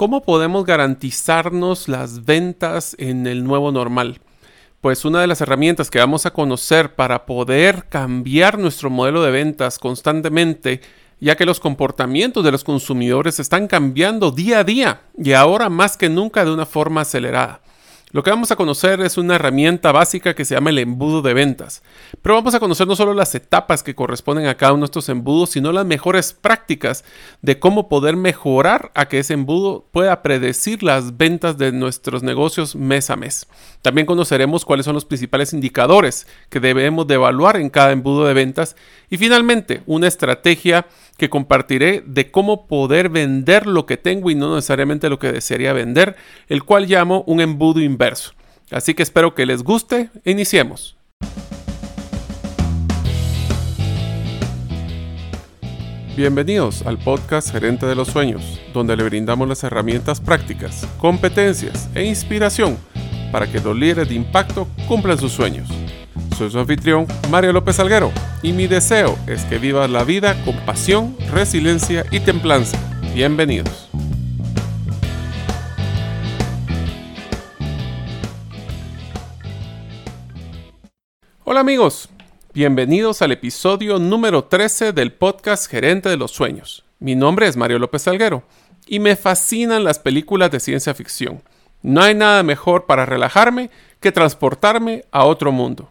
¿Cómo 0.00 0.22
podemos 0.22 0.64
garantizarnos 0.64 1.86
las 1.86 2.24
ventas 2.24 2.96
en 2.98 3.26
el 3.26 3.44
nuevo 3.44 3.70
normal? 3.70 4.22
Pues 4.80 5.04
una 5.04 5.20
de 5.20 5.26
las 5.26 5.42
herramientas 5.42 5.90
que 5.90 5.98
vamos 5.98 6.24
a 6.24 6.30
conocer 6.30 6.94
para 6.94 7.26
poder 7.26 7.84
cambiar 7.90 8.58
nuestro 8.58 8.88
modelo 8.88 9.22
de 9.22 9.30
ventas 9.30 9.78
constantemente, 9.78 10.80
ya 11.20 11.36
que 11.36 11.44
los 11.44 11.60
comportamientos 11.60 12.42
de 12.42 12.50
los 12.50 12.64
consumidores 12.64 13.40
están 13.40 13.68
cambiando 13.68 14.30
día 14.30 14.60
a 14.60 14.64
día 14.64 15.02
y 15.18 15.34
ahora 15.34 15.68
más 15.68 15.98
que 15.98 16.08
nunca 16.08 16.46
de 16.46 16.54
una 16.54 16.64
forma 16.64 17.02
acelerada. 17.02 17.60
Lo 18.12 18.24
que 18.24 18.30
vamos 18.30 18.50
a 18.50 18.56
conocer 18.56 19.00
es 19.02 19.18
una 19.18 19.36
herramienta 19.36 19.92
básica 19.92 20.34
que 20.34 20.44
se 20.44 20.56
llama 20.56 20.70
el 20.70 20.78
embudo 20.78 21.22
de 21.22 21.32
ventas. 21.32 21.84
Pero 22.20 22.34
vamos 22.34 22.54
a 22.54 22.60
conocer 22.60 22.88
no 22.88 22.96
solo 22.96 23.14
las 23.14 23.36
etapas 23.36 23.84
que 23.84 23.94
corresponden 23.94 24.46
a 24.46 24.56
cada 24.56 24.72
uno 24.72 24.80
de 24.80 24.86
estos 24.86 25.08
embudos, 25.08 25.50
sino 25.50 25.70
las 25.70 25.86
mejores 25.86 26.32
prácticas 26.32 27.04
de 27.40 27.60
cómo 27.60 27.88
poder 27.88 28.16
mejorar 28.16 28.90
a 28.96 29.06
que 29.06 29.20
ese 29.20 29.34
embudo 29.34 29.86
pueda 29.92 30.22
predecir 30.22 30.82
las 30.82 31.18
ventas 31.18 31.56
de 31.56 31.70
nuestros 31.70 32.24
negocios 32.24 32.74
mes 32.74 33.10
a 33.10 33.16
mes. 33.16 33.46
También 33.80 34.06
conoceremos 34.06 34.64
cuáles 34.64 34.86
son 34.86 34.94
los 34.94 35.04
principales 35.04 35.52
indicadores 35.52 36.26
que 36.48 36.58
debemos 36.58 37.06
de 37.06 37.14
evaluar 37.14 37.58
en 37.58 37.70
cada 37.70 37.92
embudo 37.92 38.26
de 38.26 38.34
ventas. 38.34 38.74
Y 39.08 39.18
finalmente, 39.18 39.82
una 39.86 40.08
estrategia 40.08 40.86
que 41.20 41.28
compartiré 41.28 42.02
de 42.06 42.30
cómo 42.30 42.66
poder 42.66 43.10
vender 43.10 43.66
lo 43.66 43.84
que 43.84 43.98
tengo 43.98 44.30
y 44.30 44.34
no 44.34 44.54
necesariamente 44.54 45.10
lo 45.10 45.18
que 45.18 45.30
desearía 45.30 45.74
vender, 45.74 46.16
el 46.48 46.64
cual 46.64 46.86
llamo 46.86 47.24
un 47.26 47.42
embudo 47.42 47.82
inverso. 47.82 48.32
Así 48.70 48.94
que 48.94 49.02
espero 49.02 49.34
que 49.34 49.44
les 49.44 49.62
guste 49.62 50.08
iniciemos. 50.24 50.96
Bienvenidos 56.16 56.86
al 56.86 56.96
podcast 56.96 57.52
Gerente 57.52 57.84
de 57.84 57.94
los 57.94 58.08
Sueños, 58.08 58.58
donde 58.72 58.96
le 58.96 59.02
brindamos 59.02 59.46
las 59.46 59.62
herramientas 59.62 60.22
prácticas, 60.22 60.88
competencias 60.96 61.90
e 61.94 62.02
inspiración 62.02 62.78
para 63.30 63.46
que 63.46 63.60
los 63.60 63.76
líderes 63.76 64.08
de 64.08 64.14
impacto 64.14 64.66
cumplan 64.88 65.18
sus 65.18 65.32
sueños. 65.32 65.68
Soy 66.36 66.50
su 66.50 66.58
anfitrión, 66.58 67.06
Mario 67.30 67.52
López 67.52 67.78
Alguero, 67.80 68.12
y 68.42 68.52
mi 68.52 68.66
deseo 68.66 69.18
es 69.26 69.44
que 69.44 69.58
vivas 69.58 69.90
la 69.90 70.04
vida 70.04 70.42
con 70.44 70.56
pasión, 70.66 71.16
resiliencia 71.32 72.04
y 72.10 72.20
templanza. 72.20 72.78
Bienvenidos. 73.14 73.88
Hola 81.44 81.60
amigos, 81.60 82.08
bienvenidos 82.54 83.22
al 83.22 83.32
episodio 83.32 83.98
número 83.98 84.44
13 84.44 84.92
del 84.92 85.12
podcast 85.12 85.68
Gerente 85.68 86.08
de 86.08 86.16
los 86.16 86.30
Sueños. 86.30 86.84
Mi 87.00 87.14
nombre 87.16 87.48
es 87.48 87.56
Mario 87.56 87.78
López 87.78 88.06
Alguero 88.06 88.44
y 88.86 88.98
me 88.98 89.16
fascinan 89.16 89.84
las 89.84 89.98
películas 89.98 90.50
de 90.50 90.60
ciencia 90.60 90.94
ficción. 90.94 91.42
No 91.82 92.02
hay 92.02 92.14
nada 92.14 92.42
mejor 92.42 92.86
para 92.86 93.06
relajarme 93.06 93.70
que 94.00 94.12
transportarme 94.12 95.04
a 95.10 95.24
otro 95.24 95.50
mundo. 95.50 95.90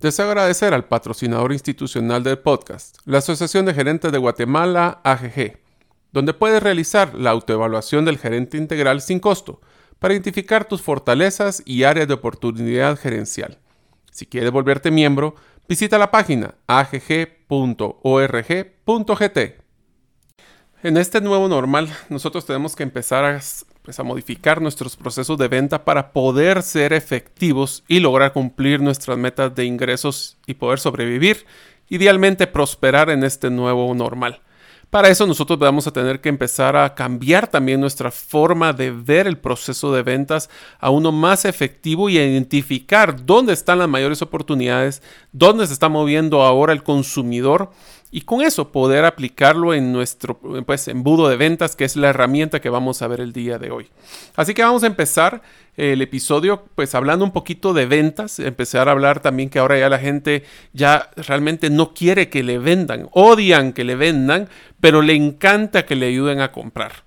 Deseo 0.00 0.28
agradecer 0.28 0.72
al 0.72 0.86
patrocinador 0.86 1.52
institucional 1.52 2.22
del 2.22 2.38
podcast, 2.38 2.96
la 3.04 3.18
Asociación 3.18 3.66
de 3.66 3.74
Gerentes 3.74 4.10
de 4.10 4.16
Guatemala, 4.16 5.02
AGG, 5.04 5.58
donde 6.10 6.32
puedes 6.32 6.62
realizar 6.62 7.14
la 7.14 7.28
autoevaluación 7.28 8.06
del 8.06 8.16
gerente 8.16 8.56
integral 8.56 9.02
sin 9.02 9.20
costo 9.20 9.60
para 9.98 10.14
identificar 10.14 10.64
tus 10.64 10.80
fortalezas 10.80 11.62
y 11.66 11.82
áreas 11.82 12.08
de 12.08 12.14
oportunidad 12.14 12.98
gerencial. 12.98 13.58
Si 14.10 14.24
quieres 14.24 14.50
volverte 14.52 14.90
miembro, 14.90 15.34
visita 15.68 15.98
la 15.98 16.10
página 16.10 16.54
agg.org.gt. 16.66 17.50
En 20.82 20.96
este 20.96 21.20
nuevo 21.20 21.46
normal, 21.46 21.94
nosotros 22.08 22.46
tenemos 22.46 22.74
que 22.74 22.84
empezar 22.84 23.26
a 23.26 23.36
a 23.98 24.04
modificar 24.04 24.60
nuestros 24.60 24.96
procesos 24.96 25.38
de 25.38 25.48
venta 25.48 25.84
para 25.84 26.12
poder 26.12 26.62
ser 26.62 26.92
efectivos 26.92 27.82
y 27.88 28.00
lograr 28.00 28.32
cumplir 28.32 28.80
nuestras 28.80 29.18
metas 29.18 29.54
de 29.54 29.64
ingresos 29.64 30.36
y 30.46 30.54
poder 30.54 30.78
sobrevivir, 30.78 31.46
idealmente 31.88 32.46
prosperar 32.46 33.10
en 33.10 33.24
este 33.24 33.50
nuevo 33.50 33.92
normal. 33.94 34.40
Para 34.90 35.08
eso 35.08 35.24
nosotros 35.24 35.56
vamos 35.56 35.86
a 35.86 35.92
tener 35.92 36.20
que 36.20 36.28
empezar 36.28 36.74
a 36.74 36.96
cambiar 36.96 37.46
también 37.46 37.80
nuestra 37.80 38.10
forma 38.10 38.72
de 38.72 38.90
ver 38.90 39.28
el 39.28 39.38
proceso 39.38 39.92
de 39.92 40.02
ventas 40.02 40.50
a 40.80 40.90
uno 40.90 41.12
más 41.12 41.44
efectivo 41.44 42.08
y 42.08 42.18
a 42.18 42.26
identificar 42.26 43.24
dónde 43.24 43.52
están 43.52 43.78
las 43.78 43.88
mayores 43.88 44.20
oportunidades, 44.20 45.00
dónde 45.30 45.68
se 45.68 45.74
está 45.74 45.88
moviendo 45.88 46.42
ahora 46.42 46.72
el 46.72 46.82
consumidor 46.82 47.70
y 48.10 48.22
con 48.22 48.42
eso 48.42 48.72
poder 48.72 49.04
aplicarlo 49.04 49.72
en 49.72 49.92
nuestro 49.92 50.38
pues, 50.38 50.88
embudo 50.88 51.28
de 51.28 51.36
ventas, 51.36 51.76
que 51.76 51.84
es 51.84 51.96
la 51.96 52.08
herramienta 52.08 52.60
que 52.60 52.68
vamos 52.68 53.02
a 53.02 53.08
ver 53.08 53.20
el 53.20 53.32
día 53.32 53.58
de 53.58 53.70
hoy. 53.70 53.88
Así 54.34 54.52
que 54.54 54.62
vamos 54.62 54.82
a 54.82 54.88
empezar 54.88 55.42
el 55.76 56.02
episodio 56.02 56.64
pues 56.74 56.94
hablando 56.94 57.24
un 57.24 57.30
poquito 57.30 57.72
de 57.72 57.86
ventas, 57.86 58.38
empezar 58.40 58.88
a 58.88 58.92
hablar 58.92 59.20
también 59.20 59.48
que 59.48 59.60
ahora 59.60 59.78
ya 59.78 59.88
la 59.88 59.98
gente 59.98 60.44
ya 60.72 61.10
realmente 61.16 61.70
no 61.70 61.94
quiere 61.94 62.28
que 62.28 62.42
le 62.42 62.58
vendan, 62.58 63.08
odian 63.12 63.72
que 63.72 63.84
le 63.84 63.94
vendan, 63.94 64.48
pero 64.80 65.02
le 65.02 65.14
encanta 65.14 65.86
que 65.86 65.96
le 65.96 66.06
ayuden 66.06 66.40
a 66.40 66.52
comprar. 66.52 67.04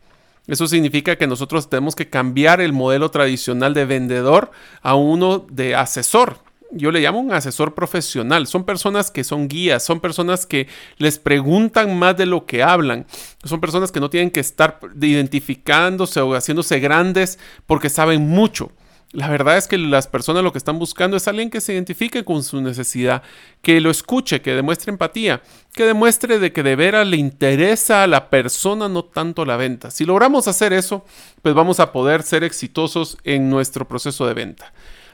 Eso 0.48 0.68
significa 0.68 1.16
que 1.16 1.28
nosotros 1.28 1.70
tenemos 1.70 1.96
que 1.96 2.10
cambiar 2.10 2.60
el 2.60 2.74
modelo 2.74 3.12
tradicional 3.12 3.74
de 3.74 3.86
vendedor 3.86 4.52
a 4.82 4.96
uno 4.96 5.40
de 5.50 5.76
asesor 5.76 6.43
yo 6.76 6.92
le 6.92 7.02
llamo 7.02 7.20
un 7.20 7.32
asesor 7.32 7.74
profesional. 7.74 8.48
Son 8.48 8.64
personas 8.64 9.12
que 9.12 9.24
son 9.24 9.48
guías, 9.48 9.84
son 9.84 10.00
personas 10.00 10.46
que 10.46 10.68
les 10.98 11.20
preguntan 11.20 11.98
más 11.98 12.18
de 12.18 12.26
lo 12.26 12.46
que 12.46 12.64
hablan. 12.64 13.06
Son 13.44 13.62
personas 13.62 13.92
que 13.92 14.00
no 14.00 14.10
tienen 14.10 14.32
que 14.32 14.40
estar 14.40 14.80
identificándose 15.02 16.20
o 16.22 16.36
haciéndose 16.36 16.80
grandes 16.80 17.40
porque 17.66 17.90
saben 17.90 18.28
mucho. 18.28 18.72
La 19.14 19.30
verdad 19.30 19.58
es 19.58 19.68
que 19.68 19.78
las 19.78 20.08
personas 20.08 20.44
lo 20.44 20.52
que 20.52 20.58
están 20.58 20.80
buscando 20.80 21.16
es 21.16 21.28
alguien 21.28 21.52
que 21.52 21.62
se 21.62 21.72
identifique 21.74 22.26
con 22.26 22.42
su 22.42 22.60
necesidad, 22.62 23.22
que 23.62 23.80
lo 23.80 23.92
escuche, 23.92 24.42
que 24.42 24.56
demuestre 24.56 24.92
empatía, 24.92 25.44
que 25.72 25.86
demuestre 25.86 26.40
de 26.40 26.52
que 26.52 26.64
de 26.64 26.76
veras 26.76 27.06
le 27.06 27.18
interesa 27.18 28.02
a 28.02 28.08
la 28.08 28.32
persona, 28.32 28.90
no 28.90 29.04
tanto 29.06 29.46
la 29.46 29.56
venta. 29.56 29.92
Si 29.92 30.04
logramos 30.04 30.48
hacer 30.48 30.74
eso, 30.74 31.06
pues 31.44 31.54
vamos 31.54 31.80
a 31.80 31.92
poder 31.92 32.24
ser 32.24 32.44
exitosos 32.44 33.20
en 33.24 33.52
nuestro 33.52 33.88
proceso 33.88 34.26
de 34.26 34.34
venta. 34.34 34.74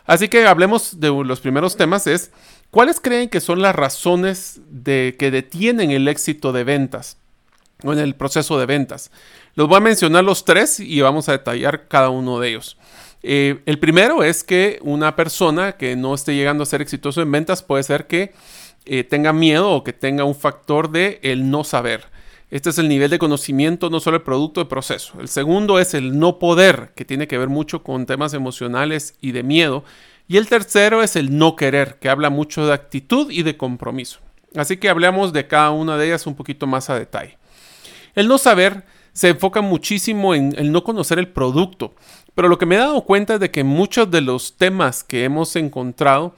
Así 0.09 0.28
que 0.28 0.47
hablemos 0.47 1.00
de 1.00 1.09
los 1.24 1.40
primeros 1.40 1.78
temas, 1.78 2.08
es 2.08 2.31
¿cuáles 2.72 3.00
creen 3.00 3.30
que 3.30 3.40
son 3.40 3.62
las 3.62 3.75
razones 3.75 4.59
de 4.68 5.16
que 5.20 5.30
detienen 5.30 5.92
el 5.92 6.08
éxito 6.08 6.52
de 6.52 6.64
ventas 6.64 7.18
o 7.84 7.94
en 7.94 8.00
el 8.00 8.16
proceso 8.16 8.58
de 8.58 8.66
ventas? 8.66 9.12
Los 9.53 9.68
voy 9.68 9.78
a 9.78 9.81
mencionar 9.81 10.24
los 10.24 10.46
tres 10.46 10.80
y 10.80 11.00
vamos 11.02 11.30
a 11.30 11.34
detallar 11.34 11.88
cada 11.88 12.09
uno 12.09 12.40
de 12.40 12.50
ellos. 12.50 12.75
Eh, 13.22 13.62
el 13.68 13.78
primero 13.78 14.24
es 14.24 14.44
que 14.44 14.80
una 14.81 15.16
persona 15.16 15.74
que 15.74 15.96
no 15.96 16.16
esté 16.16 16.34
llegando 16.34 16.64
a 16.64 16.66
ser 16.66 16.81
exitoso 16.81 17.22
en 17.22 17.31
ventas 17.31 17.62
puede 17.62 17.84
ser 17.84 18.08
que 18.08 18.34
eh, 18.86 19.03
tenga 19.03 19.31
miedo 19.31 19.69
o 19.69 19.84
que 19.84 19.94
tenga 19.94 20.24
un 20.24 20.34
factor 20.34 20.90
de 20.90 21.19
el 21.22 21.52
no 21.52 21.64
saber. 21.64 22.08
Este 22.52 22.72
es 22.72 22.80
el 22.80 22.90
nivel 22.90 23.12
de 23.12 23.20
conocimiento, 23.20 23.92
no 23.92 24.00
solo 24.00 24.18
el 24.18 24.24
producto, 24.24 24.60
el 24.60 24.68
proceso. 24.68 25.20
El 25.20 25.28
segundo 25.28 25.78
es 25.78 25.94
el 25.94 26.18
no 26.18 26.40
poder, 26.40 26.94
que 26.96 27.06
tiene 27.06 27.28
que 27.28 27.38
ver 27.38 27.48
mucho 27.48 27.84
con 27.84 28.07
temas 28.07 28.34
emocionales 28.34 29.16
y 29.22 29.34
de 29.34 29.44
miedo. 29.44 29.84
Y 30.28 30.38
el 30.38 30.48
tercero 30.48 31.04
es 31.04 31.16
el 31.16 31.38
no 31.38 31.56
querer, 31.56 32.00
que 32.00 32.10
habla 32.10 32.31
mucho 32.31 32.66
de 32.66 32.74
actitud 32.74 33.30
y 33.30 33.44
de 33.44 33.56
compromiso. 33.56 34.19
Así 34.56 34.78
que 34.78 34.90
hablemos 34.90 35.31
de 35.31 35.48
cada 35.48 35.69
una 35.69 35.96
de 35.98 36.07
ellas 36.07 36.25
un 36.25 36.36
poquito 36.36 36.66
más 36.66 36.90
a 36.90 36.98
detalle. 36.98 37.38
El 38.16 38.28
no 38.28 38.40
saber 38.40 38.84
se 39.13 39.30
enfoca 39.30 39.62
muchísimo 39.62 40.34
en 40.34 40.56
el 40.57 40.72
no 40.72 40.84
conocer 40.84 41.19
el 41.19 41.28
producto, 41.28 41.94
pero 42.34 42.48
lo 42.48 42.57
que 42.57 42.66
me 42.66 42.75
he 42.75 42.80
dado 42.80 43.01
cuenta 43.06 43.36
es 43.36 43.40
de 43.40 43.51
que 43.51 43.63
muchos 43.63 44.10
de 44.10 44.22
los 44.22 44.57
temas 44.57 45.04
que 45.04 45.24
hemos 45.24 45.56
encontrado 45.56 46.34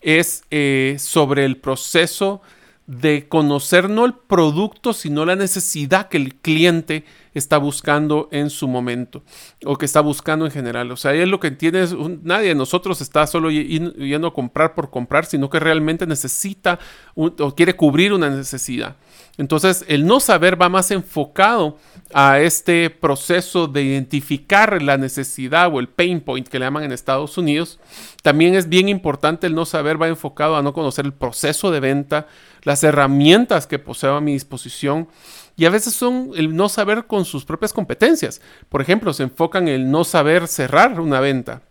es 0.00 0.44
eh, 0.50 0.96
sobre 1.00 1.44
el 1.44 1.56
proceso 1.56 2.40
de 2.86 3.28
conocer 3.28 3.90
no 3.90 4.04
el 4.04 4.14
producto, 4.14 4.92
sino 4.92 5.24
la 5.24 5.34
necesidad 5.34 6.08
que 6.08 6.16
el 6.16 6.36
cliente 6.36 7.04
está 7.34 7.58
buscando 7.58 8.28
en 8.30 8.48
su 8.48 8.68
momento 8.68 9.22
o 9.64 9.76
que 9.76 9.84
está 9.84 10.00
buscando 10.00 10.44
en 10.44 10.52
general. 10.52 10.90
O 10.92 10.96
sea, 10.96 11.12
es 11.12 11.28
lo 11.28 11.40
que 11.40 11.48
entiende, 11.48 11.82
es, 11.82 11.94
nadie 12.22 12.48
de 12.48 12.54
nosotros 12.54 13.00
está 13.00 13.26
solo 13.26 13.50
yendo 13.50 14.28
a 14.28 14.34
comprar 14.34 14.74
por 14.74 14.90
comprar, 14.90 15.26
sino 15.26 15.50
que 15.50 15.58
realmente 15.58 16.06
necesita 16.06 16.78
o 17.14 17.54
quiere 17.54 17.74
cubrir 17.74 18.12
una 18.12 18.30
necesidad. 18.30 18.96
Entonces, 19.38 19.84
el 19.88 20.06
no 20.06 20.20
saber 20.20 20.60
va 20.60 20.68
más 20.68 20.90
enfocado 20.90 21.78
a 22.14 22.40
este 22.40 22.88
proceso 22.88 23.66
de 23.66 23.82
identificar 23.82 24.80
la 24.80 24.96
necesidad 24.96 25.72
o 25.72 25.80
el 25.80 25.88
pain 25.88 26.20
point 26.20 26.48
que 26.48 26.58
le 26.58 26.64
llaman 26.64 26.84
en 26.84 26.92
Estados 26.92 27.36
Unidos. 27.36 27.78
También 28.22 28.54
es 28.54 28.68
bien 28.68 28.88
importante 28.88 29.46
el 29.46 29.54
no 29.54 29.66
saber 29.66 30.00
va 30.00 30.08
enfocado 30.08 30.56
a 30.56 30.62
no 30.62 30.72
conocer 30.72 31.04
el 31.04 31.12
proceso 31.12 31.70
de 31.70 31.80
venta, 31.80 32.28
las 32.62 32.82
herramientas 32.82 33.66
que 33.66 33.78
poseo 33.78 34.16
a 34.16 34.20
mi 34.20 34.32
disposición 34.32 35.08
y 35.56 35.64
a 35.64 35.70
veces 35.70 35.94
son 35.94 36.32
el 36.36 36.54
no 36.54 36.68
saber 36.68 37.06
con 37.06 37.24
sus 37.24 37.44
propias 37.44 37.72
competencias. 37.72 38.40
Por 38.68 38.82
ejemplo, 38.82 39.12
se 39.12 39.24
enfocan 39.24 39.68
en 39.68 39.74
el 39.74 39.90
no 39.90 40.04
saber 40.04 40.48
cerrar 40.48 41.00
una 41.00 41.20
venta, 41.20 41.62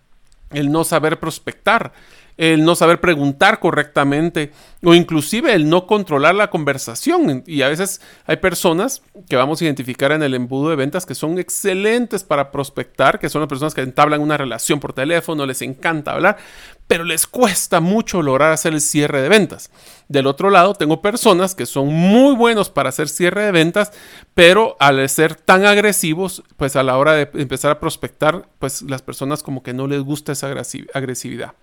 el 0.52 0.72
no 0.72 0.84
saber 0.84 1.20
prospectar, 1.20 1.94
el 2.38 2.66
no 2.66 2.76
saber 2.76 3.00
preguntar 3.00 3.60
correctamente 3.60 4.52
o 4.84 4.94
inclusive 4.94 5.54
el 5.54 5.70
no 5.70 5.88
controlar 5.88 6.36
la 6.36 6.50
conversación. 6.50 7.44
Y 7.48 7.62
a 7.62 7.70
veces 7.70 8.02
hay 8.26 8.38
personas 8.38 9.02
que 9.30 9.36
vamos 9.36 9.62
a 9.62 9.66
identificar 9.66 10.12
en 10.12 10.22
el 10.22 10.34
embudo 10.34 10.70
de 10.70 10.76
ventas 10.76 11.06
que 11.06 11.16
son 11.16 11.40
excelentes 11.40 12.24
para 12.24 12.52
prospectar, 12.52 13.20
que 13.20 13.30
son 13.30 13.42
las 13.42 13.50
personas 13.50 13.74
que 13.74 13.82
entablan 13.82 14.22
una 14.22 14.38
relación 14.38 14.80
por 14.80 14.94
teléfono, 14.94 15.46
les 15.46 15.62
encanta 15.62 16.12
hablar, 16.12 16.38
pero 16.88 17.04
les 17.04 17.26
cuesta 17.26 17.80
mucho 17.80 18.22
lograr 18.22 18.52
hacer 18.52 18.74
el 18.74 18.82
cierre 18.82 19.22
de 19.22 19.30
ventas. 19.30 19.72
Del 20.08 20.28
otro 20.28 20.52
lado, 20.52 20.76
tengo 20.76 21.02
personas 21.02 21.56
que 21.56 21.66
son 21.66 21.88
muy 21.88 22.36
buenos 22.36 22.70
para 22.70 22.90
hacer 22.90 23.10
cierre 23.10 23.44
de 23.46 23.52
ventas, 23.52 23.92
pero 24.36 24.76
al 24.80 25.08
ser 25.10 25.36
tan 25.36 25.66
agresivos, 25.66 26.44
pues 26.58 26.76
a 26.76 26.84
la 26.84 26.98
hora 26.98 27.14
de 27.14 27.30
empezar 27.34 27.72
a 27.72 27.80
prospectar, 27.80 28.48
pues 28.60 28.84
las 28.84 29.02
personas 29.02 29.42
como 29.42 29.64
que 29.64 29.74
no 29.74 29.88
les 29.88 30.02
gusta 30.02 30.34
esa 30.34 30.54
agresividad. 30.94 31.54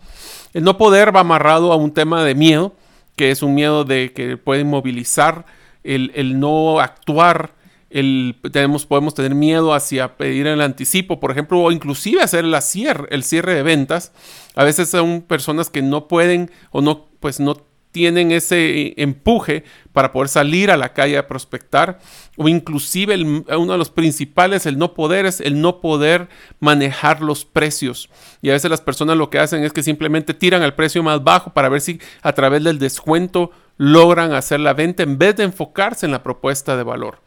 El 0.52 0.64
no 0.64 0.76
poder 0.78 1.14
va 1.14 1.20
amarrado 1.20 1.72
a 1.72 1.76
un 1.76 1.92
tema 1.92 2.24
de 2.24 2.34
miedo, 2.34 2.74
que 3.16 3.30
es 3.30 3.42
un 3.42 3.54
miedo 3.54 3.84
de 3.84 4.12
que 4.12 4.36
puede 4.36 4.62
inmovilizar, 4.62 5.46
el, 5.84 6.12
el 6.14 6.38
no 6.38 6.80
actuar, 6.80 7.54
el, 7.90 8.36
tenemos, 8.52 8.86
podemos 8.86 9.14
tener 9.14 9.34
miedo 9.34 9.74
hacia 9.74 10.16
pedir 10.16 10.46
el 10.46 10.60
anticipo, 10.60 11.20
por 11.20 11.30
ejemplo, 11.30 11.60
o 11.60 11.72
inclusive 11.72 12.22
hacer 12.22 12.44
cierre, 12.62 13.06
el 13.10 13.22
cierre 13.22 13.54
de 13.54 13.62
ventas. 13.62 14.12
A 14.54 14.64
veces 14.64 14.88
son 14.88 15.22
personas 15.22 15.70
que 15.70 15.82
no 15.82 16.08
pueden 16.08 16.50
o 16.70 16.80
no, 16.80 17.06
pues 17.20 17.40
no 17.40 17.56
tienen 17.92 18.32
ese 18.32 18.94
empuje 19.00 19.64
para 19.92 20.10
poder 20.12 20.28
salir 20.28 20.70
a 20.70 20.76
la 20.76 20.94
calle 20.94 21.18
a 21.18 21.28
prospectar 21.28 22.00
o 22.36 22.48
inclusive 22.48 23.14
uno 23.14 23.72
de 23.72 23.78
los 23.78 23.90
principales, 23.90 24.64
el 24.64 24.78
no 24.78 24.94
poder, 24.94 25.26
es 25.26 25.40
el 25.40 25.60
no 25.60 25.80
poder 25.80 26.28
manejar 26.58 27.20
los 27.20 27.44
precios. 27.44 28.08
Y 28.40 28.48
a 28.48 28.54
veces 28.54 28.70
las 28.70 28.80
personas 28.80 29.16
lo 29.16 29.28
que 29.28 29.38
hacen 29.38 29.62
es 29.62 29.72
que 29.72 29.82
simplemente 29.82 30.32
tiran 30.32 30.62
al 30.62 30.74
precio 30.74 31.02
más 31.02 31.22
bajo 31.22 31.52
para 31.52 31.68
ver 31.68 31.82
si 31.82 32.00
a 32.22 32.32
través 32.32 32.64
del 32.64 32.78
descuento 32.78 33.50
logran 33.76 34.32
hacer 34.32 34.60
la 34.60 34.72
venta 34.72 35.02
en 35.02 35.18
vez 35.18 35.36
de 35.36 35.44
enfocarse 35.44 36.06
en 36.06 36.12
la 36.12 36.22
propuesta 36.22 36.76
de 36.76 36.82
valor. 36.82 37.18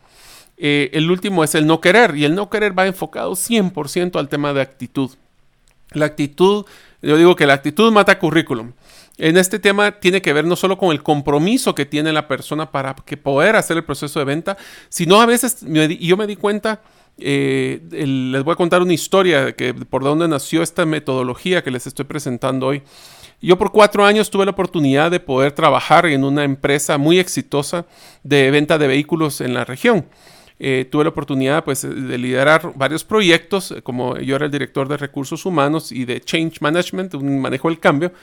Eh, 0.57 0.89
el 0.93 1.11
último 1.11 1.43
es 1.43 1.53
el 1.53 1.67
no 1.67 1.81
querer 1.81 2.15
y 2.15 2.25
el 2.25 2.33
no 2.33 2.49
querer 2.49 2.77
va 2.77 2.87
enfocado 2.87 3.33
100% 3.33 4.17
al 4.17 4.29
tema 4.29 4.53
de 4.53 4.61
actitud. 4.61 5.11
La 5.91 6.05
actitud, 6.05 6.65
yo 7.01 7.17
digo 7.17 7.35
que 7.35 7.45
la 7.45 7.53
actitud 7.53 7.91
mata 7.91 8.17
currículum 8.17 8.73
en 9.17 9.37
este 9.37 9.59
tema 9.59 9.91
tiene 9.91 10.21
que 10.21 10.33
ver 10.33 10.45
no 10.45 10.55
solo 10.55 10.77
con 10.77 10.91
el 10.91 11.01
compromiso 11.01 11.73
que 11.73 11.85
tiene 11.85 12.11
la 12.11 12.27
persona 12.27 12.71
para 12.71 12.95
que 12.95 13.17
poder 13.17 13.55
hacer 13.55 13.77
el 13.77 13.83
proceso 13.83 14.19
de 14.19 14.25
venta, 14.25 14.57
sino 14.89 15.21
a 15.21 15.25
veces 15.25 15.59
yo 15.99 16.17
me 16.17 16.27
di 16.27 16.35
cuenta, 16.35 16.81
eh, 17.17 17.81
les 17.91 18.43
voy 18.43 18.53
a 18.53 18.55
contar 18.55 18.81
una 18.81 18.93
historia 18.93 19.53
que 19.53 19.73
por 19.73 20.03
dónde 20.03 20.27
nació 20.27 20.61
esta 20.61 20.85
metodología 20.85 21.63
que 21.63 21.71
les 21.71 21.87
estoy 21.87 22.05
presentando 22.05 22.67
hoy. 22.67 22.83
Yo 23.41 23.57
por 23.57 23.71
cuatro 23.71 24.05
años 24.05 24.29
tuve 24.29 24.45
la 24.45 24.51
oportunidad 24.51 25.11
de 25.11 25.19
poder 25.19 25.51
trabajar 25.51 26.05
en 26.07 26.23
una 26.23 26.43
empresa 26.43 26.97
muy 26.97 27.19
exitosa 27.19 27.85
de 28.23 28.49
venta 28.49 28.77
de 28.77 28.87
vehículos 28.87 29.39
en 29.41 29.53
la 29.53 29.65
región. 29.65 30.05
Eh, 30.57 30.87
tuve 30.89 31.03
la 31.03 31.09
oportunidad 31.09 31.65
pues, 31.65 31.81
de 31.81 32.17
liderar 32.17 32.71
varios 32.75 33.03
proyectos, 33.03 33.75
como 33.83 34.17
yo 34.17 34.37
era 34.37 34.45
el 34.45 34.51
director 34.51 34.87
de 34.87 34.95
recursos 34.95 35.45
humanos 35.45 35.91
y 35.91 36.05
de 36.05 36.21
change 36.21 36.61
management, 36.61 37.13
un 37.13 37.41
manejo 37.41 37.67
del 37.67 37.79
cambio. 37.79 38.13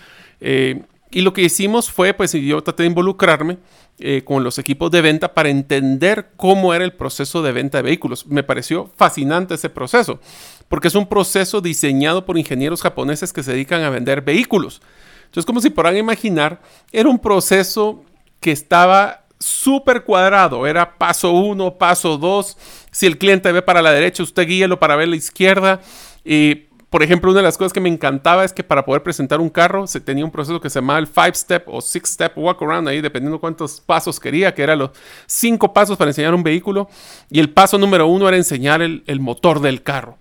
Eh, 0.42 0.82
y 1.10 1.20
lo 1.20 1.32
que 1.32 1.42
hicimos 1.42 1.90
fue, 1.90 2.14
pues 2.14 2.32
yo 2.32 2.62
traté 2.62 2.84
de 2.84 2.88
involucrarme 2.88 3.58
eh, 3.98 4.22
con 4.24 4.42
los 4.42 4.58
equipos 4.58 4.90
de 4.90 5.02
venta 5.02 5.34
para 5.34 5.50
entender 5.50 6.30
cómo 6.36 6.72
era 6.74 6.84
el 6.84 6.94
proceso 6.94 7.42
de 7.42 7.52
venta 7.52 7.78
de 7.78 7.82
vehículos. 7.82 8.26
Me 8.26 8.42
pareció 8.42 8.90
fascinante 8.96 9.54
ese 9.54 9.68
proceso, 9.68 10.20
porque 10.68 10.88
es 10.88 10.94
un 10.94 11.06
proceso 11.06 11.60
diseñado 11.60 12.24
por 12.24 12.38
ingenieros 12.38 12.80
japoneses 12.80 13.32
que 13.32 13.42
se 13.42 13.52
dedican 13.52 13.82
a 13.82 13.90
vender 13.90 14.22
vehículos. 14.22 14.80
Entonces, 15.26 15.46
como 15.46 15.60
si 15.60 15.70
podrán 15.70 15.96
imaginar, 15.96 16.60
era 16.90 17.08
un 17.08 17.18
proceso 17.18 18.04
que 18.40 18.50
estaba 18.50 19.24
súper 19.38 20.04
cuadrado. 20.04 20.66
Era 20.66 20.96
paso 20.96 21.32
uno, 21.32 21.76
paso 21.76 22.16
dos. 22.16 22.56
Si 22.90 23.06
el 23.06 23.18
cliente 23.18 23.52
ve 23.52 23.62
para 23.62 23.82
la 23.82 23.92
derecha, 23.92 24.22
usted 24.22 24.46
guíelo 24.46 24.78
para 24.78 24.96
ver 24.96 25.08
la 25.08 25.16
izquierda. 25.16 25.80
Y 26.24 26.68
por 26.92 27.02
ejemplo, 27.02 27.30
una 27.30 27.40
de 27.40 27.44
las 27.44 27.56
cosas 27.56 27.72
que 27.72 27.80
me 27.80 27.88
encantaba 27.88 28.44
es 28.44 28.52
que 28.52 28.62
para 28.62 28.84
poder 28.84 29.02
presentar 29.02 29.40
un 29.40 29.48
carro 29.48 29.86
se 29.86 29.98
tenía 29.98 30.26
un 30.26 30.30
proceso 30.30 30.60
que 30.60 30.68
se 30.68 30.78
llamaba 30.78 30.98
el 30.98 31.06
five 31.06 31.32
step 31.34 31.64
o 31.66 31.80
six 31.80 32.10
step 32.10 32.36
walk 32.36 32.60
around 32.60 32.86
ahí, 32.86 33.00
dependiendo 33.00 33.40
cuántos 33.40 33.80
pasos 33.80 34.20
quería, 34.20 34.52
que 34.52 34.62
eran 34.62 34.78
los 34.78 34.90
cinco 35.24 35.72
pasos 35.72 35.96
para 35.96 36.10
enseñar 36.10 36.34
un 36.34 36.42
vehículo. 36.42 36.90
Y 37.30 37.40
el 37.40 37.48
paso 37.48 37.78
número 37.78 38.06
uno 38.08 38.28
era 38.28 38.36
enseñar 38.36 38.82
el, 38.82 39.20
motor 39.20 39.60
del 39.60 39.82
carro. 39.82 40.18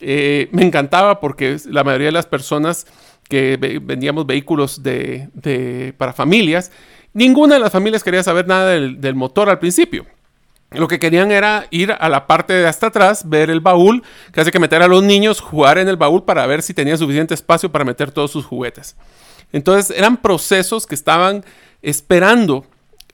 Eh, 0.00 0.48
me 0.50 0.64
encantaba 0.64 1.20
porque 1.20 1.56
la 1.66 1.84
mayoría 1.84 2.08
de 2.08 2.12
las 2.12 2.26
personas 2.26 2.88
que 3.28 3.56
vendíamos 3.80 4.26
vehículos 4.26 4.82
de, 4.82 5.94
para 5.98 6.12
familias, 6.12 6.72
ninguna 7.12 7.54
de 7.54 7.60
las 7.60 7.70
familias 7.70 8.02
quería 8.02 8.24
saber 8.24 8.48
nada 8.48 8.70
del 8.70 9.14
motor 9.14 9.48
al 9.48 9.60
principio. 9.60 10.04
Lo 10.70 10.86
que 10.86 10.98
querían 10.98 11.32
era 11.32 11.66
ir 11.70 11.92
a 11.98 12.08
la 12.10 12.26
parte 12.26 12.52
de 12.52 12.66
hasta 12.66 12.88
atrás, 12.88 13.28
ver 13.28 13.48
el 13.48 13.60
baúl, 13.60 14.02
que 14.32 14.40
hace 14.40 14.50
que 14.50 14.58
meter 14.58 14.82
a 14.82 14.88
los 14.88 15.02
niños, 15.02 15.40
jugar 15.40 15.78
en 15.78 15.88
el 15.88 15.96
baúl 15.96 16.24
para 16.24 16.46
ver 16.46 16.62
si 16.62 16.74
tenía 16.74 16.96
suficiente 16.96 17.32
espacio 17.32 17.72
para 17.72 17.86
meter 17.86 18.10
todos 18.10 18.30
sus 18.30 18.44
juguetes. 18.44 18.94
Entonces 19.50 19.96
eran 19.96 20.18
procesos 20.18 20.86
que 20.86 20.94
estaban 20.94 21.42
esperando 21.80 22.66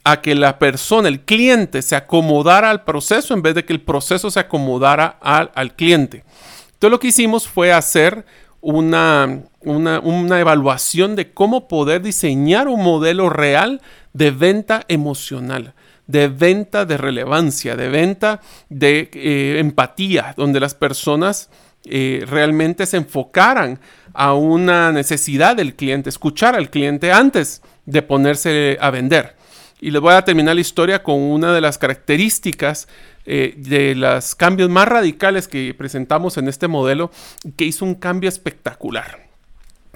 a 0.03 0.21
que 0.21 0.35
la 0.35 0.59
persona, 0.59 1.09
el 1.09 1.21
cliente, 1.21 1.81
se 1.81 1.95
acomodara 1.95 2.71
al 2.71 2.83
proceso 2.83 3.35
en 3.35 3.43
vez 3.43 3.55
de 3.55 3.65
que 3.65 3.73
el 3.73 3.81
proceso 3.81 4.31
se 4.31 4.41
acomodara 4.41 5.17
al, 5.21 5.53
al 5.55 5.75
cliente. 5.77 6.25
Entonces 6.73 6.91
lo 6.91 6.99
que 6.99 7.09
hicimos 7.09 7.47
fue 7.47 7.73
hacer 7.73 8.27
una, 8.61 9.43
una, 9.61 10.01
una, 10.01 10.41
evaluación 10.41 11.17
de 11.17 11.33
cómo 11.33 11.69
poder 11.69 12.03
diseñar 12.03 12.67
un 12.67 12.83
modelo 12.83 13.31
real 13.31 13.81
de 14.15 14.31
venta 14.31 14.85
emocional 14.89 15.75
de 16.07 16.29
venta 16.29 16.85
de 16.85 16.97
relevancia, 16.97 17.77
de 17.77 17.89
venta 17.89 18.41
de 18.69 19.11
eh, 19.13 19.57
empatía, 19.59 20.35
donde 20.37 20.61
las 20.61 20.75
personas 20.75 21.51
eh, 21.87 22.25
realmente 22.27 22.87
se 22.87 22.99
enfocaran 22.99 23.79
a 24.13 24.35
una 24.35 24.93
necesidad 24.93 25.57
del 25.57 25.75
cliente, 25.75 26.09
escuchar 26.09 26.55
al 26.55 26.71
cliente 26.71 27.13
antes 27.13 27.63
de 27.87 28.03
ponerse 28.03 28.79
a 28.81 28.91
vender. 28.91 29.37
Y 29.81 29.91
les 29.91 30.01
voy 30.01 30.15
a 30.15 30.23
terminar 30.23 30.55
la 30.55 30.61
historia 30.61 31.03
con 31.03 31.21
una 31.21 31.53
de 31.53 31.61
las 31.61 31.77
características 31.79 32.89
eh, 33.27 33.55
de 33.57 33.95
los 33.95 34.35
cambios 34.35 34.71
más 34.71 34.89
radicales 34.89 35.49
que 35.49 35.75
presentamos 35.75 36.39
en 36.39 36.49
este 36.49 36.69
modelo, 36.69 37.11
que 37.57 37.65
hizo 37.65 37.85
un 37.85 37.95
cambio 37.95 38.29
espectacular. 38.29 39.24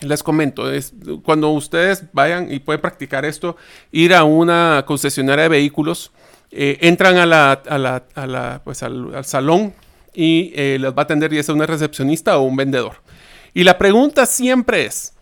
Les 0.00 0.22
comento, 0.22 0.70
es, 0.70 0.92
cuando 1.24 1.50
ustedes 1.50 2.04
vayan 2.12 2.52
y 2.52 2.60
pueden 2.60 2.80
practicar 2.80 3.24
esto, 3.24 3.56
ir 3.90 4.14
a 4.14 4.24
una 4.24 4.84
concesionaria 4.86 5.44
de 5.44 5.48
vehículos, 5.48 6.12
eh, 6.50 6.78
entran 6.80 7.16
a 7.16 7.26
la, 7.26 7.62
la, 7.66 8.26
la, 8.26 8.62
pues 8.64 8.82
al, 8.82 9.24
salón 9.24 9.74
y 10.14 10.52
eh, 10.54 10.78
les 10.80 10.90
va 10.92 10.98
a 10.98 11.02
atender 11.02 11.32
ya 11.32 11.42
sea 11.42 11.54
una 11.54 11.66
recepcionista 11.66 12.38
o 12.38 12.42
un 12.42 12.56
vendedor. 12.56 13.02
Y 13.52 13.64
la 13.64 13.76
pregunta 13.76 14.24
siempre 14.24 14.86
es, 14.86 15.14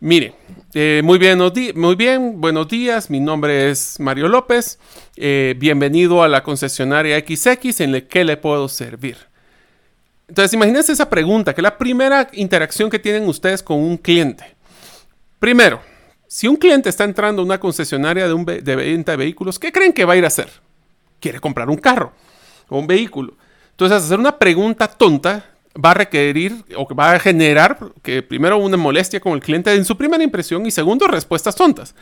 mire, 0.00 0.34
eh, 0.74 1.00
muy, 1.04 1.18
bien, 1.18 1.38
muy 1.76 1.94
bien, 1.94 2.40
buenos 2.40 2.68
días, 2.68 3.08
mi 3.08 3.20
nombre 3.20 3.70
es 3.70 3.98
Mario 4.00 4.28
López, 4.28 4.78
bienvenido 5.16 6.22
a 6.22 6.28
la 6.28 6.42
concesionaria 6.42 7.18
XX, 7.20 7.80
¿en 7.80 8.06
qué 8.08 8.24
le 8.24 8.36
puedo 8.36 8.68
servir? 8.68 9.28
Entonces, 10.28 10.52
imagínense 10.52 10.92
esa 10.92 11.08
pregunta, 11.08 11.54
que 11.54 11.60
es 11.60 11.62
la 11.62 11.78
primera 11.78 12.28
interacción 12.32 12.90
que 12.90 12.98
tienen 12.98 13.26
ustedes 13.26 13.62
con 13.62 13.78
un 13.78 13.96
cliente. 13.96 14.44
Primero, 15.38 15.80
si 16.26 16.46
un 16.46 16.56
cliente 16.56 16.90
está 16.90 17.04
entrando 17.04 17.40
a 17.40 17.44
una 17.44 17.58
concesionaria 17.58 18.28
de, 18.28 18.34
un 18.34 18.44
de 18.44 18.76
venta 18.76 19.12
de 19.12 19.18
vehículos, 19.18 19.58
¿qué 19.58 19.72
creen 19.72 19.92
que 19.92 20.04
va 20.04 20.12
a 20.12 20.16
ir 20.16 20.24
a 20.24 20.28
hacer? 20.28 20.50
Quiere 21.18 21.40
comprar 21.40 21.70
un 21.70 21.78
carro 21.78 22.12
o 22.68 22.78
un 22.78 22.86
vehículo. 22.86 23.34
Entonces, 23.70 24.04
hacer 24.04 24.18
una 24.18 24.38
pregunta 24.38 24.86
tonta 24.86 25.44
va 25.76 25.92
a 25.92 25.94
requerir 25.94 26.64
o 26.76 26.92
va 26.94 27.12
a 27.12 27.18
generar 27.18 27.78
que 28.02 28.22
primero 28.22 28.58
una 28.58 28.76
molestia 28.76 29.20
con 29.20 29.32
el 29.32 29.40
cliente 29.40 29.72
en 29.72 29.84
su 29.84 29.96
primera 29.96 30.22
impresión 30.22 30.66
y 30.66 30.70
segundo 30.70 31.06
respuestas 31.06 31.54
tontas. 31.54 31.94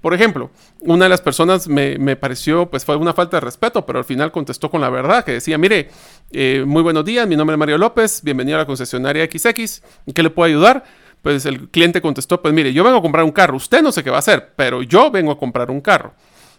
Por 0.00 0.12
ejemplo, 0.12 0.50
una 0.80 1.06
de 1.06 1.08
las 1.08 1.22
personas 1.22 1.66
me, 1.66 2.16
pareció, 2.16 2.68
pues 2.70 2.84
fue 2.84 2.96
una 2.96 3.14
falta 3.14 3.38
de 3.38 3.40
respeto, 3.40 3.86
pero 3.86 3.98
al 3.98 4.04
final 4.04 4.30
contestó 4.30 4.70
con 4.70 4.82
la 4.82 4.90
verdad, 4.90 5.24
que 5.24 5.32
decía, 5.32 5.56
mire, 5.56 5.88
eh, 6.30 6.62
muy 6.66 6.82
buenos 6.82 7.06
días, 7.06 7.26
mi 7.26 7.36
nombre 7.36 7.54
es 7.54 7.58
Mario 7.58 7.78
López, 7.78 8.20
bienvenido 8.22 8.58
a 8.58 8.60
la 8.60 8.66
concesionaria 8.66 9.24
XX, 9.24 9.82
¿en 10.06 10.12
qué 10.12 10.22
le 10.22 10.28
puedo 10.28 10.46
ayudar? 10.46 10.84
Pues 11.22 11.46
el 11.46 11.70
cliente 11.70 12.02
contestó, 12.02 12.42
pues 12.42 12.52
mire, 12.52 12.74
yo 12.74 12.84
vengo 12.84 12.98
a 12.98 13.02
comprar 13.02 13.24
un 13.24 13.32
carro, 13.32 13.56
usted 13.56 13.80
no 13.80 13.92
sé 13.92 14.04
qué 14.04 14.10
va 14.10 14.16
a 14.16 14.18
hacer, 14.18 14.52
pero 14.56 14.82
yo 14.82 15.10
vengo 15.10 15.32
a 15.32 15.38
comprar 15.38 15.70
un 15.70 15.80
carro. 15.80 16.12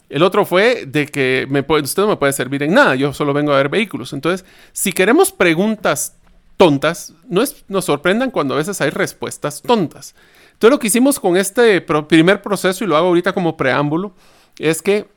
El 0.10 0.24
otro 0.24 0.44
fue 0.46 0.86
de 0.88 1.06
que 1.06 1.46
me 1.48 1.60
usted 1.60 2.02
no 2.02 2.10
me 2.10 2.18
puede 2.18 2.34
servir 2.34 2.64
en 2.64 2.74
nada, 2.74 2.96
yo 2.96 3.14
solo 3.14 3.32
vengo 3.32 3.54
a 3.54 3.58
ver 3.58 3.70
vehículos. 3.70 4.12
Entonces, 4.14 4.44
si 4.72 4.92
queremos 4.92 5.32
preguntas 5.32 6.16
tontas, 6.58 7.14
no 7.28 7.42
es, 7.42 7.66
nos 7.68 7.86
sorprendan 7.86 8.32
cuando 8.32 8.54
a 8.54 8.58
veces 8.58 8.80
hay 8.82 8.90
respuestas 8.90 9.62
tontas. 9.62 10.16
Entonces, 10.54 10.72
lo 10.72 10.80
que 10.80 10.88
hicimos 10.88 11.20
con 11.20 11.36
este 11.38 11.82
primer 11.82 12.42
proceso, 12.42 12.84
y 12.84 12.88
lo 12.88 12.96
hago 12.96 13.08
ahorita 13.08 13.34
como 13.34 13.58
preámbulo, 13.58 14.14
es 14.58 14.82
que 14.82 15.08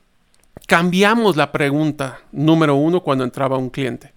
cambiamos 0.67 1.37
la 1.37 1.53
pregunta 1.53 2.21
número 2.33 2.75
uno 2.75 3.03
cuando 3.03 3.25
entraba 3.25 3.57
un 3.57 3.71
cliente 3.71 4.13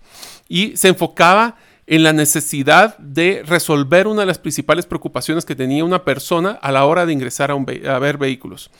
y 0.47 0.75
se 0.75 0.87
enfocaba 0.87 1.55
en 1.85 2.03
la 2.03 2.13
necesidad 2.13 2.97
de 2.97 3.43
resolver 3.45 4.07
una 4.07 4.21
de 4.21 4.27
las 4.27 4.39
principales 4.39 4.85
preocupaciones 4.85 5.45
que 5.45 5.55
tenía 5.55 5.85
una 5.85 6.03
persona 6.03 6.51
a 6.61 6.71
la 6.71 6.85
hora 6.85 7.05
de 7.05 7.13
ingresar 7.13 7.51
a, 7.51 7.53
a 7.53 7.99
ver 7.99 8.17
vehículos. 8.17 8.71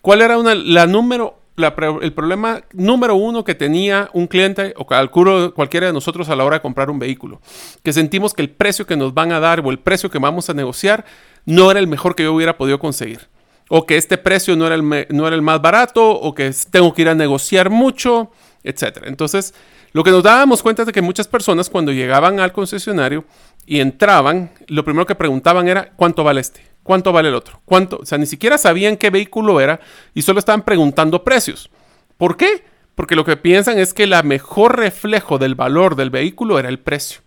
¿Cuál 0.00 0.22
era 0.22 0.36
la 0.38 0.86
número, 0.86 1.39
el 1.68 2.12
problema 2.12 2.62
número 2.72 3.14
uno 3.14 3.44
que 3.44 3.54
tenía 3.54 4.10
un 4.12 4.26
cliente 4.26 4.74
o 4.76 4.86
cualquiera 4.86 5.86
de 5.86 5.92
nosotros 5.92 6.28
a 6.28 6.36
la 6.36 6.44
hora 6.44 6.56
de 6.56 6.62
comprar 6.62 6.90
un 6.90 6.98
vehículo? 6.98 7.40
Que 7.82 7.92
sentimos 7.92 8.34
que 8.34 8.42
el 8.42 8.50
precio 8.50 8.86
que 8.86 8.96
nos 8.96 9.14
van 9.14 9.32
a 9.32 9.40
dar 9.40 9.60
o 9.60 9.70
el 9.70 9.78
precio 9.78 10.10
que 10.10 10.18
vamos 10.18 10.50
a 10.50 10.54
negociar 10.54 11.04
no 11.44 11.70
era 11.70 11.80
el 11.80 11.86
mejor 11.86 12.14
que 12.14 12.24
yo 12.24 12.34
hubiera 12.34 12.56
podido 12.56 12.78
conseguir. 12.78 13.28
O 13.68 13.86
que 13.86 13.96
este 13.96 14.18
precio 14.18 14.56
no 14.56 14.66
era 14.66 14.74
el, 14.74 15.06
no 15.10 15.26
era 15.26 15.36
el 15.36 15.42
más 15.42 15.62
barato, 15.62 16.10
o 16.10 16.34
que 16.34 16.50
tengo 16.70 16.92
que 16.92 17.02
ir 17.02 17.08
a 17.08 17.14
negociar 17.14 17.70
mucho, 17.70 18.30
etc. 18.64 19.04
Entonces, 19.04 19.54
lo 19.92 20.04
que 20.04 20.10
nos 20.10 20.22
dábamos 20.22 20.62
cuenta 20.62 20.82
es 20.82 20.92
que 20.92 21.02
muchas 21.02 21.28
personas 21.28 21.68
cuando 21.68 21.92
llegaban 21.92 22.40
al 22.40 22.52
concesionario 22.52 23.24
y 23.66 23.80
entraban, 23.80 24.50
lo 24.66 24.84
primero 24.84 25.06
que 25.06 25.14
preguntaban 25.14 25.68
era, 25.68 25.92
¿cuánto 25.96 26.24
vale 26.24 26.40
este? 26.40 26.69
¿Cuánto 26.82 27.12
vale 27.12 27.28
el 27.28 27.34
otro? 27.34 27.60
¿Cuánto? 27.64 27.98
O 27.98 28.06
sea, 28.06 28.18
ni 28.18 28.26
siquiera 28.26 28.58
sabían 28.58 28.96
qué 28.96 29.10
vehículo 29.10 29.60
era 29.60 29.80
y 30.14 30.22
solo 30.22 30.38
estaban 30.38 30.62
preguntando 30.62 31.22
precios. 31.24 31.70
¿Por 32.16 32.36
qué? 32.36 32.64
Porque 32.94 33.16
lo 33.16 33.24
que 33.24 33.36
piensan 33.36 33.78
es 33.78 33.94
que 33.94 34.04
el 34.04 34.14
mejor 34.24 34.78
reflejo 34.78 35.38
del 35.38 35.54
valor 35.54 35.96
del 35.96 36.10
vehículo 36.10 36.58
era 36.58 36.68
el 36.68 36.78
precio. 36.78 37.20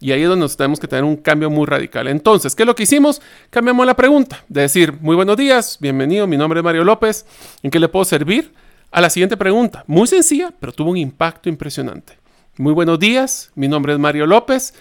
Y 0.00 0.12
ahí 0.12 0.22
es 0.22 0.28
donde 0.28 0.44
nos 0.44 0.56
tenemos 0.56 0.78
que 0.78 0.88
tener 0.88 1.04
un 1.04 1.16
cambio 1.16 1.48
muy 1.48 1.66
radical. 1.66 2.06
Entonces, 2.08 2.54
¿qué 2.54 2.64
es 2.64 2.66
lo 2.66 2.74
que 2.74 2.82
hicimos? 2.82 3.22
Cambiamos 3.50 3.86
la 3.86 3.96
pregunta 3.96 4.44
de 4.48 4.62
decir, 4.62 4.92
muy 5.00 5.16
buenos 5.16 5.36
días, 5.36 5.78
bienvenido, 5.80 6.26
mi 6.26 6.36
nombre 6.36 6.60
es 6.60 6.64
Mario 6.64 6.84
López, 6.84 7.24
¿en 7.62 7.70
qué 7.70 7.80
le 7.80 7.88
puedo 7.88 8.04
servir? 8.04 8.52
A 8.90 9.00
la 9.00 9.08
siguiente 9.08 9.36
pregunta, 9.36 9.84
muy 9.86 10.06
sencilla, 10.06 10.52
pero 10.60 10.72
tuvo 10.72 10.90
un 10.90 10.98
impacto 10.98 11.48
impresionante. 11.48 12.18
Muy 12.58 12.74
buenos 12.74 12.98
días, 12.98 13.50
mi 13.54 13.68
nombre 13.68 13.94
es 13.94 13.98
Mario 13.98 14.26
López, 14.26 14.74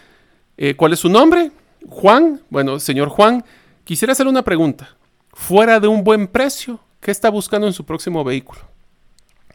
eh, 0.57 0.75
¿cuál 0.75 0.93
es 0.93 1.00
su 1.00 1.10
nombre? 1.10 1.51
Juan, 1.88 2.41
bueno, 2.50 2.79
señor 2.79 3.10
Juan, 3.10 3.45
quisiera 3.86 4.12
hacerle 4.12 4.32
una 4.32 4.44
pregunta. 4.44 4.89
Fuera 5.34 5.80
de 5.80 5.88
un 5.88 6.04
buen 6.04 6.27
precio, 6.27 6.80
¿qué 7.00 7.12
está 7.12 7.30
buscando 7.30 7.68
en 7.68 7.74
su 7.74 7.86
próximo 7.86 8.24
vehículo? 8.24 8.62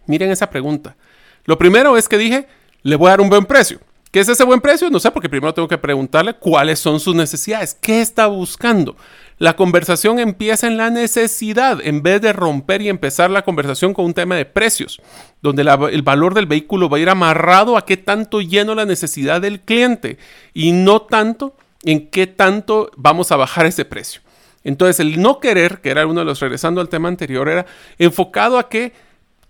Miren 0.07 0.31
esa 0.31 0.49
pregunta. 0.49 0.97
Lo 1.45 1.59
primero 1.59 1.97
es 1.97 2.09
que 2.09 2.17
dije, 2.17 2.49
le 2.83 2.97
voy 2.97 3.09
a 3.09 3.11
dar 3.11 3.21
un 3.21 3.29
buen 3.29 3.45
precio. 3.45 3.81
¿Qué 4.11 4.19
es 4.19 4.29
ese 4.29 4.43
buen 4.43 4.61
precio? 4.61 4.91
No 4.91 4.99
sé, 4.99 5.11
porque 5.13 5.29
primero 5.29 5.55
tengo 5.55 5.69
que 5.69 5.79
preguntarle 5.79 6.35
cuáles 6.35 6.81
son 6.81 6.99
sus 6.99 7.15
necesidades, 7.15 7.77
qué 7.81 8.01
está 8.01 8.27
buscando. 8.27 8.97
La 9.39 9.55
conversación 9.55 10.19
empieza 10.19 10.67
en 10.67 10.77
la 10.77 10.91
necesidad, 10.91 11.79
en 11.81 12.03
vez 12.03 12.21
de 12.21 12.33
romper 12.33 12.83
y 12.83 12.89
empezar 12.89 13.31
la 13.31 13.43
conversación 13.43 13.95
con 13.95 14.05
un 14.07 14.15
tema 14.15 14.35
de 14.35 14.47
precios, 14.47 15.01
donde 15.43 15.63
el 15.63 16.03
valor 16.03 16.35
del 16.35 16.47
vehículo 16.47 16.89
va 16.89 16.97
a 16.97 17.01
ir 17.01 17.09
amarrado 17.09 17.77
a 17.77 17.87
qué 17.87 17.97
tanto 17.97 18.41
lleno 18.41 18.75
la 18.75 18.85
necesidad 18.85 19.41
del 19.41 19.61
cliente 19.61 20.19
y 20.53 20.73
no 20.73 21.03
tanto 21.03 21.55
en 21.85 22.09
qué 22.09 22.27
tanto 22.27 22.91
vamos 22.97 23.33
a 23.33 23.37
bajar 23.37 23.67
ese 23.67 23.85
precio. 23.85 24.21
Entonces, 24.65 25.01
el 25.01 25.21
no 25.21 25.41
querer, 25.41 25.81
que 25.81 25.91
era 25.91 26.07
uno 26.07 26.21
de 26.21 26.27
los, 26.27 26.41
regresando 26.41 26.81
al 26.81 26.89
tema 26.89 27.09
anterior, 27.09 27.49
era 27.49 27.67
enfocado 27.99 28.59
a 28.59 28.69
que 28.69 28.93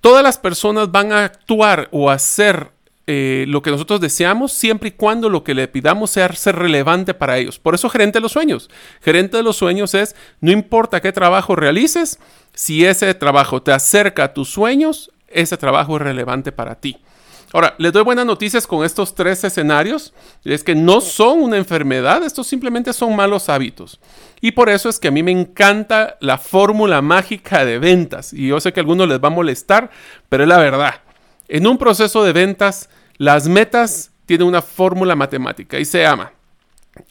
todas 0.01 0.23
las 0.23 0.39
personas 0.39 0.91
van 0.93 1.13
a 1.13 1.25
actuar 1.25 1.89
o 1.91 2.11
hacer 2.11 2.71
eh, 3.07 3.45
lo 3.49 3.61
que 3.61 3.73
nosotros 3.73 4.01
deseamos 4.01 4.53
siempre 4.53 4.91
y 4.91 4.93
cuando 4.93 5.29
lo 5.29 5.43
que 5.43 5.53
le 5.53 5.67
pidamos 5.67 6.11
sea 6.11 6.33
ser 6.33 6.55
relevante 6.55 7.13
para 7.13 7.39
ellos. 7.39 7.59
Por 7.59 7.75
eso 7.75 7.91
gerente 7.91 8.19
de 8.19 8.23
los 8.23 8.33
sueños. 8.33 8.71
Gerente 9.01 9.37
de 9.37 9.43
los 9.43 9.57
sueños 9.57 9.95
es, 9.95 10.15
no 10.41 10.53
importa 10.53 11.01
qué 11.01 11.11
trabajo 11.11 11.57
realices, 11.57 12.21
si 12.55 12.85
ese 12.85 13.13
trabajo 13.15 13.63
te 13.63 13.73
acerca 13.73 14.25
a 14.25 14.33
tus 14.33 14.49
sueños, 14.49 15.11
ese 15.27 15.57
trabajo 15.57 15.97
es 15.97 16.03
relevante 16.03 16.53
para 16.53 16.77
ti. 16.77 16.99
Ahora, 17.53 17.75
les 17.79 17.93
doy 17.93 18.05
buenas 18.05 18.27
noticias 18.27 18.67
con 18.67 18.85
estos 18.85 19.15
tres 19.15 19.43
escenarios. 19.43 20.13
Es 20.45 20.63
que 20.63 20.75
no 20.75 21.01
son 21.01 21.43
una 21.43 21.57
enfermedad, 21.57 22.23
estos 22.23 22.47
simplemente 22.47 22.93
son 22.93 23.17
malos 23.17 23.49
hábitos. 23.49 23.99
Y 24.41 24.53
por 24.53 24.69
eso 24.69 24.89
es 24.89 24.99
que 24.99 25.09
a 25.09 25.11
mí 25.11 25.23
me 25.23 25.33
encanta 25.33 26.17
la 26.21 26.39
fórmula 26.39 27.03
mágica 27.03 27.65
de 27.65 27.79
ventas. 27.79 28.33
Y 28.33 28.49
yo 28.49 28.61
sé 28.61 28.73
que 28.73 28.81
a 28.81 28.83
algunos 28.83 29.09
les 29.09 29.23
va 29.23 29.29
a 29.29 29.33
molestar, 29.33 29.91
pero 30.29 30.45
es 30.45 30.49
la 30.49 30.59
verdad. 30.59 30.95
En 31.49 31.67
un 31.67 31.77
proceso 31.77 32.23
de 32.23 32.33
ventas, 32.33 32.89
las 33.17 33.49
metas 33.49 34.13
tienen 34.27 34.47
una 34.47 34.63
fórmula 34.63 35.17
matemática 35.17 35.81
y 35.81 35.85
se 35.85 36.03
llama 36.03 36.33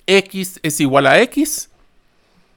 X 0.08 0.60
es 0.64 0.80
igual 0.80 1.08
a 1.08 1.20
X, 1.22 1.70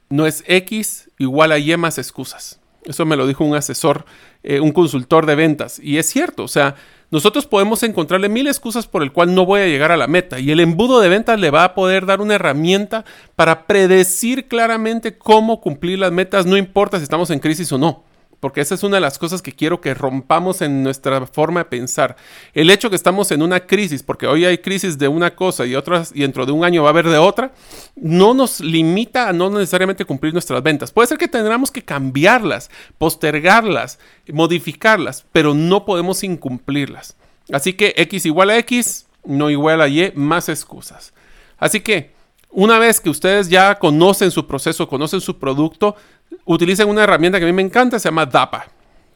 no 0.08 0.26
es 0.26 0.44
X 0.46 1.10
igual 1.18 1.52
a 1.52 1.58
Y 1.58 1.76
más 1.76 1.98
excusas. 1.98 2.60
Eso 2.84 3.04
me 3.06 3.16
lo 3.16 3.26
dijo 3.26 3.44
un 3.44 3.54
asesor, 3.54 4.04
eh, 4.42 4.60
un 4.60 4.72
consultor 4.72 5.26
de 5.26 5.34
ventas. 5.34 5.78
Y 5.78 5.98
es 5.98 6.06
cierto, 6.06 6.44
o 6.44 6.48
sea, 6.48 6.76
nosotros 7.12 7.46
podemos 7.46 7.84
encontrarle 7.84 8.28
mil 8.28 8.48
excusas 8.48 8.88
por 8.88 9.04
el 9.04 9.12
cual 9.12 9.34
no 9.34 9.46
voy 9.46 9.60
a 9.60 9.66
llegar 9.68 9.92
a 9.92 9.96
la 9.96 10.08
meta. 10.08 10.40
Y 10.40 10.50
el 10.50 10.58
embudo 10.58 11.00
de 11.00 11.08
ventas 11.08 11.38
le 11.38 11.50
va 11.50 11.62
a 11.62 11.74
poder 11.74 12.06
dar 12.06 12.20
una 12.20 12.34
herramienta 12.34 13.04
para 13.36 13.68
predecir 13.68 14.48
claramente 14.48 15.16
cómo 15.16 15.60
cumplir 15.60 16.00
las 16.00 16.10
metas, 16.10 16.46
no 16.46 16.56
importa 16.56 16.96
si 16.96 17.04
estamos 17.04 17.30
en 17.30 17.38
crisis 17.38 17.70
o 17.70 17.78
no 17.78 18.11
porque 18.42 18.60
esa 18.60 18.74
es 18.74 18.82
una 18.82 18.96
de 18.96 19.02
las 19.02 19.20
cosas 19.20 19.40
que 19.40 19.52
quiero 19.52 19.80
que 19.80 19.94
rompamos 19.94 20.62
en 20.62 20.82
nuestra 20.82 21.24
forma 21.26 21.60
de 21.60 21.66
pensar. 21.66 22.16
El 22.54 22.70
hecho 22.70 22.90
que 22.90 22.96
estamos 22.96 23.30
en 23.30 23.40
una 23.40 23.68
crisis, 23.68 24.02
porque 24.02 24.26
hoy 24.26 24.44
hay 24.44 24.58
crisis 24.58 24.98
de 24.98 25.06
una 25.06 25.36
cosa 25.36 25.64
y 25.64 25.76
otras, 25.76 26.10
y 26.12 26.22
dentro 26.22 26.44
de 26.44 26.50
un 26.50 26.64
año 26.64 26.82
va 26.82 26.88
a 26.88 26.90
haber 26.90 27.08
de 27.08 27.18
otra, 27.18 27.52
no 27.94 28.34
nos 28.34 28.58
limita 28.58 29.28
a 29.28 29.32
no 29.32 29.48
necesariamente 29.48 30.04
cumplir 30.04 30.32
nuestras 30.32 30.60
ventas. 30.60 30.90
Puede 30.90 31.06
ser 31.06 31.18
que 31.18 31.28
tendremos 31.28 31.70
que 31.70 31.84
cambiarlas, 31.84 32.68
postergarlas, 32.98 34.00
modificarlas, 34.32 35.24
pero 35.30 35.54
no 35.54 35.84
podemos 35.84 36.24
incumplirlas. 36.24 37.14
Así 37.52 37.74
que 37.74 37.94
X 37.96 38.26
igual 38.26 38.50
a 38.50 38.58
X, 38.58 39.06
no 39.24 39.50
igual 39.50 39.80
a 39.80 39.86
Y, 39.86 40.14
más 40.16 40.48
excusas. 40.48 41.14
Así 41.58 41.78
que, 41.78 42.11
una 42.52 42.78
vez 42.78 43.00
que 43.00 43.10
ustedes 43.10 43.48
ya 43.48 43.78
conocen 43.78 44.30
su 44.30 44.46
proceso, 44.46 44.86
conocen 44.86 45.20
su 45.20 45.38
producto, 45.38 45.96
utilizan 46.44 46.88
una 46.88 47.04
herramienta 47.04 47.38
que 47.38 47.44
a 47.44 47.48
mí 47.48 47.52
me 47.52 47.62
encanta, 47.62 47.98
se 47.98 48.08
llama 48.08 48.26
DAPA. 48.26 48.66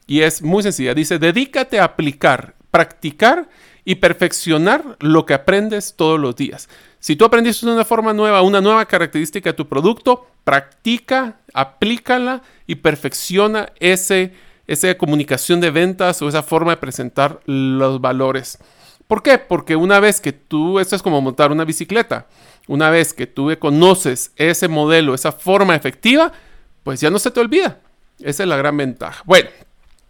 Y 0.06 0.20
es 0.20 0.42
muy 0.42 0.62
sencilla. 0.62 0.94
Dice, 0.94 1.18
dedícate 1.18 1.78
a 1.78 1.84
aplicar, 1.84 2.54
practicar 2.70 3.48
y 3.84 3.96
perfeccionar 3.96 4.96
lo 5.00 5.26
que 5.26 5.34
aprendes 5.34 5.94
todos 5.96 6.18
los 6.18 6.34
días. 6.34 6.68
Si 6.98 7.14
tú 7.14 7.24
aprendiste 7.24 7.66
una 7.66 7.84
forma 7.84 8.12
nueva, 8.12 8.42
una 8.42 8.60
nueva 8.60 8.86
característica 8.86 9.50
de 9.50 9.54
tu 9.54 9.68
producto, 9.68 10.26
practica, 10.42 11.36
aplícala 11.52 12.42
y 12.66 12.76
perfecciona 12.76 13.72
ese, 13.80 14.32
esa 14.66 14.96
comunicación 14.96 15.60
de 15.60 15.70
ventas 15.70 16.22
o 16.22 16.28
esa 16.28 16.42
forma 16.42 16.72
de 16.72 16.78
presentar 16.78 17.40
los 17.44 18.00
valores. 18.00 18.58
¿Por 19.06 19.22
qué? 19.22 19.38
Porque 19.38 19.76
una 19.76 20.00
vez 20.00 20.20
que 20.20 20.32
tú, 20.32 20.80
esto 20.80 20.96
es 20.96 21.02
como 21.02 21.20
montar 21.20 21.52
una 21.52 21.64
bicicleta, 21.64 22.26
una 22.66 22.90
vez 22.90 23.12
que 23.12 23.26
tú 23.26 23.50
conoces 23.58 24.32
ese 24.36 24.68
modelo, 24.68 25.14
esa 25.14 25.32
forma 25.32 25.74
efectiva, 25.74 26.32
pues 26.82 27.00
ya 27.00 27.10
no 27.10 27.18
se 27.18 27.30
te 27.30 27.40
olvida. 27.40 27.80
Esa 28.20 28.42
es 28.42 28.48
la 28.48 28.56
gran 28.56 28.76
ventaja. 28.76 29.22
Bueno, 29.24 29.50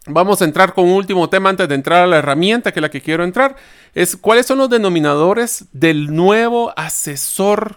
vamos 0.06 0.40
a 0.40 0.44
entrar 0.44 0.72
con 0.74 0.84
un 0.84 0.92
último 0.92 1.28
tema 1.28 1.50
antes 1.50 1.68
de 1.68 1.74
entrar 1.74 2.04
a 2.04 2.06
la 2.06 2.18
herramienta 2.18 2.72
que 2.72 2.80
es 2.80 2.82
la 2.82 2.90
que 2.90 3.00
quiero 3.00 3.24
entrar. 3.24 3.56
Es 3.94 4.16
cuáles 4.16 4.46
son 4.46 4.58
los 4.58 4.70
denominadores 4.70 5.66
del 5.72 6.14
nuevo 6.14 6.72
asesor 6.76 7.76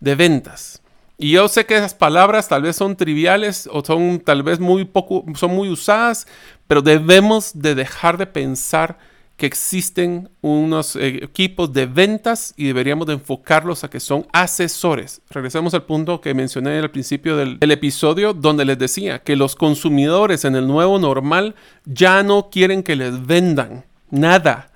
de 0.00 0.14
ventas. 0.14 0.82
Y 1.16 1.32
yo 1.32 1.48
sé 1.48 1.66
que 1.66 1.76
esas 1.76 1.94
palabras 1.94 2.48
tal 2.48 2.62
vez 2.62 2.76
son 2.76 2.96
triviales 2.96 3.68
o 3.70 3.84
son 3.84 4.20
tal 4.20 4.42
vez 4.42 4.58
muy 4.58 4.86
poco, 4.86 5.24
son 5.34 5.50
muy 5.50 5.68
usadas, 5.68 6.26
pero 6.66 6.80
debemos 6.80 7.52
de 7.54 7.74
dejar 7.74 8.16
de 8.16 8.26
pensar 8.26 8.98
que 9.40 9.46
existen 9.46 10.28
unos 10.42 10.96
eh, 10.96 11.24
equipos 11.24 11.72
de 11.72 11.86
ventas 11.86 12.52
y 12.58 12.66
deberíamos 12.66 13.06
de 13.06 13.14
enfocarlos 13.14 13.84
a 13.84 13.88
que 13.88 13.98
son 13.98 14.26
asesores. 14.34 15.22
Regresemos 15.30 15.72
al 15.72 15.84
punto 15.84 16.20
que 16.20 16.34
mencioné 16.34 16.78
al 16.78 16.90
principio 16.90 17.38
del 17.38 17.70
episodio 17.70 18.34
donde 18.34 18.66
les 18.66 18.78
decía 18.78 19.20
que 19.20 19.36
los 19.36 19.56
consumidores 19.56 20.44
en 20.44 20.56
el 20.56 20.66
nuevo 20.66 20.98
normal 20.98 21.54
ya 21.86 22.22
no 22.22 22.50
quieren 22.50 22.82
que 22.82 22.96
les 22.96 23.26
vendan 23.26 23.86
nada. 24.10 24.72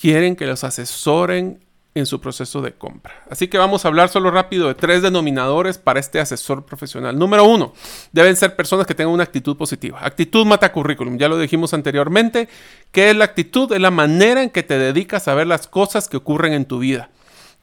Quieren 0.00 0.36
que 0.36 0.46
los 0.46 0.62
asesoren 0.62 1.65
en 1.96 2.06
su 2.06 2.20
proceso 2.20 2.60
de 2.60 2.74
compra. 2.74 3.24
Así 3.30 3.48
que 3.48 3.56
vamos 3.56 3.84
a 3.84 3.88
hablar 3.88 4.10
solo 4.10 4.30
rápido 4.30 4.68
de 4.68 4.74
tres 4.74 5.00
denominadores 5.00 5.78
para 5.78 5.98
este 5.98 6.20
asesor 6.20 6.66
profesional. 6.66 7.18
Número 7.18 7.44
uno, 7.44 7.72
deben 8.12 8.36
ser 8.36 8.54
personas 8.54 8.86
que 8.86 8.94
tengan 8.94 9.14
una 9.14 9.24
actitud 9.24 9.56
positiva. 9.56 9.98
Actitud 10.02 10.44
mata 10.44 10.70
currículum, 10.70 11.16
ya 11.16 11.28
lo 11.28 11.38
dijimos 11.38 11.72
anteriormente. 11.72 12.48
¿Qué 12.92 13.10
es 13.10 13.16
la 13.16 13.24
actitud? 13.24 13.72
Es 13.72 13.80
la 13.80 13.90
manera 13.90 14.42
en 14.42 14.50
que 14.50 14.62
te 14.62 14.78
dedicas 14.78 15.26
a 15.26 15.34
ver 15.34 15.46
las 15.46 15.66
cosas 15.66 16.08
que 16.08 16.18
ocurren 16.18 16.52
en 16.52 16.66
tu 16.66 16.80
vida. 16.80 17.08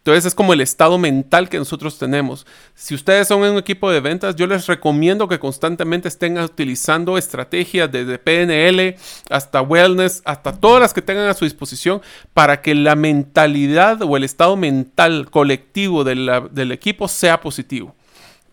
Entonces 0.04 0.26
es 0.26 0.36
como 0.36 0.52
el 0.52 0.60
estado 0.60 0.98
mental 0.98 1.48
que 1.48 1.58
nosotros 1.58 1.98
tenemos. 1.98 2.46
Si 2.76 2.94
ustedes 2.94 3.26
son 3.26 3.42
un 3.42 3.58
equipo 3.58 3.90
de 3.90 4.02
ventas, 4.02 4.36
yo 4.36 4.46
les 4.48 4.68
recomiendo 4.68 5.30
que 5.30 5.40
constantemente 5.40 6.10
estén 6.10 6.38
utilizando 6.38 7.18
estrategias 7.18 7.90
desde 7.90 8.20
PNL 8.20 8.98
hasta 9.30 9.62
wellness, 9.62 10.22
hasta 10.26 10.60
todas 10.60 10.82
las 10.82 10.94
que 10.94 11.02
tengan 11.02 11.30
a 11.30 11.34
su 11.34 11.46
disposición 11.46 12.02
para 12.34 12.62
que 12.62 12.76
la 12.76 12.98
mentalidad 12.98 14.02
o 14.02 14.18
el 14.18 14.26
estado 14.26 14.58
mental 14.58 15.30
colectivo 15.32 16.04
del 16.04 16.72
equipo 16.74 17.08
sea 17.08 17.40
positivo. 17.40 17.96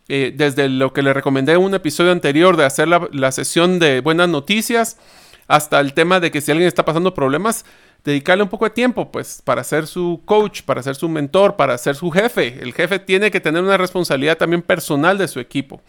Eh, 0.07 0.33
desde 0.33 0.69
lo 0.69 0.93
que 0.93 1.03
le 1.03 1.13
recomendé 1.13 1.55
en 1.55 1.63
un 1.63 1.75
episodio 1.75 2.13
anterior 2.13 2.57
de 2.57 2.65
hacer 2.65 2.87
la 2.87 3.33
sesión 3.33 3.81
de 3.81 4.01
buenas 4.01 4.29
noticias 4.29 4.99
hasta 5.51 5.81
el 5.81 5.95
tema 5.95 6.21
de 6.21 6.31
que 6.31 6.41
si 6.41 6.53
alguien 6.53 6.69
está 6.69 6.85
pasando 6.85 7.13
problemas, 7.13 7.65
dedicarle 8.05 8.43
un 8.43 8.49
poco 8.49 8.65
de 8.65 8.71
tiempo, 8.71 9.11
pues, 9.11 9.43
para 9.45 9.63
ser 9.65 9.87
su 9.87 10.23
coach, 10.25 10.63
para 10.63 10.83
ser 10.83 10.95
su 10.95 11.09
mentor, 11.09 11.57
para 11.57 11.77
ser 11.79 11.97
su 11.97 12.11
jefe. 12.11 12.59
El 12.61 12.73
jefe 12.73 12.99
tiene 12.99 13.31
que 13.31 13.41
tener 13.41 13.63
una 13.63 13.77
responsabilidad 13.77 14.39
también 14.39 14.63
personal 14.63 15.19
de 15.19 15.29
su 15.29 15.41
equipo. 15.41 15.81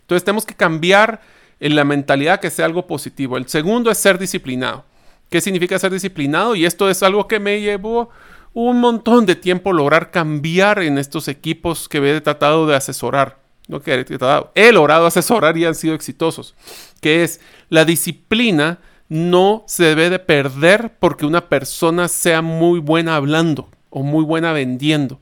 Entonces 0.00 0.24
tenemos 0.24 0.44
que 0.44 0.54
cambiar 0.54 1.20
en 1.60 1.76
la 1.76 1.84
mentalidad 1.84 2.40
que 2.40 2.50
sea 2.50 2.64
algo 2.64 2.86
positivo. 2.86 3.36
El 3.36 3.48
segundo 3.48 3.90
es 3.90 3.98
ser 3.98 4.18
disciplinado. 4.18 4.84
¿Qué 5.28 5.40
significa 5.40 5.78
ser 5.78 5.92
disciplinado? 5.92 6.56
Y 6.56 6.64
esto 6.64 6.90
es 6.90 7.02
algo 7.02 7.28
que 7.28 7.38
me 7.38 7.60
llevó 7.60 8.10
un 8.52 8.80
montón 8.80 9.26
de 9.26 9.36
tiempo 9.36 9.72
lograr 9.72 10.10
cambiar 10.10 10.82
en 10.82 10.98
estos 10.98 11.28
equipos 11.28 11.88
que 11.88 11.98
he 11.98 12.20
tratado 12.20 12.66
de 12.66 12.74
asesorar. 12.74 13.38
No 13.68 13.80
que 13.80 13.94
he 13.94 14.04
tratado, 14.04 14.50
he 14.56 14.72
logrado 14.72 15.06
asesorar 15.06 15.56
y 15.56 15.64
han 15.64 15.76
sido 15.76 15.94
exitosos. 15.94 16.56
Que 17.00 17.22
es 17.22 17.40
la 17.68 17.84
disciplina 17.84 18.80
no 19.10 19.64
se 19.66 19.84
debe 19.84 20.08
de 20.08 20.20
perder 20.20 20.94
porque 20.98 21.26
una 21.26 21.48
persona 21.48 22.08
sea 22.08 22.40
muy 22.40 22.78
buena 22.78 23.16
hablando 23.16 23.68
o 23.90 24.02
muy 24.02 24.24
buena 24.24 24.52
vendiendo. 24.52 25.20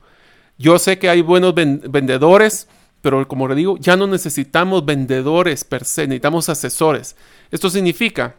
Yo 0.59 0.77
sé 0.77 0.99
que 0.99 1.09
hay 1.09 1.21
buenos 1.21 1.55
vendedores, 1.55 2.67
pero 3.01 3.27
como 3.27 3.47
le 3.47 3.55
digo, 3.55 3.77
ya 3.79 3.97
no 3.97 4.05
necesitamos 4.05 4.85
vendedores 4.85 5.63
per 5.63 5.85
se, 5.85 6.03
necesitamos 6.03 6.49
asesores. 6.49 7.15
Esto 7.49 7.69
significa 7.69 8.35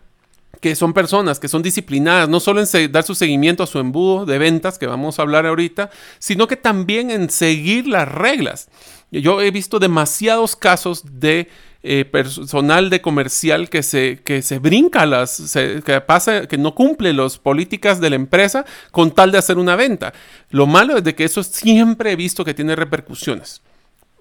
que 0.61 0.77
son 0.77 0.93
personas 0.93 1.41
que 1.41 1.49
son 1.49 1.63
disciplinadas, 1.63 2.29
no 2.29 2.39
solo 2.39 2.63
en 2.63 2.93
dar 2.93 3.03
su 3.03 3.15
seguimiento 3.15 3.63
a 3.63 3.67
su 3.67 3.79
embudo 3.81 4.27
de 4.27 4.39
ventas, 4.39 4.79
que 4.79 4.87
vamos 4.87 5.19
a 5.19 5.23
hablar 5.23 5.47
ahorita, 5.47 5.91
sino 6.19 6.47
que 6.47 6.57
también 6.57 7.11
en 7.11 7.29
seguir 7.29 7.89
las 7.89 8.07
reglas. 8.07 8.69
Yo 9.11 9.41
he 9.41 9.51
visto 9.51 9.79
demasiados 9.79 10.55
casos 10.57 11.03
de 11.21 11.49
eh, 11.83 12.05
personal 12.05 12.91
de 12.91 13.01
comercial 13.01 13.71
que 13.71 13.83
se, 13.83 14.21
que 14.23 14.43
se 14.43 14.59
brinca 14.59 15.07
las, 15.07 15.55
que 15.55 16.01
pasa, 16.03 16.47
que 16.47 16.59
no 16.59 16.75
cumple 16.75 17.15
las 17.15 17.39
políticas 17.39 18.01
de 18.01 18.11
la 18.11 18.17
empresa 18.17 18.67
con 18.91 19.13
tal 19.13 19.33
de 19.33 19.39
hacer 19.39 19.57
una 19.57 19.77
venta. 19.77 20.13
Lo 20.51 20.67
malo 20.67 20.99
es 20.99 21.05
de 21.05 21.15
que 21.15 21.25
eso 21.25 21.43
siempre 21.43 22.13
he 22.13 22.17
visto 22.17 22.45
que 22.45 22.53
tiene 22.53 22.77
repercusiones. 22.77 23.63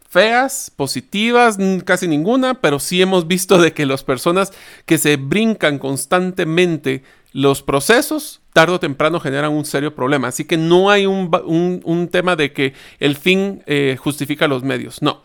Feas, 0.09 0.71
positivas, 0.75 1.57
casi 1.85 2.07
ninguna, 2.07 2.55
pero 2.55 2.79
sí 2.79 3.01
hemos 3.01 3.27
visto 3.27 3.59
de 3.59 3.73
que 3.73 3.85
las 3.85 4.03
personas 4.03 4.53
que 4.85 4.97
se 4.97 5.17
brincan 5.17 5.77
constantemente 5.77 7.03
los 7.31 7.61
procesos, 7.61 8.41
tarde 8.53 8.73
o 8.73 8.79
temprano 8.79 9.19
generan 9.19 9.51
un 9.51 9.65
serio 9.65 9.93
problema. 9.93 10.29
Así 10.29 10.45
que 10.45 10.57
no 10.57 10.89
hay 10.89 11.05
un, 11.05 12.09
tema 12.11 12.35
de 12.35 12.53
que 12.53 12.73
el 12.99 13.15
fin 13.15 13.63
eh, 13.65 13.97
justifica 13.99 14.47
los 14.47 14.63
medios. 14.63 15.01
No 15.01 15.21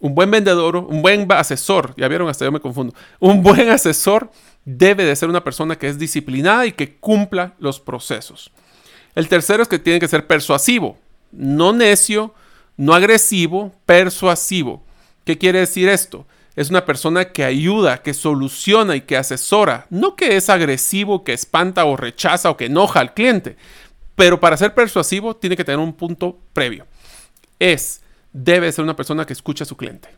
un 0.00 0.14
buen 0.14 0.30
vendedor, 0.30 0.76
un 0.76 1.02
buen 1.02 1.30
asesor, 1.32 1.94
ya 1.96 2.08
vieron, 2.08 2.28
hasta 2.28 2.44
yo 2.44 2.52
me 2.52 2.60
confundo, 2.60 2.94
un 3.18 3.42
buen 3.42 3.68
asesor 3.68 4.30
debe 4.64 5.04
de 5.04 5.16
ser 5.16 5.28
una 5.28 5.42
persona 5.42 5.76
que 5.76 5.88
es 5.88 5.98
disciplinada 5.98 6.66
y 6.66 6.72
que 6.72 6.96
cumpla 6.96 7.54
los 7.58 7.80
procesos. 7.80 8.50
El 9.14 9.28
tercero 9.28 9.62
es 9.62 9.68
que 9.68 9.78
tiene 9.78 9.98
que 9.98 10.08
ser 10.08 10.26
persuasivo, 10.26 10.98
no 11.32 11.72
necio, 11.72 12.34
no 12.76 12.94
agresivo, 12.94 13.74
persuasivo. 13.86 14.84
¿Qué 15.24 15.36
quiere 15.36 15.60
decir 15.60 15.88
esto? 15.88 16.26
Es 16.58 16.70
una 16.70 16.84
persona 16.84 17.26
que 17.26 17.44
ayuda, 17.44 18.02
que 18.02 18.12
soluciona 18.12 18.96
y 18.96 19.02
que 19.02 19.16
asesora, 19.16 19.86
no 19.90 20.16
que 20.16 20.36
es 20.36 20.50
agresivo, 20.50 21.22
que 21.22 21.32
espanta 21.32 21.84
o 21.84 21.96
rechaza 21.96 22.50
o 22.50 22.56
que 22.56 22.64
enoja 22.64 22.98
al 22.98 23.14
cliente. 23.14 23.56
Pero 24.16 24.40
para 24.40 24.56
ser 24.56 24.74
persuasivo 24.74 25.36
tiene 25.36 25.56
que 25.56 25.62
tener 25.62 25.78
un 25.78 25.92
punto 25.92 26.36
previo. 26.52 26.88
Es 27.60 28.00
debe 28.32 28.72
ser 28.72 28.82
una 28.82 28.96
persona 28.96 29.24
que 29.24 29.34
escucha 29.34 29.62
a 29.62 29.68
su 29.68 29.76
cliente. 29.76 30.08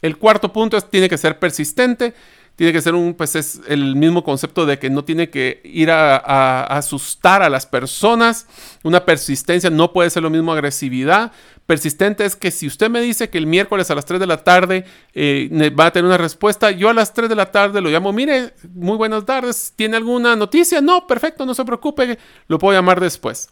El 0.00 0.16
cuarto 0.16 0.52
punto 0.52 0.76
es, 0.76 0.88
tiene 0.88 1.08
que 1.08 1.18
ser 1.18 1.40
persistente, 1.40 2.14
tiene 2.56 2.72
que 2.72 2.80
ser 2.80 2.94
un, 2.94 3.14
pues 3.14 3.34
es 3.34 3.60
el 3.66 3.96
mismo 3.96 4.22
concepto 4.22 4.64
de 4.64 4.78
que 4.78 4.88
no 4.88 5.04
tiene 5.04 5.28
que 5.28 5.60
ir 5.64 5.90
a, 5.90 6.64
asustar 6.64 7.42
a 7.42 7.50
las 7.50 7.66
personas. 7.66 8.46
Una 8.84 9.04
persistencia 9.04 9.70
no 9.70 9.92
puede 9.92 10.10
ser 10.10 10.22
lo 10.22 10.30
mismo 10.30 10.52
agresividad. 10.52 11.32
Persistente 11.66 12.24
es 12.24 12.36
que 12.36 12.50
si 12.50 12.66
usted 12.66 12.90
me 12.90 13.00
dice 13.00 13.28
que 13.28 13.38
el 13.38 13.46
miércoles 13.46 13.90
a 13.90 13.94
las 13.94 14.04
3 14.04 14.20
de 14.20 14.26
la 14.26 14.44
tarde 14.44 14.84
eh, 15.14 15.72
va 15.78 15.86
a 15.86 15.92
tener 15.92 16.06
una 16.06 16.18
respuesta, 16.18 16.70
yo 16.70 16.90
a 16.90 16.94
las 16.94 17.12
3 17.12 17.28
de 17.28 17.34
la 17.34 17.50
tarde 17.50 17.80
lo 17.80 17.88
llamo, 17.88 18.12
mire, 18.12 18.54
muy 18.74 18.96
buenas 18.96 19.24
tardes, 19.24 19.72
¿tiene 19.74 19.96
alguna 19.96 20.36
noticia? 20.36 20.80
No, 20.80 21.06
perfecto, 21.06 21.44
no 21.46 21.54
se 21.54 21.64
preocupe, 21.64 22.18
lo 22.46 22.58
puedo 22.58 22.78
llamar 22.78 23.00
después. 23.00 23.48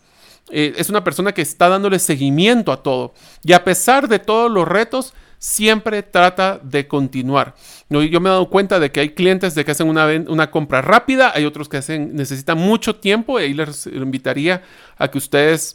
Eh, 0.51 0.75
es 0.77 0.91
una 0.91 1.03
persona 1.03 1.33
que 1.33 1.43
está 1.43 1.69
dándole 1.69 1.99
seguimiento 1.99 2.71
a 2.71 2.83
todo. 2.83 3.15
Y 3.43 3.53
a 3.53 3.65
pesar 3.65 4.09
de 4.09 4.19
todos 4.19 4.51
los 4.51 4.69
retos, 4.69 5.15
siempre 5.43 6.05
trata 6.05 6.61
de 6.63 6.87
continuar. 6.87 7.57
Yo 7.91 8.21
me 8.21 8.29
he 8.29 8.33
dado 8.33 8.49
cuenta 8.49 8.79
de 8.79 8.93
que 8.93 9.01
hay 9.01 9.09
clientes 9.09 9.57
de 9.57 9.65
que 9.65 9.73
hacen 9.73 9.89
una, 9.89 10.51
compra 10.53 10.83
rápida, 10.83 11.33
hay 11.35 11.45
otros 11.45 11.69
que 11.69 11.79
hacen, 11.79 12.15
necesitan 12.15 12.57
mucho 12.57 12.95
tiempo 12.95 13.41
y 13.41 13.43
ahí 13.43 13.53
les 13.53 13.89
invitaría 13.89 14.63
a 14.97 15.09
que 15.09 15.19
ustedes 15.19 15.75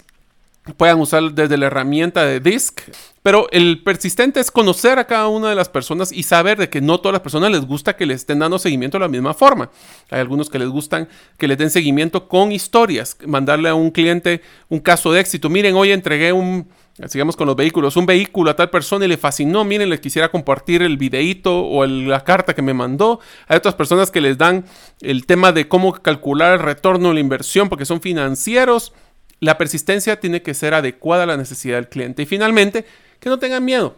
puedan 0.78 1.02
usar 1.02 1.34
desde 1.34 1.58
la 1.58 1.66
herramienta 1.66 2.26
de 2.26 2.40
Disk. 2.40 2.80
Pero 3.22 3.50
el 3.52 3.84
persistente 3.84 4.40
es 4.40 4.52
conocer 4.52 5.00
a 5.00 5.06
cada 5.06 5.28
una 5.28 5.50
de 5.50 5.56
las 5.56 5.68
personas 5.68 6.14
y 6.14 6.24
saber 6.24 6.58
de 6.58 6.70
que 6.70 6.80
no 6.80 7.02
todas 7.02 7.12
las 7.12 7.22
personas 7.22 7.52
les 7.52 7.66
gusta 7.66 7.98
que 7.98 8.06
les 8.06 8.22
estén 8.22 8.40
dando 8.40 8.60
seguimiento 8.60 8.98
de 8.98 9.02
la 9.02 9.10
misma 9.10 9.34
forma. 9.34 9.70
Hay 10.10 10.22
algunos 10.22 10.50
que 10.50 10.60
les 10.60 10.70
gustan 10.70 11.10
que 11.38 11.50
les 11.50 11.58
den 11.58 11.72
seguimiento 11.72 12.30
con 12.30 12.54
historias, 12.54 13.18
mandarle 13.26 13.68
a 13.68 13.76
un 13.76 13.92
cliente 13.92 14.42
un 14.70 14.80
caso 14.80 15.12
de 15.12 15.20
éxito. 15.20 15.50
Miren, 15.50 15.76
hoy 15.76 15.92
entregué 15.92 16.32
un, 16.32 16.70
sigamos 17.08 17.36
con 17.36 17.48
los 17.48 17.56
vehículos, 17.56 17.96
un 17.96 18.06
vehículo 18.06 18.52
a 18.52 18.56
tal 18.56 18.70
persona 18.70 19.06
y 19.06 19.08
le 19.08 19.18
fascinó, 19.18 19.64
miren, 19.64 19.90
les 19.90 20.00
quisiera 20.00 20.30
compartir 20.30 20.82
el 20.82 20.98
videíto 20.98 21.66
o 21.66 21.86
la 21.86 22.24
carta 22.24 22.56
que 22.56 22.62
me 22.62 22.74
mandó. 22.74 23.20
Hay 23.48 23.58
otras 23.58 23.76
personas 23.76 24.10
que 24.10 24.22
les 24.22 24.38
dan 24.38 24.66
el 25.02 25.26
tema 25.26 25.52
de 25.52 25.68
cómo 25.68 25.94
calcular 25.94 26.54
el 26.54 26.60
retorno 26.60 27.10
de 27.10 27.14
la 27.16 27.20
inversión 27.20 27.70
porque 27.70 27.86
son 27.86 28.02
financieros 28.02 28.94
la 29.40 29.58
persistencia 29.58 30.20
tiene 30.20 30.42
que 30.42 30.54
ser 30.54 30.74
adecuada 30.74 31.24
a 31.24 31.28
la 31.28 31.38
necesidad 31.38 31.76
del 31.76 31.90
cliente. 31.90 32.24
Y 32.24 32.26
finalmente, 32.26 32.86
que 33.20 33.30
no 33.30 33.40
tengan 33.40 33.64
miedo. 33.64 33.96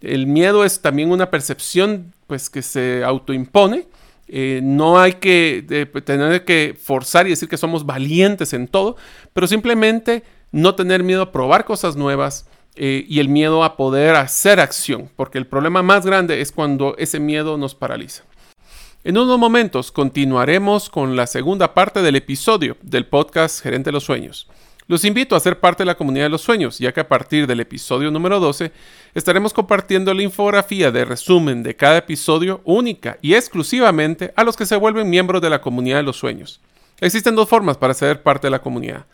El 0.00 0.26
miedo 0.26 0.64
es 0.64 0.80
también 0.80 1.10
una 1.10 1.30
percepción 1.30 2.12
pues, 2.26 2.50
que 2.50 2.62
se 2.62 3.02
autoimpone. 3.02 3.86
Eh, 4.28 4.60
no 4.62 4.98
hay 4.98 5.14
que 5.14 5.64
tener 6.04 6.44
que 6.44 6.76
forzar 6.80 7.26
y 7.26 7.30
decir 7.30 7.48
que 7.48 7.56
somos 7.56 7.86
valientes 7.86 8.52
en 8.52 8.66
todo, 8.66 8.96
pero 9.32 9.46
simplemente 9.46 10.24
no 10.56 10.74
tener 10.74 11.02
miedo 11.02 11.20
a 11.20 11.32
probar 11.32 11.66
cosas 11.66 11.96
nuevas 11.96 12.46
eh, 12.76 13.04
y 13.06 13.20
el 13.20 13.28
miedo 13.28 13.62
a 13.62 13.76
poder 13.76 14.16
hacer 14.16 14.58
acción, 14.58 15.10
porque 15.14 15.36
el 15.36 15.46
problema 15.46 15.82
más 15.82 16.06
grande 16.06 16.40
es 16.40 16.50
cuando 16.50 16.94
ese 16.96 17.20
miedo 17.20 17.58
nos 17.58 17.74
paraliza. 17.74 18.24
En 19.04 19.18
unos 19.18 19.38
momentos 19.38 19.92
continuaremos 19.92 20.88
con 20.88 21.14
la 21.14 21.26
segunda 21.26 21.74
parte 21.74 22.00
del 22.00 22.16
episodio 22.16 22.78
del 22.80 23.04
podcast 23.04 23.62
Gerente 23.62 23.88
de 23.88 23.92
los 23.92 24.04
Sueños. 24.04 24.48
Los 24.88 25.04
invito 25.04 25.36
a 25.36 25.40
ser 25.40 25.60
parte 25.60 25.82
de 25.82 25.88
la 25.88 25.96
comunidad 25.96 26.24
de 26.24 26.30
los 26.30 26.40
sueños, 26.40 26.78
ya 26.78 26.92
que 26.92 27.00
a 27.00 27.08
partir 27.08 27.46
del 27.46 27.60
episodio 27.60 28.10
número 28.10 28.40
12 28.40 28.72
estaremos 29.14 29.52
compartiendo 29.52 30.14
la 30.14 30.22
infografía 30.22 30.90
de 30.90 31.04
resumen 31.04 31.62
de 31.62 31.76
cada 31.76 31.98
episodio 31.98 32.62
única 32.64 33.18
y 33.20 33.34
exclusivamente 33.34 34.32
a 34.36 34.42
los 34.42 34.56
que 34.56 34.64
se 34.64 34.76
vuelven 34.76 35.10
miembros 35.10 35.42
de 35.42 35.50
la 35.50 35.60
comunidad 35.60 35.98
de 35.98 36.04
los 36.04 36.16
sueños. 36.16 36.60
Existen 36.98 37.34
dos 37.34 37.48
formas 37.48 37.76
para 37.76 37.92
ser 37.92 38.22
parte 38.22 38.46
de 38.46 38.52
la 38.52 38.62
comunidad. 38.62 39.04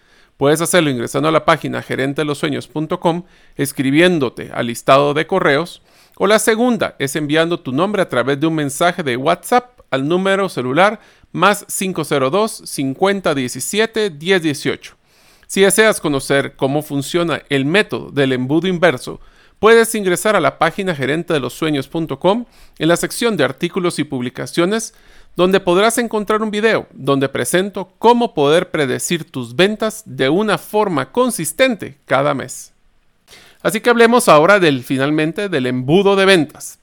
Puedes 0.43 0.61
hacerlo 0.61 0.91
ingresando 0.91 1.29
a 1.29 1.31
la 1.31 1.45
página 1.45 1.83
gerentelosueños.com, 1.83 3.23
escribiéndote 3.55 4.51
al 4.53 4.67
listado 4.67 5.15
de 5.15 5.25
correos, 5.25 5.83
o 6.17 6.27
la 6.27 6.41
segunda 6.41 6.97
es 6.99 7.15
enviando 7.15 7.61
tu 7.61 7.71
nombre 7.71 8.03
a 8.03 8.09
través 8.09 8.41
de 8.41 8.49
un 8.49 8.57
mensaje 8.57 9.05
de 9.05 9.17
WhatsApp 9.17 9.79
al 9.93 10.09
número 10.09 10.49
celular 10.49 10.99
más 11.31 11.65
502 11.67 12.63
5017 12.65 14.11
1018. 14.11 14.97
Si 15.47 15.61
deseas 15.61 16.01
conocer 16.01 16.57
cómo 16.57 16.83
funciona 16.83 17.43
el 17.49 17.65
método 17.65 18.11
del 18.11 18.33
embudo 18.33 18.67
inverso, 18.67 19.21
puedes 19.61 19.95
ingresar 19.95 20.35
a 20.35 20.41
la 20.41 20.59
página 20.59 20.93
gerente 20.93 21.37
en 21.37 22.89
la 22.89 22.97
sección 22.97 23.37
de 23.37 23.45
artículos 23.45 24.01
y 24.01 24.03
publicaciones, 24.05 24.93
donde 25.37 25.61
podrás 25.61 25.99
encontrar 25.99 26.43
un 26.43 26.51
video 26.51 26.87
donde 26.93 27.29
presento 27.29 27.93
cómo 27.99 28.35
poder 28.35 28.71
predecir 28.71 29.31
tus 29.31 29.57
ventas 29.57 30.03
de 30.05 30.29
una 30.29 30.59
forma 30.59 31.11
consistente 31.11 31.97
cada 32.07 32.35
mes. 32.35 32.73
Así 33.63 33.81
que 33.81 33.91
hablemos 33.91 34.29
ahora 34.29 34.59
del 34.59 34.83
finalmente 34.83 35.49
del 35.49 35.67
embudo 35.67 36.17
de 36.17 36.27
ventas. 36.27 36.79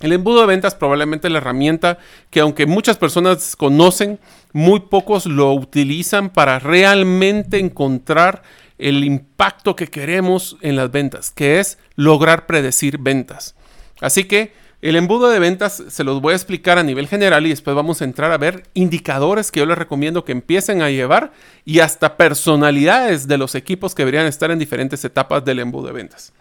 El 0.00 0.12
embudo 0.12 0.40
de 0.40 0.46
ventas 0.46 0.74
probablemente 0.74 1.28
la 1.28 1.38
herramienta 1.38 1.98
que 2.30 2.40
aunque 2.40 2.66
muchas 2.66 2.96
personas 2.96 3.54
conocen, 3.56 4.18
muy 4.52 4.80
pocos 4.80 5.26
lo 5.26 5.52
utilizan 5.52 6.30
para 6.30 6.58
realmente 6.58 7.58
encontrar 7.58 8.42
el 8.78 9.04
impacto 9.04 9.76
que 9.76 9.88
queremos 9.88 10.56
en 10.62 10.76
las 10.76 10.90
ventas, 10.90 11.30
que 11.30 11.60
es 11.60 11.78
lograr 11.96 12.46
predecir 12.46 12.96
ventas. 12.98 13.54
Así 14.00 14.24
que 14.24 14.54
el 14.82 14.96
embudo 14.96 15.28
de 15.28 15.38
ventas 15.38 15.82
se 15.88 16.04
los 16.04 16.22
voy 16.22 16.32
a 16.32 16.36
explicar 16.36 16.78
a 16.78 16.82
nivel 16.82 17.06
general 17.06 17.44
y 17.46 17.50
después 17.50 17.76
vamos 17.76 18.00
a 18.00 18.04
entrar 18.04 18.32
a 18.32 18.38
ver 18.38 18.64
indicadores 18.72 19.50
que 19.50 19.60
yo 19.60 19.66
les 19.66 19.76
recomiendo 19.76 20.24
que 20.24 20.32
empiecen 20.32 20.80
a 20.80 20.90
llevar 20.90 21.32
y 21.66 21.80
hasta 21.80 22.16
personalidades 22.16 23.28
de 23.28 23.36
los 23.36 23.54
equipos 23.54 23.94
que 23.94 24.02
deberían 24.02 24.26
estar 24.26 24.50
en 24.50 24.58
diferentes 24.58 25.04
etapas 25.04 25.44
del 25.44 25.58
embudo 25.58 25.88
de 25.88 25.92
ventas. 25.92 26.32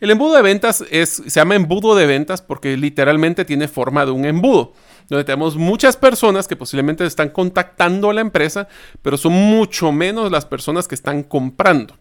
El 0.00 0.10
embudo 0.10 0.36
de 0.36 0.42
ventas 0.42 0.84
se 0.88 1.30
llama 1.30 1.54
embudo 1.54 1.94
de 1.94 2.06
ventas 2.06 2.40
porque 2.40 2.76
literalmente 2.76 3.44
tiene 3.44 3.68
forma 3.68 4.06
de 4.06 4.10
un 4.10 4.24
embudo, 4.24 4.72
donde 5.08 5.24
tenemos 5.24 5.56
muchas 5.56 5.96
personas 5.96 6.48
que 6.48 6.56
posiblemente 6.56 7.04
están 7.04 7.28
contactando 7.28 8.10
a 8.10 8.14
la 8.14 8.20
empresa, 8.22 8.68
pero 9.02 9.18
son 9.18 9.32
mucho 9.32 9.92
menos 9.92 10.30
las 10.30 10.46
personas 10.46 10.88
que 10.88 10.94
están 10.94 11.22
comprando. 11.22 11.94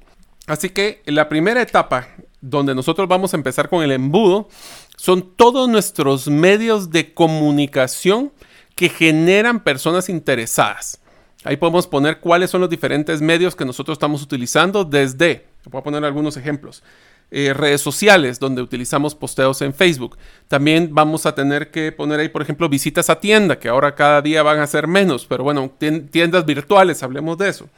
Así 0.48 0.70
que 0.70 1.02
la 1.06 1.28
primera 1.28 1.62
etapa 1.62 2.08
donde 2.42 2.76
nosotros 2.76 3.08
vamos 3.08 3.34
a 3.34 3.38
empezar 3.38 3.70
con 3.70 3.84
el 3.84 3.92
embudo 3.92 4.50
son 4.96 5.36
todos 5.36 5.68
nuestros 5.70 6.28
medios 6.28 6.90
de 6.90 7.14
comunicación 7.14 8.32
que 8.76 8.90
generan 8.90 9.64
personas 9.64 10.10
interesadas. 10.10 11.00
Ahí 11.44 11.58
podemos 11.58 11.88
poner 11.88 12.20
cuáles 12.20 12.50
son 12.50 12.62
los 12.62 12.70
diferentes 12.70 13.22
medios 13.22 13.56
que 13.56 13.66
nosotros 13.66 13.96
estamos 13.96 14.22
utilizando 14.24 14.84
desde, 14.84 15.46
voy 15.66 15.80
a 15.80 15.84
poner 15.84 16.04
algunos 16.04 16.38
ejemplos, 16.38 16.84
eh, 17.32 17.54
redes 17.54 17.82
sociales 17.82 18.40
donde 18.40 18.62
utilizamos 18.62 19.16
posteos 19.16 19.62
en 19.62 19.74
Facebook. 19.74 20.18
También 20.48 20.90
vamos 20.92 21.26
a 21.26 21.36
tener 21.36 21.72
que 21.72 21.92
poner 21.92 22.20
ahí, 22.20 22.30
por 22.30 22.42
ejemplo, 22.42 22.70
visitas 22.70 23.10
a 23.10 23.20
tienda, 23.20 23.60
que 23.60 23.70
ahora 23.70 23.96
cada 23.96 24.22
día 24.22 24.44
van 24.44 24.60
a 24.60 24.68
ser 24.68 24.88
menos, 24.88 25.26
pero 25.26 25.44
bueno, 25.44 25.72
tiendas 25.78 26.46
virtuales, 26.46 27.04
hablemos 27.04 27.38
de 27.38 27.50
eso. 27.50 27.70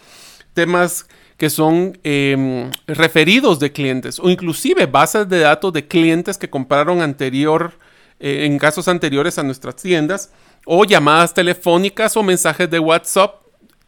Temas 0.54 1.08
que 1.38 1.50
son 1.52 1.97
em, 2.04 2.69
referidos 2.88 3.60
de 3.60 3.71
clientes 3.71 4.19
o 4.19 4.30
inclusive 4.30 4.88
bases 4.88 5.30
de 5.30 5.39
datos 5.39 5.71
de 5.71 5.88
clientes 5.88 6.38
que 6.38 6.50
compraron 6.50 7.02
anterior, 7.02 7.73
eh, 8.19 8.45
en 8.45 8.58
casos 8.58 8.88
anteriores 8.88 9.38
a 9.38 9.43
nuestras 9.43 9.76
tiendas 9.76 10.32
o 10.65 10.84
llamadas 10.84 11.34
telefónicas 11.34 12.17
o 12.17 12.23
mensajes 12.23 12.69
de 12.69 12.80
WhatsApp. 12.80 13.36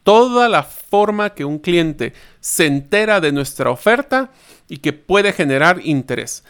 Toda 0.03 0.47
la 0.47 0.63
forma 0.63 1.31
que 1.31 1.43
un 1.43 1.59
cliente 1.59 2.13
se 2.39 2.67
entera 2.67 3.19
de 3.19 3.31
nuestra 3.31 3.69
oferta 3.69 4.31
y 4.69 4.77
que 4.77 4.93
puede 4.93 5.33
generar 5.33 5.81
interés. 5.83 6.43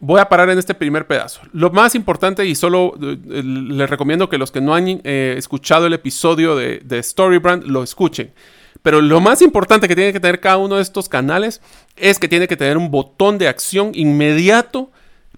Voy 0.00 0.20
a 0.20 0.28
parar 0.28 0.50
en 0.50 0.58
este 0.58 0.74
primer 0.74 1.06
pedazo. 1.06 1.40
Lo 1.52 1.70
más 1.70 1.94
importante, 1.94 2.44
y 2.46 2.54
solo 2.54 2.94
eh, 3.00 3.16
les 3.42 3.90
recomiendo 3.90 4.28
que 4.28 4.38
los 4.38 4.50
que 4.50 4.60
no 4.60 4.74
han 4.74 5.00
eh, 5.04 5.34
escuchado 5.36 5.86
el 5.86 5.92
episodio 5.92 6.54
de, 6.54 6.80
de 6.84 7.02
Storybrand 7.02 7.64
lo 7.64 7.82
escuchen. 7.82 8.32
Pero 8.86 9.00
lo 9.00 9.20
más 9.20 9.42
importante 9.42 9.88
que 9.88 9.96
tiene 9.96 10.12
que 10.12 10.20
tener 10.20 10.38
cada 10.38 10.58
uno 10.58 10.76
de 10.76 10.82
estos 10.82 11.08
canales 11.08 11.60
es 11.96 12.20
que 12.20 12.28
tiene 12.28 12.46
que 12.46 12.56
tener 12.56 12.76
un 12.76 12.88
botón 12.88 13.36
de 13.36 13.48
acción 13.48 13.90
inmediato 13.94 14.92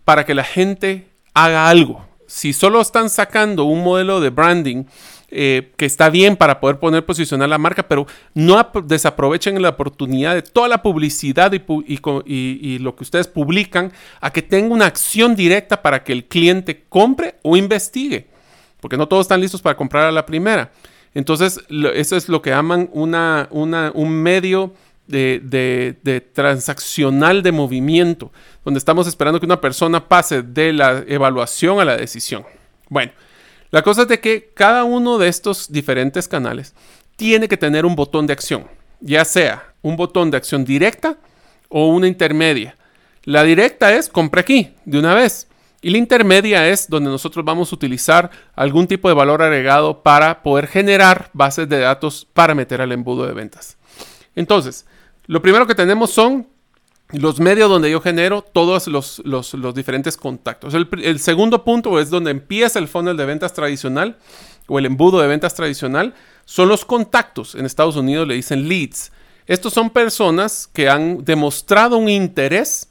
para 0.04 0.26
que 0.26 0.34
la 0.34 0.44
gente 0.44 1.08
haga 1.32 1.70
algo. 1.70 2.06
Si 2.26 2.52
solo 2.52 2.78
están 2.82 3.08
sacando 3.08 3.64
un 3.64 3.82
modelo 3.82 4.20
de 4.20 4.28
branding 4.28 4.84
eh, 5.30 5.72
que 5.78 5.86
está 5.86 6.10
bien 6.10 6.36
para 6.36 6.60
poder 6.60 6.78
poner 6.78 7.06
posicionar 7.06 7.48
la 7.48 7.56
marca, 7.56 7.88
pero 7.88 8.06
no 8.34 8.62
desaprovechen 8.84 9.62
la 9.62 9.70
oportunidad 9.70 10.34
de 10.34 10.42
toda 10.42 10.68
la 10.68 10.82
publicidad 10.82 11.50
y, 11.54 11.62
y, 12.26 12.78
lo 12.80 12.96
que 12.96 13.04
ustedes 13.04 13.28
publican 13.28 13.94
a 14.20 14.30
que 14.30 14.42
tenga 14.42 14.74
una 14.74 14.84
acción 14.84 15.34
directa 15.34 15.80
para 15.80 16.04
que 16.04 16.12
el 16.12 16.26
cliente 16.26 16.84
compre 16.90 17.36
o 17.40 17.56
investigue, 17.56 18.26
porque 18.82 18.98
no 18.98 19.08
todos 19.08 19.22
están 19.22 19.40
listos 19.40 19.62
para 19.62 19.74
comprar 19.74 20.04
a 20.04 20.12
la 20.12 20.26
primera. 20.26 20.70
Entonces, 21.14 21.60
eso 21.94 22.16
es 22.16 22.28
lo 22.28 22.42
que 22.42 22.50
llaman 22.50 22.88
una, 22.92 23.48
un 23.50 24.10
medio 24.10 24.74
de, 25.06 26.30
transaccional 26.32 27.42
de 27.42 27.52
movimiento, 27.52 28.30
donde 28.64 28.78
estamos 28.78 29.06
esperando 29.06 29.40
que 29.40 29.46
una 29.46 29.60
persona 29.60 30.06
pase 30.06 30.42
de 30.42 30.72
la 30.72 31.04
evaluación 31.06 31.80
a 31.80 31.84
la 31.84 31.96
decisión. 31.96 32.44
Bueno, 32.88 33.12
la 33.70 33.82
cosa 33.82 34.02
es 34.02 34.08
de 34.08 34.20
que 34.20 34.50
cada 34.54 34.84
uno 34.84 35.18
de 35.18 35.28
estos 35.28 35.70
diferentes 35.70 36.28
canales 36.28 36.74
tiene 37.16 37.48
que 37.48 37.56
tener 37.56 37.84
un 37.84 37.96
botón 37.96 38.26
de 38.26 38.32
acción, 38.32 38.66
ya 39.00 39.24
sea 39.24 39.74
un 39.82 39.96
botón 39.96 40.30
de 40.30 40.36
acción 40.36 40.64
directa 40.64 41.16
o 41.68 41.88
una 41.88 42.06
intermedia. 42.06 42.76
La 43.24 43.42
directa 43.42 43.94
es 43.94 44.08
compra 44.08 44.40
aquí, 44.40 44.74
de 44.84 44.98
una 44.98 45.14
vez. 45.14 45.47
Y 45.80 45.90
la 45.90 45.98
intermedia 45.98 46.68
es 46.68 46.88
donde 46.88 47.10
nosotros 47.10 47.44
vamos 47.44 47.70
a 47.70 47.76
utilizar 47.76 48.30
algún 48.56 48.86
tipo 48.88 49.08
de 49.08 49.14
valor 49.14 49.42
agregado 49.42 50.02
para 50.02 50.42
poder 50.42 50.66
generar 50.66 51.30
bases 51.32 51.68
de 51.68 51.78
datos 51.78 52.26
para 52.32 52.54
meter 52.54 52.80
al 52.80 52.90
embudo 52.90 53.26
de 53.26 53.32
ventas. 53.32 53.78
Entonces, 54.34 54.86
lo 55.26 55.40
primero 55.40 55.66
que 55.66 55.76
tenemos 55.76 56.10
son 56.10 56.48
los 57.12 57.40
medios 57.40 57.70
donde 57.70 57.90
yo 57.90 58.00
genero 58.00 58.42
todos 58.42 58.86
los, 58.88 59.22
diferentes 59.74 60.16
contactos. 60.16 60.74
El, 60.74 60.88
el, 61.02 61.20
segundo 61.20 61.64
punto 61.64 61.98
es 62.00 62.10
donde 62.10 62.32
empieza 62.32 62.78
el 62.78 62.88
funnel 62.88 63.16
de 63.16 63.24
ventas 63.24 63.54
tradicional 63.54 64.18
o 64.66 64.78
el 64.78 64.86
embudo 64.86 65.20
de 65.20 65.28
ventas 65.28 65.54
tradicional. 65.54 66.14
Son 66.44 66.68
los 66.68 66.84
contactos. 66.84 67.54
En 67.54 67.64
Estados 67.64 67.96
Unidos 67.96 68.26
le 68.26 68.34
dicen 68.34 68.68
leads. 68.68 69.12
Estos 69.46 69.72
son 69.72 69.90
personas 69.90 70.68
que 70.72 70.90
han 70.90 71.24
demostrado 71.24 71.96
un 71.96 72.10
interés 72.10 72.87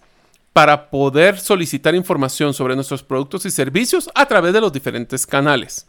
para 0.57 0.89
poder 0.89 1.39
solicitar 1.39 1.93
información 1.93 2.51
sobre 2.51 2.73
nuestros 2.73 3.03
productos 3.03 3.45
y 3.45 3.51
servicios 3.51 4.09
a 4.15 4.25
través 4.25 4.53
de 4.53 4.59
los 4.59 4.73
diferentes 4.73 5.27
canales. 5.27 5.85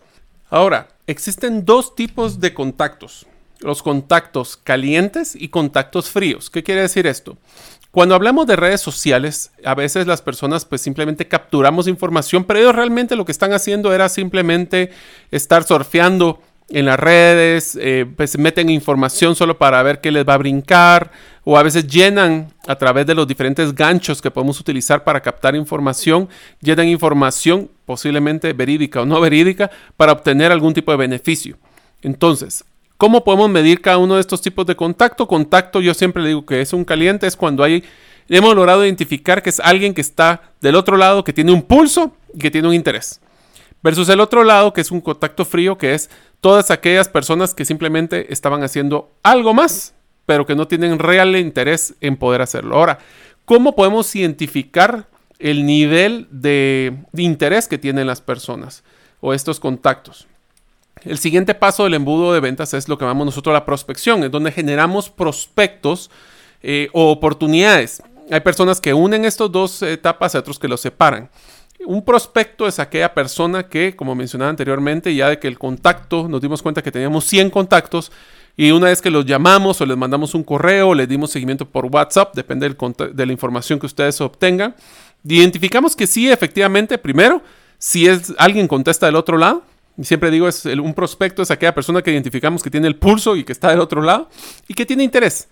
Ahora, 0.51 0.89
existen 1.07 1.65
dos 1.65 1.95
tipos 1.95 2.39
de 2.39 2.53
contactos. 2.53 3.27
Los 3.61 3.83
contactos 3.83 4.59
calientes 4.59 5.35
y 5.35 5.49
contactos 5.49 6.11
fríos. 6.11 6.51
¿Qué 6.51 6.63
quiere 6.63 6.83
decir 6.83 7.07
esto? 7.07 7.39
Cuando 7.93 8.15
hablamos 8.15 8.47
de 8.47 8.57
redes 8.57 8.83
sociales, 8.83 9.53
a 9.65 9.75
veces 9.75 10.07
las 10.07 10.21
personas 10.21 10.67
pues 10.67 10.83
simplemente 10.83 11.27
capturamos 11.27 11.89
información, 11.89 12.45
pero 12.45 12.59
ellos 12.59 12.77
realmente 12.77 13.17
lo 13.17 13.25
que 13.25 13.33
están 13.33 13.55
haciendo 13.55 13.95
era 13.95 14.11
simplemente 14.11 14.91
estar 15.31 15.65
surfeando 15.65 16.43
en 16.71 16.85
las 16.85 17.01
redes, 17.01 17.79
eh, 17.81 18.07
pues 18.17 18.39
meten 18.39 18.69
información 18.69 19.35
solo 19.35 19.57
para 19.57 19.83
ver 19.83 20.01
qué 20.01 20.11
les 20.11 20.29
va 20.29 20.35
a 20.35 20.39
brincar, 20.39 21.11
o 21.45 21.57
a 21.57 21.63
veces 21.63 21.87
llenan 21.87 22.53
a 22.67 22.77
través 22.77 23.07
de 23.07 23.15
los 23.15 23.27
diferentes 23.27 23.75
ganchos 23.75 24.21
que 24.21 24.31
podemos 24.31 24.61
utilizar 24.61 25.03
para 25.03 25.21
captar 25.21 25.57
información, 25.57 26.29
llenan 26.61 26.89
información 26.89 27.71
posiblemente 27.87 28.53
verídica 28.53 29.01
o 29.01 29.07
no 29.07 29.19
verídica 29.19 29.71
para 29.97 30.13
obtener 30.13 30.53
algún 30.53 30.75
tipo 30.75 30.91
de 30.91 30.99
beneficio. 30.99 31.57
Entonces, 32.03 32.65
¿cómo 32.99 33.25
podemos 33.25 33.49
medir 33.49 33.81
cada 33.81 33.97
uno 33.97 34.17
de 34.17 34.21
estos 34.21 34.43
tipos 34.43 34.67
de 34.67 34.77
contacto? 34.77 35.27
Contacto, 35.27 35.81
yo 35.81 35.95
siempre 35.95 36.27
digo 36.27 36.45
que 36.45 36.61
es 36.61 36.75
un 36.75 36.85
caliente, 36.85 37.27
es 37.27 37.35
cuando 37.35 37.65
hay, 37.65 37.83
hemos 38.29 38.55
logrado 38.55 38.85
identificar 38.85 39.43
que 39.43 39.49
es 39.49 39.59
alguien 39.61 39.95
que 39.95 40.03
está 40.03 40.43
del 40.61 40.75
otro 40.75 40.99
lado, 40.99 41.25
que 41.25 41.33
tiene 41.33 41.53
un 41.53 41.63
pulso 41.63 42.13
y 42.35 42.41
que 42.41 42.51
tiene 42.51 42.69
un 42.69 42.75
interés. 42.75 43.23
Versus 43.83 44.09
el 44.09 44.21
otro 44.21 44.43
lado, 44.43 44.73
que 44.73 44.81
es 44.81 44.91
un 44.91 45.01
contacto 45.01 45.45
frío, 45.45 45.79
que 45.79 45.95
es 45.95 46.11
todas 46.41 46.71
aquellas 46.71 47.09
personas 47.09 47.55
que 47.55 47.65
simplemente 47.65 48.33
estaban 48.33 48.63
haciendo 48.63 49.11
algo 49.23 49.55
más, 49.55 49.95
pero 50.27 50.47
que 50.47 50.55
no 50.55 50.69
tienen 50.69 50.99
real 50.99 51.37
interés 51.37 51.95
en 52.01 52.17
poder 52.17 52.43
hacerlo. 52.43 52.77
Ahora, 52.77 52.99
¿cómo 53.45 53.75
podemos 53.75 54.15
identificar 54.15 55.09
el 55.39 55.65
nivel 55.65 56.29
de, 56.31 56.95
interés 57.17 57.69
que 57.69 57.79
tienen 57.79 58.07
las 58.07 58.21
personas 58.21 58.85
o 59.21 59.33
estos 59.33 59.59
contactos? 59.59 60.27
El 61.03 61.19
siguiente 61.19 61.55
paso 61.55 61.85
del 61.85 61.95
embudo 61.95 62.33
de 62.33 62.41
ventas 62.41 62.75
es 62.75 62.89
lo 62.89 62.99
que 62.99 63.05
llamamos 63.05 63.27
nosotros 63.27 63.53
la 63.53 63.65
prospección, 63.65 64.25
es 64.25 64.31
donde 64.31 64.53
generamos 64.53 65.11
prospectos 65.11 66.11
eh, 66.63 66.89
o 66.93 67.11
oportunidades. 67.11 68.03
Hay 68.31 68.41
personas 68.41 68.81
que 68.81 68.93
unen 68.93 69.25
estas 69.25 69.51
dos 69.51 69.81
etapas 69.83 70.35
y 70.35 70.39
otros 70.39 70.59
que 70.59 70.69
los 70.69 70.81
separan. 70.81 71.31
Un 71.87 72.05
prospecto 72.05 72.67
es 72.67 72.81
aquella 72.81 73.15
persona 73.15 73.69
que, 73.69 73.95
como 73.95 74.15
mencionaba 74.15 74.51
anteriormente, 74.51 75.15
ya 75.15 75.29
de 75.29 75.39
que 75.39 75.47
el 75.47 75.59
contacto, 75.59 76.29
nos 76.29 76.41
dimos 76.41 76.61
cuenta 76.61 76.83
que 76.83 76.91
teníamos 76.91 77.25
100 77.25 77.51
contactos 77.51 78.11
y 78.57 78.73
una 78.73 78.89
vez 78.89 79.01
que 79.01 79.11
los 79.11 79.25
llamamos 79.25 79.81
o 79.81 79.87
les 79.87 79.97
mandamos 79.97 80.35
un 80.35 80.43
correo, 80.43 80.93
les 80.93 81.09
dimos 81.09 81.31
seguimiento 81.31 81.69
por 81.69 81.87
WhatsApp, 81.87 82.35
depende 82.35 82.69
de 82.69 83.27
la 83.27 83.33
información 83.33 83.79
que 83.79 83.87
ustedes 83.87 84.21
obtengan, 84.21 84.75
identificamos 85.23 85.95
que 85.95 86.09
sí, 86.09 86.29
efectivamente, 86.29 86.99
primero, 86.99 87.41
si 87.79 88.09
es 88.09 88.35
alguien 88.37 88.67
contesta 88.67 89.07
del 89.07 89.15
otro 89.15 89.39
lado, 89.39 89.63
y 89.97 90.05
siempre 90.05 90.33
digo, 90.33 90.49
es 90.49 90.65
un 90.65 90.95
prospecto 90.95 91.43
es 91.43 91.51
aquella 91.53 91.75
persona 91.75 92.03
que 92.03 92.11
identificamos 92.11 92.63
que 92.63 92.71
tiene 92.71 92.89
el 92.89 92.97
pulso 92.97 93.37
y 93.37 93.45
que 93.45 93.53
está 93.53 93.71
del 93.71 93.81
otro 93.81 94.03
lado 94.03 94.29
y 94.67 94.75
que 94.75 94.85
tiene 94.85 95.05
interés. 95.05 95.49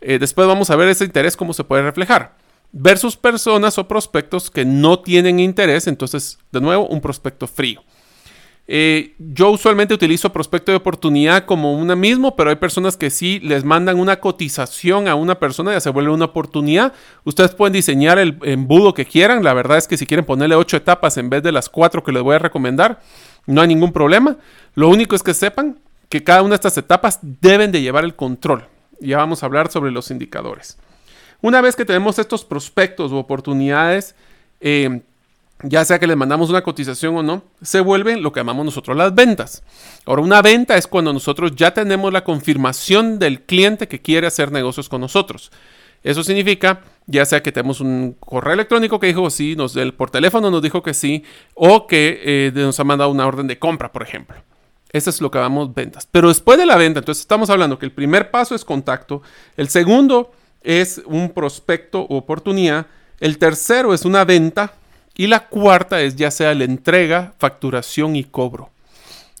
Eh, 0.00 0.18
después 0.18 0.46
vamos 0.46 0.70
a 0.70 0.76
ver 0.76 0.88
ese 0.88 1.04
interés 1.04 1.36
cómo 1.36 1.52
se 1.52 1.64
puede 1.64 1.82
reflejar 1.82 2.45
versus 2.72 3.16
personas 3.16 3.78
o 3.78 3.88
prospectos 3.88 4.50
que 4.50 4.64
no 4.64 5.00
tienen 5.00 5.40
interés, 5.40 5.86
entonces 5.86 6.38
de 6.52 6.60
nuevo 6.60 6.86
un 6.86 7.00
prospecto 7.00 7.46
frío. 7.46 7.82
Eh, 8.68 9.14
yo 9.18 9.50
usualmente 9.50 9.94
utilizo 9.94 10.32
prospecto 10.32 10.72
de 10.72 10.76
oportunidad 10.76 11.44
como 11.44 11.74
una 11.78 11.94
mismo, 11.94 12.34
pero 12.34 12.50
hay 12.50 12.56
personas 12.56 12.96
que 12.96 13.10
sí 13.10 13.38
les 13.40 13.62
mandan 13.64 14.00
una 14.00 14.18
cotización 14.18 15.06
a 15.06 15.14
una 15.14 15.38
persona 15.38 15.72
ya 15.72 15.80
se 15.80 15.90
vuelve 15.90 16.10
una 16.10 16.24
oportunidad. 16.24 16.92
Ustedes 17.24 17.54
pueden 17.54 17.74
diseñar 17.74 18.18
el 18.18 18.38
embudo 18.42 18.92
que 18.92 19.04
quieran. 19.04 19.44
La 19.44 19.54
verdad 19.54 19.78
es 19.78 19.86
que 19.86 19.96
si 19.96 20.06
quieren 20.06 20.26
ponerle 20.26 20.56
ocho 20.56 20.76
etapas 20.76 21.16
en 21.16 21.30
vez 21.30 21.44
de 21.44 21.52
las 21.52 21.68
cuatro 21.68 22.02
que 22.02 22.12
les 22.12 22.22
voy 22.22 22.34
a 22.34 22.40
recomendar, 22.40 23.00
no 23.46 23.60
hay 23.60 23.68
ningún 23.68 23.92
problema. 23.92 24.36
Lo 24.74 24.88
único 24.88 25.14
es 25.14 25.22
que 25.22 25.34
sepan 25.34 25.78
que 26.08 26.24
cada 26.24 26.42
una 26.42 26.50
de 26.50 26.56
estas 26.56 26.78
etapas 26.78 27.20
deben 27.22 27.70
de 27.70 27.82
llevar 27.82 28.04
el 28.04 28.16
control. 28.16 28.66
Ya 29.00 29.18
vamos 29.18 29.42
a 29.42 29.46
hablar 29.46 29.70
sobre 29.70 29.92
los 29.92 30.10
indicadores. 30.10 30.78
Una 31.40 31.60
vez 31.60 31.76
que 31.76 31.84
tenemos 31.84 32.18
estos 32.18 32.44
prospectos 32.44 33.12
u 33.12 33.16
oportunidades, 33.16 34.14
eh, 34.60 35.02
ya 35.62 35.84
sea 35.84 35.98
que 35.98 36.06
les 36.06 36.16
mandamos 36.16 36.50
una 36.50 36.62
cotización 36.62 37.16
o 37.16 37.22
no, 37.22 37.42
se 37.62 37.80
vuelven 37.80 38.22
lo 38.22 38.32
que 38.32 38.40
llamamos 38.40 38.64
nosotros 38.64 38.96
las 38.96 39.14
ventas. 39.14 39.62
Ahora, 40.04 40.22
una 40.22 40.42
venta 40.42 40.76
es 40.76 40.86
cuando 40.86 41.12
nosotros 41.12 41.52
ya 41.56 41.72
tenemos 41.72 42.12
la 42.12 42.24
confirmación 42.24 43.18
del 43.18 43.42
cliente 43.42 43.88
que 43.88 44.02
quiere 44.02 44.26
hacer 44.26 44.52
negocios 44.52 44.88
con 44.88 45.00
nosotros. 45.00 45.50
Eso 46.02 46.22
significa, 46.22 46.82
ya 47.06 47.24
sea 47.24 47.42
que 47.42 47.52
tenemos 47.52 47.80
un 47.80 48.16
correo 48.20 48.54
electrónico 48.54 49.00
que 49.00 49.08
dijo 49.08 49.28
sí, 49.30 49.56
nos, 49.56 49.76
por 49.96 50.10
teléfono 50.10 50.50
nos 50.50 50.62
dijo 50.62 50.82
que 50.82 50.94
sí, 50.94 51.24
o 51.54 51.86
que 51.86 52.20
eh, 52.22 52.52
nos 52.54 52.78
ha 52.78 52.84
mandado 52.84 53.10
una 53.10 53.26
orden 53.26 53.46
de 53.46 53.58
compra, 53.58 53.90
por 53.90 54.02
ejemplo. 54.02 54.36
Eso 54.92 55.10
es 55.10 55.20
lo 55.20 55.30
que 55.30 55.38
llamamos 55.38 55.74
ventas. 55.74 56.06
Pero 56.10 56.28
después 56.28 56.58
de 56.58 56.66
la 56.66 56.76
venta, 56.76 57.00
entonces 57.00 57.22
estamos 57.22 57.50
hablando 57.50 57.78
que 57.78 57.86
el 57.86 57.92
primer 57.92 58.30
paso 58.30 58.54
es 58.54 58.64
contacto, 58.64 59.22
el 59.56 59.68
segundo 59.68 60.30
es 60.66 61.00
un 61.06 61.30
prospecto 61.30 62.02
o 62.02 62.16
oportunidad, 62.16 62.86
el 63.20 63.38
tercero 63.38 63.94
es 63.94 64.04
una 64.04 64.24
venta 64.24 64.74
y 65.16 65.28
la 65.28 65.46
cuarta 65.46 66.02
es 66.02 66.16
ya 66.16 66.30
sea 66.30 66.54
la 66.54 66.64
entrega, 66.64 67.32
facturación 67.38 68.16
y 68.16 68.24
cobro. 68.24 68.70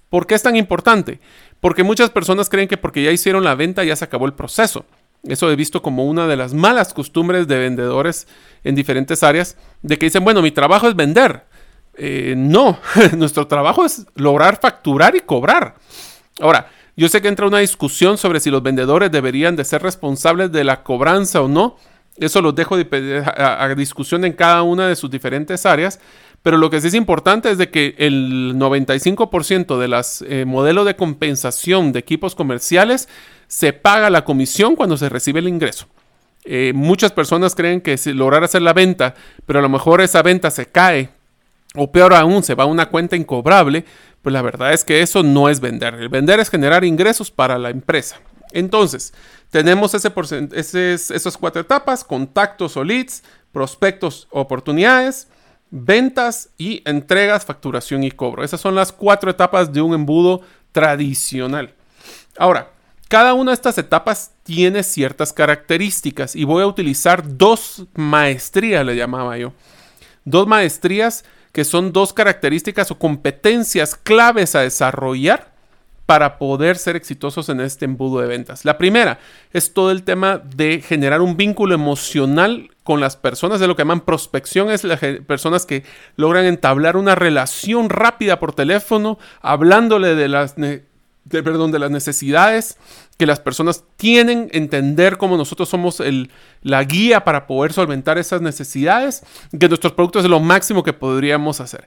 ¿Por 0.08 0.26
qué 0.26 0.36
es 0.36 0.42
tan 0.42 0.56
importante? 0.56 1.18
Porque 1.60 1.82
muchas 1.82 2.10
personas 2.10 2.48
creen 2.48 2.68
que 2.68 2.76
porque 2.76 3.02
ya 3.02 3.10
hicieron 3.10 3.44
la 3.44 3.56
venta 3.56 3.84
ya 3.84 3.96
se 3.96 4.04
acabó 4.04 4.26
el 4.26 4.34
proceso. 4.34 4.86
Eso 5.24 5.50
he 5.50 5.56
visto 5.56 5.82
como 5.82 6.06
una 6.06 6.28
de 6.28 6.36
las 6.36 6.54
malas 6.54 6.94
costumbres 6.94 7.48
de 7.48 7.58
vendedores 7.58 8.28
en 8.62 8.76
diferentes 8.76 9.24
áreas, 9.24 9.56
de 9.82 9.98
que 9.98 10.06
dicen, 10.06 10.22
bueno, 10.22 10.42
mi 10.42 10.52
trabajo 10.52 10.88
es 10.88 10.94
vender. 10.94 11.42
Eh, 11.98 12.34
no, 12.36 12.78
nuestro 13.16 13.48
trabajo 13.48 13.84
es 13.84 14.06
lograr 14.14 14.60
facturar 14.60 15.16
y 15.16 15.20
cobrar. 15.20 15.74
Ahora, 16.40 16.70
yo 16.96 17.08
sé 17.08 17.20
que 17.20 17.28
entra 17.28 17.46
una 17.46 17.58
discusión 17.58 18.16
sobre 18.16 18.40
si 18.40 18.50
los 18.50 18.62
vendedores 18.62 19.10
deberían 19.10 19.54
de 19.54 19.64
ser 19.64 19.82
responsables 19.82 20.50
de 20.50 20.64
la 20.64 20.82
cobranza 20.82 21.42
o 21.42 21.48
no. 21.48 21.76
Eso 22.16 22.40
lo 22.40 22.52
dejo 22.52 22.76
a, 22.76 23.74
discusión 23.76 24.24
en 24.24 24.32
cada 24.32 24.62
una 24.62 24.88
de 24.88 24.96
sus 24.96 25.10
diferentes 25.10 25.66
áreas. 25.66 26.00
Pero 26.42 26.56
lo 26.56 26.70
que 26.70 26.80
sí 26.80 26.88
es 26.88 26.94
importante 26.94 27.50
es 27.50 27.58
de 27.58 27.70
que 27.70 27.94
el 27.98 28.54
95% 28.56 29.78
de 29.78 29.88
los 29.88 30.22
eh, 30.22 30.46
modelos 30.46 30.86
de 30.86 30.96
compensación 30.96 31.92
de 31.92 31.98
equipos 31.98 32.34
comerciales 32.34 33.08
se 33.46 33.74
paga 33.74 34.08
la 34.08 34.24
comisión 34.24 34.74
cuando 34.74 34.96
se 34.96 35.10
recibe 35.10 35.40
el 35.40 35.48
ingreso. 35.48 35.88
Eh, 36.44 36.72
muchas 36.74 37.12
personas 37.12 37.54
creen 37.54 37.80
que 37.80 37.98
si 37.98 38.12
lograr 38.12 38.44
hacer 38.44 38.62
la 38.62 38.72
venta, 38.72 39.14
pero 39.44 39.58
a 39.58 39.62
lo 39.62 39.68
mejor 39.68 40.00
esa 40.00 40.22
venta 40.22 40.50
se 40.50 40.66
cae 40.66 41.10
o 41.76 41.90
peor 41.90 42.14
aún, 42.14 42.42
se 42.42 42.54
va 42.54 42.64
a 42.64 42.66
una 42.66 42.88
cuenta 42.88 43.16
incobrable, 43.16 43.84
pues 44.22 44.32
la 44.32 44.42
verdad 44.42 44.72
es 44.72 44.84
que 44.84 45.02
eso 45.02 45.22
no 45.22 45.48
es 45.48 45.60
vender. 45.60 45.94
El 45.94 46.08
vender 46.08 46.40
es 46.40 46.50
generar 46.50 46.84
ingresos 46.84 47.30
para 47.30 47.58
la 47.58 47.70
empresa. 47.70 48.20
Entonces, 48.52 49.12
tenemos 49.50 49.94
ese 49.94 50.10
esas 50.94 51.36
cuatro 51.36 51.60
etapas, 51.60 52.04
contactos 52.04 52.76
o 52.76 52.84
leads, 52.84 53.22
prospectos, 53.52 54.26
oportunidades, 54.30 55.28
ventas 55.70 56.50
y 56.58 56.82
entregas, 56.84 57.44
facturación 57.44 58.04
y 58.04 58.10
cobro. 58.10 58.44
Esas 58.44 58.60
son 58.60 58.74
las 58.74 58.92
cuatro 58.92 59.30
etapas 59.30 59.72
de 59.72 59.80
un 59.80 59.94
embudo 59.94 60.42
tradicional. 60.72 61.74
Ahora, 62.38 62.70
cada 63.08 63.34
una 63.34 63.52
de 63.52 63.54
estas 63.54 63.78
etapas 63.78 64.32
tiene 64.42 64.82
ciertas 64.82 65.32
características 65.32 66.34
y 66.34 66.44
voy 66.44 66.62
a 66.62 66.66
utilizar 66.66 67.36
dos 67.36 67.86
maestrías, 67.94 68.84
le 68.84 68.96
llamaba 68.96 69.38
yo. 69.38 69.52
Dos 70.24 70.46
maestrías 70.46 71.24
que 71.56 71.64
son 71.64 71.90
dos 71.90 72.12
características 72.12 72.90
o 72.90 72.98
competencias 72.98 73.94
claves 73.94 74.54
a 74.54 74.60
desarrollar 74.60 75.54
para 76.04 76.36
poder 76.36 76.76
ser 76.76 76.96
exitosos 76.96 77.48
en 77.48 77.60
este 77.60 77.86
embudo 77.86 78.20
de 78.20 78.26
ventas. 78.26 78.66
La 78.66 78.76
primera 78.76 79.20
es 79.54 79.72
todo 79.72 79.90
el 79.90 80.02
tema 80.02 80.36
de 80.36 80.82
generar 80.82 81.22
un 81.22 81.38
vínculo 81.38 81.74
emocional 81.74 82.68
con 82.84 83.00
las 83.00 83.16
personas, 83.16 83.58
de 83.58 83.68
lo 83.68 83.74
que 83.74 83.80
llaman 83.80 84.02
prospección, 84.02 84.70
es 84.70 84.84
las 84.84 85.00
personas 85.26 85.64
que 85.64 85.82
logran 86.16 86.44
entablar 86.44 86.94
una 86.94 87.14
relación 87.14 87.88
rápida 87.88 88.38
por 88.38 88.52
teléfono, 88.52 89.18
hablándole 89.40 90.14
de 90.14 90.28
las 90.28 90.56
perdón, 91.30 91.72
de 91.72 91.78
las 91.78 91.90
necesidades 91.90 92.76
que 93.16 93.26
las 93.26 93.40
personas 93.40 93.84
tienen, 93.96 94.48
entender 94.52 95.16
cómo 95.16 95.36
nosotros 95.36 95.68
somos 95.68 96.00
el, 96.00 96.30
la 96.62 96.84
guía 96.84 97.24
para 97.24 97.46
poder 97.46 97.72
solventar 97.72 98.18
esas 98.18 98.42
necesidades, 98.42 99.24
que 99.58 99.68
nuestros 99.68 99.92
productos 99.94 100.24
es 100.24 100.30
lo 100.30 100.40
máximo 100.40 100.82
que 100.82 100.92
podríamos 100.92 101.60
hacer. 101.60 101.86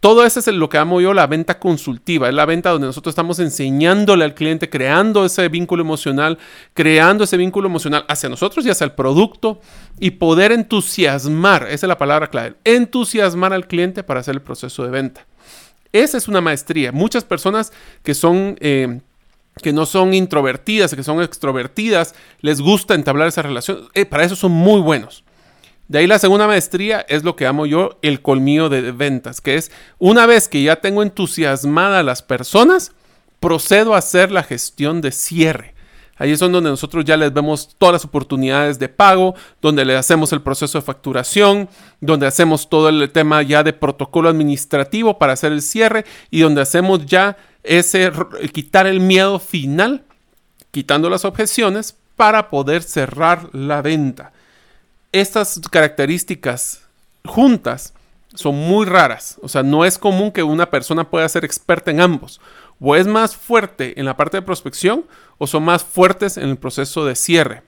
Todo 0.00 0.26
eso 0.26 0.40
es 0.40 0.46
lo 0.48 0.68
que 0.68 0.76
amo 0.76 1.00
yo 1.00 1.14
la 1.14 1.26
venta 1.26 1.58
consultiva, 1.58 2.28
es 2.28 2.34
la 2.34 2.44
venta 2.44 2.70
donde 2.70 2.86
nosotros 2.86 3.12
estamos 3.12 3.38
enseñándole 3.38 4.24
al 4.24 4.34
cliente, 4.34 4.68
creando 4.68 5.24
ese 5.24 5.48
vínculo 5.48 5.82
emocional, 5.82 6.38
creando 6.74 7.24
ese 7.24 7.38
vínculo 7.38 7.66
emocional 7.68 8.04
hacia 8.06 8.28
nosotros 8.28 8.66
y 8.66 8.70
hacia 8.70 8.84
el 8.84 8.92
producto 8.92 9.60
y 9.98 10.12
poder 10.12 10.52
entusiasmar, 10.52 11.62
esa 11.64 11.86
es 11.86 11.88
la 11.88 11.98
palabra 11.98 12.28
clave, 12.28 12.56
entusiasmar 12.64 13.54
al 13.54 13.66
cliente 13.66 14.02
para 14.02 14.20
hacer 14.20 14.34
el 14.34 14.42
proceso 14.42 14.84
de 14.84 14.90
venta. 14.90 15.26
Esa 15.92 16.18
es 16.18 16.28
una 16.28 16.42
maestría. 16.42 16.92
Muchas 16.92 17.24
personas 17.24 17.72
que 18.02 18.14
son... 18.14 18.56
Eh, 18.60 19.00
que 19.62 19.72
no 19.72 19.86
son 19.86 20.12
introvertidas, 20.12 20.94
que 20.94 21.02
son 21.02 21.22
extrovertidas, 21.22 22.14
les 22.40 22.60
gusta 22.60 22.94
entablar 22.94 23.28
esa 23.28 23.42
relación. 23.42 23.88
Eh, 23.94 24.04
para 24.04 24.24
eso 24.24 24.36
son 24.36 24.52
muy 24.52 24.80
buenos. 24.80 25.24
De 25.88 25.98
ahí 25.98 26.06
la 26.06 26.18
segunda 26.18 26.46
maestría 26.46 27.06
es 27.08 27.24
lo 27.24 27.36
que 27.36 27.46
amo 27.46 27.64
yo, 27.64 27.98
el 28.02 28.20
colmillo 28.20 28.68
de 28.68 28.92
ventas, 28.92 29.40
que 29.40 29.54
es 29.54 29.70
una 29.98 30.26
vez 30.26 30.48
que 30.48 30.62
ya 30.62 30.76
tengo 30.76 31.02
entusiasmada 31.02 32.00
a 32.00 32.02
las 32.02 32.22
personas, 32.22 32.92
procedo 33.40 33.94
a 33.94 33.98
hacer 33.98 34.30
la 34.30 34.42
gestión 34.42 35.00
de 35.00 35.12
cierre. 35.12 35.74
Ahí 36.18 36.32
es 36.32 36.38
donde 36.38 36.60
nosotros 36.62 37.04
ya 37.04 37.16
les 37.16 37.32
vemos 37.32 37.76
todas 37.78 37.92
las 37.92 38.04
oportunidades 38.04 38.78
de 38.78 38.88
pago, 38.88 39.34
donde 39.60 39.84
le 39.84 39.96
hacemos 39.96 40.32
el 40.32 40.40
proceso 40.40 40.78
de 40.78 40.84
facturación, 40.84 41.68
donde 42.00 42.26
hacemos 42.26 42.68
todo 42.68 42.88
el 42.88 43.10
tema 43.10 43.42
ya 43.42 43.62
de 43.62 43.74
protocolo 43.74 44.28
administrativo 44.28 45.18
para 45.18 45.34
hacer 45.34 45.52
el 45.52 45.62
cierre 45.62 46.04
y 46.30 46.40
donde 46.40 46.62
hacemos 46.62 47.04
ya 47.04 47.36
ese 47.66 48.10
quitar 48.52 48.86
el 48.86 49.00
miedo 49.00 49.38
final, 49.38 50.04
quitando 50.70 51.10
las 51.10 51.24
objeciones 51.24 51.96
para 52.16 52.50
poder 52.50 52.82
cerrar 52.82 53.48
la 53.52 53.82
venta. 53.82 54.32
Estas 55.12 55.60
características 55.70 56.82
juntas 57.24 57.94
son 58.34 58.54
muy 58.56 58.86
raras, 58.86 59.38
o 59.42 59.48
sea, 59.48 59.62
no 59.62 59.84
es 59.84 59.98
común 59.98 60.30
que 60.30 60.42
una 60.42 60.70
persona 60.70 61.08
pueda 61.08 61.28
ser 61.28 61.44
experta 61.44 61.90
en 61.90 62.00
ambos 62.00 62.40
o 62.80 62.96
es 62.96 63.06
más 63.06 63.36
fuerte 63.36 63.98
en 63.98 64.04
la 64.04 64.16
parte 64.16 64.36
de 64.36 64.42
prospección 64.42 65.06
o 65.38 65.46
son 65.46 65.64
más 65.64 65.84
fuertes 65.84 66.36
en 66.36 66.48
el 66.48 66.56
proceso 66.56 67.04
de 67.04 67.16
cierre. 67.16 67.62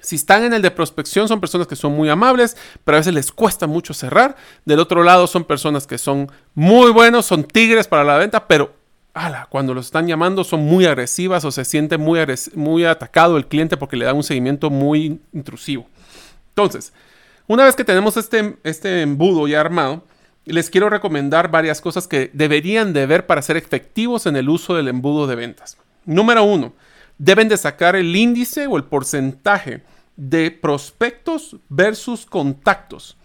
Si 0.00 0.16
están 0.16 0.44
en 0.44 0.52
el 0.52 0.62
de 0.62 0.70
prospección 0.70 1.28
son 1.28 1.40
personas 1.40 1.66
que 1.66 1.76
son 1.76 1.92
muy 1.92 2.08
amables, 2.08 2.56
pero 2.84 2.96
a 2.96 3.00
veces 3.00 3.14
les 3.14 3.32
cuesta 3.32 3.66
mucho 3.66 3.94
cerrar. 3.94 4.36
Del 4.64 4.80
otro 4.80 5.02
lado 5.02 5.26
son 5.26 5.44
personas 5.44 5.86
que 5.86 5.98
son 5.98 6.30
muy 6.54 6.90
buenos, 6.90 7.26
son 7.26 7.44
tigres 7.44 7.86
para 7.86 8.04
la 8.04 8.18
venta, 8.18 8.46
pero 8.46 8.74
cuando 9.48 9.74
los 9.74 9.86
están 9.86 10.06
llamando 10.08 10.42
son 10.42 10.64
muy 10.64 10.86
agresivas 10.86 11.44
o 11.44 11.52
se 11.52 11.64
siente 11.64 11.98
muy, 11.98 12.18
muy 12.54 12.84
atacado 12.84 13.36
el 13.36 13.46
cliente 13.46 13.76
porque 13.76 13.96
le 13.96 14.04
da 14.04 14.12
un 14.12 14.24
seguimiento 14.24 14.70
muy 14.70 15.20
intrusivo. 15.32 15.86
Entonces, 16.48 16.92
una 17.46 17.64
vez 17.64 17.76
que 17.76 17.84
tenemos 17.84 18.16
este, 18.16 18.56
este 18.64 19.02
embudo 19.02 19.46
ya 19.46 19.60
armado, 19.60 20.04
les 20.44 20.68
quiero 20.68 20.90
recomendar 20.90 21.50
varias 21.50 21.80
cosas 21.80 22.08
que 22.08 22.30
deberían 22.32 22.92
de 22.92 23.06
ver 23.06 23.26
para 23.26 23.42
ser 23.42 23.56
efectivos 23.56 24.26
en 24.26 24.36
el 24.36 24.48
uso 24.48 24.74
del 24.74 24.88
embudo 24.88 25.26
de 25.26 25.36
ventas. 25.36 25.76
Número 26.04 26.42
uno, 26.42 26.74
deben 27.16 27.48
de 27.48 27.56
sacar 27.56 27.96
el 27.96 28.14
índice 28.14 28.66
o 28.66 28.76
el 28.76 28.84
porcentaje 28.84 29.82
de 30.16 30.50
prospectos 30.50 31.56
versus 31.68 32.26
contactos. 32.26 33.16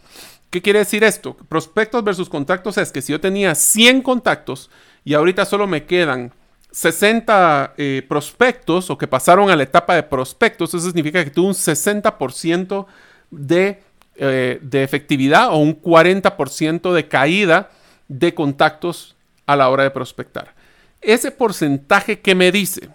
¿Qué 0.49 0.61
quiere 0.61 0.79
decir 0.79 1.03
esto? 1.03 1.35
Prospectos 1.47 2.03
versus 2.03 2.29
contactos 2.29 2.77
es 2.77 2.91
que 2.91 3.01
si 3.01 3.11
yo 3.11 3.19
tenía 3.19 3.53
100 3.53 4.01
contactos 4.01 4.69
y 5.09 5.15
ahorita 5.15 5.43
solo 5.43 5.65
me 5.65 5.85
quedan 5.85 6.31
60 6.69 7.73
eh, 7.77 8.05
prospectos 8.07 8.91
o 8.91 8.97
que 8.99 9.07
pasaron 9.07 9.49
a 9.49 9.55
la 9.55 9.63
etapa 9.63 9.95
de 9.95 10.03
prospectos, 10.03 10.71
eso 10.71 10.85
significa 10.85 11.23
que 11.23 11.31
tuve 11.31 11.47
un 11.47 11.55
60% 11.55 12.85
de 13.31 13.81
eh, 14.17 14.59
de 14.61 14.83
efectividad 14.83 15.49
o 15.49 15.57
un 15.57 15.81
40% 15.81 16.93
de 16.93 17.07
caída 17.07 17.71
de 18.07 18.35
contactos 18.35 19.15
a 19.47 19.55
la 19.55 19.69
hora 19.69 19.81
de 19.81 19.89
prospectar. 19.89 20.53
Ese 21.01 21.31
porcentaje 21.31 22.19
que 22.19 22.35
me 22.35 22.51
dice, 22.51 22.89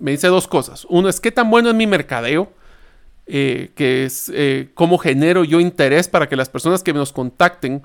me 0.00 0.10
dice 0.10 0.26
dos 0.26 0.48
cosas. 0.48 0.88
Uno 0.88 1.08
es 1.08 1.20
qué 1.20 1.30
tan 1.30 1.50
bueno 1.50 1.68
es 1.68 1.76
mi 1.76 1.86
mercadeo, 1.86 2.52
eh, 3.28 3.70
que 3.76 4.06
es 4.06 4.32
cómo 4.74 4.98
genero 4.98 5.44
yo 5.44 5.60
interés 5.60 6.08
para 6.08 6.28
que 6.28 6.34
las 6.34 6.48
personas 6.48 6.82
que 6.82 6.92
nos 6.92 7.12
contacten 7.12 7.84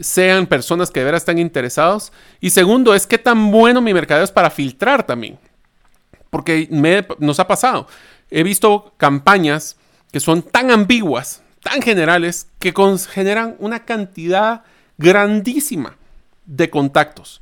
sean 0.00 0.46
personas 0.46 0.90
que 0.90 1.00
de 1.00 1.06
veras 1.06 1.22
están 1.22 1.38
interesados. 1.38 2.12
Y 2.40 2.50
segundo 2.50 2.94
es 2.94 3.06
qué 3.06 3.18
tan 3.18 3.50
bueno 3.50 3.80
mi 3.80 3.94
mercadeo 3.94 4.24
es 4.24 4.32
para 4.32 4.50
filtrar 4.50 5.04
también. 5.04 5.38
Porque 6.30 6.68
nos 7.18 7.40
ha 7.40 7.46
pasado. 7.46 7.86
He 8.30 8.42
visto 8.42 8.94
campañas 8.96 9.76
que 10.10 10.20
son 10.20 10.42
tan 10.42 10.70
ambiguas 10.70 11.42
tan 11.62 11.80
generales 11.80 12.48
que 12.58 12.74
generan 13.08 13.56
una 13.58 13.84
cantidad 13.84 14.62
grandísima 14.98 15.96
de 16.44 16.68
contactos. 16.70 17.40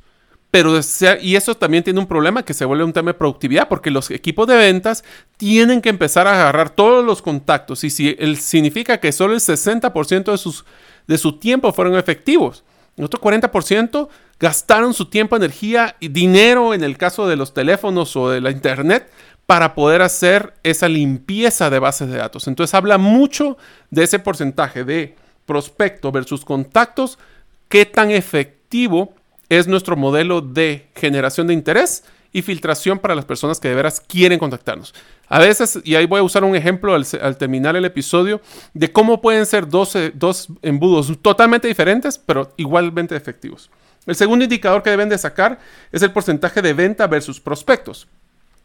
pero 0.51 0.79
y 1.21 1.35
eso 1.37 1.55
también 1.55 1.83
tiene 1.83 1.99
un 1.99 2.07
problema 2.07 2.43
que 2.43 2.53
se 2.53 2.65
vuelve 2.65 2.83
un 2.83 2.93
tema 2.93 3.11
de 3.11 3.17
productividad 3.17 3.69
porque 3.69 3.89
los 3.89 4.11
equipos 4.11 4.47
de 4.47 4.57
ventas 4.57 5.03
tienen 5.37 5.81
que 5.81 5.89
empezar 5.89 6.27
a 6.27 6.33
agarrar 6.33 6.69
todos 6.69 7.05
los 7.05 7.21
contactos 7.21 7.83
y 7.83 7.89
si 7.89 8.15
él 8.19 8.37
significa 8.37 8.99
que 8.99 9.13
solo 9.13 9.33
el 9.33 9.39
60% 9.39 10.31
de, 10.31 10.37
sus, 10.37 10.65
de 11.11 11.17
su 11.17 11.33
tiempo 11.33 11.73
fueron 11.73 11.97
efectivos, 11.97 12.63
el 12.95 13.03
otro 13.03 13.19
40% 13.19 14.07
gastaron 14.39 14.93
su 14.93 15.05
tiempo, 15.09 15.35
energía 15.35 15.97
y 15.99 16.07
dinero 16.07 16.73
en 16.73 16.85
el 16.85 16.97
caso 16.97 17.27
de 17.27 17.35
los 17.35 17.53
teléfonos 17.53 18.15
o 18.15 18.29
de 18.29 18.39
la 18.39 18.49
internet 18.49 19.11
para 19.45 19.75
poder 19.75 20.01
hacer 20.01 20.53
esa 20.63 20.87
limpieza 20.87 21.69
de 21.69 21.79
bases 21.79 22.09
de 22.09 22.17
datos. 22.17 22.47
Entonces 22.47 22.73
habla 22.73 22.97
mucho 22.97 23.57
de 23.89 24.03
ese 24.03 24.19
porcentaje 24.19 24.85
de 24.85 25.15
prospecto 25.45 26.13
versus 26.13 26.45
contactos, 26.45 27.19
qué 27.67 27.85
tan 27.85 28.09
efectivo 28.09 29.13
es 29.49 29.67
nuestro 29.67 29.97
modelo 29.97 30.39
de 30.39 30.87
generación 30.95 31.47
de 31.47 31.55
interés 31.55 32.05
y 32.33 32.41
filtración 32.41 32.99
para 32.99 33.15
las 33.15 33.25
personas 33.25 33.59
que 33.59 33.67
de 33.67 33.75
veras 33.75 33.99
quieren 33.99 34.39
contactarnos. 34.39 34.93
A 35.27 35.39
veces, 35.39 35.79
y 35.83 35.95
ahí 35.95 36.05
voy 36.05 36.19
a 36.19 36.23
usar 36.23 36.43
un 36.43 36.55
ejemplo 36.55 36.93
al, 36.93 37.37
terminar 37.37 37.75
el 37.75 37.85
episodio, 37.85 38.41
de 38.73 38.91
cómo 38.91 39.21
pueden 39.21 39.45
ser 39.45 39.67
dos, 39.67 39.97
dos 40.13 40.47
embudos 40.61 41.11
totalmente 41.21 41.67
diferentes, 41.67 42.17
pero 42.17 42.53
igualmente 42.57 43.15
efectivos. 43.15 43.69
El 44.05 44.15
segundo 44.15 44.43
indicador 44.43 44.81
que 44.81 44.89
deben 44.89 45.09
de 45.09 45.17
sacar 45.17 45.59
es 45.91 46.01
el 46.01 46.11
porcentaje 46.11 46.61
de 46.61 46.73
venta 46.73 47.07
versus 47.07 47.39
prospectos. 47.39 48.07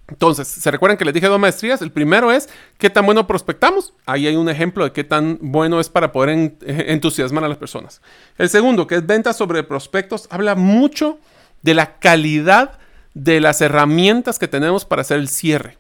Entonces, 0.09 0.47
¿se 0.47 0.71
recuerdan 0.71 0.97
que 0.97 1.05
les 1.05 1.13
dije 1.13 1.27
dos 1.27 1.41
maestrías? 1.41 1.83
El 1.83 1.91
primero 1.91 2.31
es 2.31 2.49
qué 2.79 2.91
tan 2.91 3.05
bueno 3.05 3.27
prospectamos. 3.27 3.93
Ahí 4.07 4.27
hay 4.29 4.37
un 4.37 4.49
ejemplo 4.49 4.85
de 4.85 4.93
qué 4.93 5.03
tan 5.03 5.39
bueno 5.41 5.81
es 5.81 5.89
para 5.89 6.13
poder 6.13 6.57
entusiasmar 6.67 7.43
a 7.45 7.49
las 7.49 7.59
personas. 7.59 8.01
El 8.39 8.49
segundo, 8.49 8.87
que 8.87 8.97
es 8.97 9.07
venta 9.07 9.33
sobre 9.33 9.65
prospectos, 9.65 10.29
habla 10.31 10.55
mucho 10.55 11.19
de 11.63 11.75
la 11.75 11.99
calidad 11.99 12.79
de 13.17 13.41
las 13.41 13.63
herramientas 13.63 14.39
que 14.39 14.47
tenemos 14.47 14.85
para 14.85 15.01
hacer 15.03 15.19
el 15.19 15.29
cierre. 15.29 15.79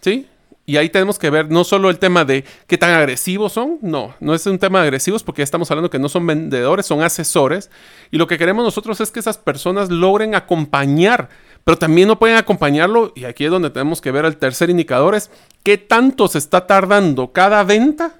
¿Sí? 0.00 0.26
Y 0.64 0.76
ahí 0.78 0.88
tenemos 0.88 1.18
que 1.18 1.28
ver 1.28 1.50
no 1.50 1.64
solo 1.64 1.90
el 1.90 1.98
tema 1.98 2.24
de 2.24 2.44
qué 2.66 2.78
tan 2.78 2.90
agresivos 2.90 3.52
son, 3.52 3.78
no, 3.82 4.14
no 4.20 4.32
es 4.32 4.46
un 4.46 4.58
tema 4.58 4.78
de 4.78 4.84
agresivos 4.84 5.24
porque 5.24 5.40
ya 5.40 5.44
estamos 5.44 5.70
hablando 5.70 5.90
que 5.90 5.98
no 5.98 6.08
son 6.08 6.26
vendedores, 6.26 6.86
son 6.86 7.02
asesores. 7.02 7.70
Y 8.10 8.16
lo 8.16 8.26
que 8.26 8.38
queremos 8.38 8.64
nosotros 8.64 9.00
es 9.00 9.10
que 9.10 9.20
esas 9.20 9.38
personas 9.38 9.90
logren 9.90 10.34
acompañar 10.34 11.28
pero 11.64 11.78
también 11.78 12.08
no 12.08 12.18
pueden 12.18 12.36
acompañarlo, 12.36 13.12
y 13.14 13.24
aquí 13.24 13.44
es 13.44 13.50
donde 13.50 13.70
tenemos 13.70 14.00
que 14.00 14.10
ver 14.10 14.24
el 14.24 14.36
tercer 14.36 14.68
indicador, 14.70 15.14
es 15.14 15.30
qué 15.62 15.78
tanto 15.78 16.26
se 16.26 16.38
está 16.38 16.66
tardando 16.66 17.32
cada 17.32 17.62
venta 17.62 18.14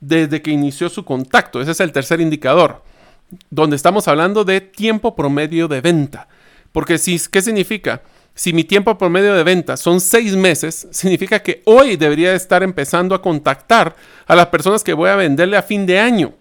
desde 0.00 0.42
que 0.42 0.50
inició 0.50 0.88
su 0.88 1.04
contacto. 1.04 1.60
Ese 1.60 1.72
es 1.72 1.80
el 1.80 1.92
tercer 1.92 2.20
indicador, 2.20 2.82
donde 3.50 3.76
estamos 3.76 4.08
hablando 4.08 4.44
de 4.44 4.60
tiempo 4.60 5.14
promedio 5.14 5.68
de 5.68 5.80
venta. 5.80 6.28
Porque 6.72 6.98
si, 6.98 7.18
¿qué 7.30 7.42
significa? 7.42 8.02
Si 8.34 8.52
mi 8.52 8.62
tiempo 8.62 8.96
promedio 8.96 9.34
de 9.34 9.42
venta 9.42 9.76
son 9.76 10.00
seis 10.00 10.36
meses, 10.36 10.86
significa 10.92 11.40
que 11.40 11.62
hoy 11.64 11.96
debería 11.96 12.34
estar 12.34 12.62
empezando 12.62 13.14
a 13.14 13.20
contactar 13.20 13.96
a 14.26 14.36
las 14.36 14.46
personas 14.46 14.84
que 14.84 14.92
voy 14.92 15.10
a 15.10 15.16
venderle 15.16 15.56
a 15.56 15.62
fin 15.62 15.86
de 15.86 15.98
año 15.98 16.34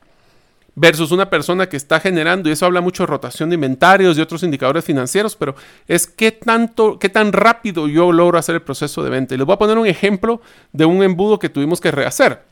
versus 0.76 1.12
una 1.12 1.28
persona 1.28 1.68
que 1.68 1.76
está 1.76 2.00
generando, 2.00 2.48
y 2.48 2.52
eso 2.52 2.68
habla 2.68 2.82
mucho 2.82 3.02
de 3.02 3.08
rotación 3.08 3.50
de 3.50 3.56
inventarios 3.56 4.16
y 4.16 4.22
otros 4.22 4.44
indicadores 4.44 4.86
financieros, 4.86 5.36
pero 5.36 5.56
es 5.88 6.06
qué 6.06 6.32
tanto, 6.32 7.00
qué 7.00 7.10
tan 7.10 7.34
rápido 7.34 7.88
yo 7.88 8.12
logro 8.12 8.38
hacer 8.38 8.54
el 8.54 8.62
proceso 8.62 9.04
de 9.04 9.10
venta. 9.10 9.34
Y 9.34 9.40
les 9.40 9.48
voy 9.48 9.56
a 9.56 9.58
poner 9.58 9.80
un 9.80 9.88
ejemplo 9.88 10.40
de 10.72 10.86
un 10.86 11.02
embudo 11.02 11.40
que 11.40 11.50
tuvimos 11.50 11.82
que 11.82 11.90
rehacer. 11.90 12.44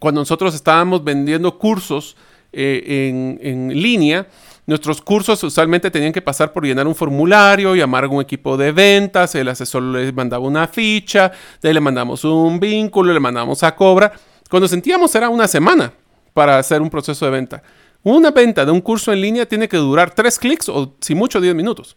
Cuando 0.00 0.20
nosotros 0.20 0.56
estábamos 0.56 1.04
vendiendo 1.04 1.56
cursos 1.56 2.16
eh, 2.52 3.08
en, 3.08 3.38
en 3.40 3.80
línea, 3.80 4.26
Nuestros 4.64 5.02
cursos 5.02 5.42
usualmente 5.42 5.90
tenían 5.90 6.12
que 6.12 6.22
pasar 6.22 6.52
por 6.52 6.64
llenar 6.64 6.86
un 6.86 6.94
formulario, 6.94 7.74
llamar 7.74 8.04
a 8.04 8.08
un 8.08 8.22
equipo 8.22 8.56
de 8.56 8.70
ventas, 8.70 9.34
el 9.34 9.48
asesor 9.48 9.82
les 9.82 10.14
mandaba 10.14 10.46
una 10.46 10.68
ficha, 10.68 11.32
de 11.60 11.68
ahí 11.68 11.74
le 11.74 11.80
mandamos 11.80 12.24
un 12.24 12.60
vínculo, 12.60 13.12
le 13.12 13.18
mandamos 13.18 13.64
a 13.64 13.74
cobra. 13.74 14.12
Cuando 14.48 14.68
sentíamos 14.68 15.12
era 15.16 15.28
una 15.28 15.48
semana 15.48 15.92
para 16.32 16.58
hacer 16.58 16.80
un 16.80 16.90
proceso 16.90 17.24
de 17.24 17.32
venta. 17.32 17.62
Una 18.04 18.30
venta 18.30 18.64
de 18.64 18.70
un 18.70 18.80
curso 18.80 19.12
en 19.12 19.20
línea 19.20 19.46
tiene 19.46 19.68
que 19.68 19.76
durar 19.76 20.14
tres 20.14 20.38
clics 20.38 20.68
o 20.68 20.94
si 21.00 21.14
mucho 21.14 21.40
10 21.40 21.54
minutos. 21.54 21.96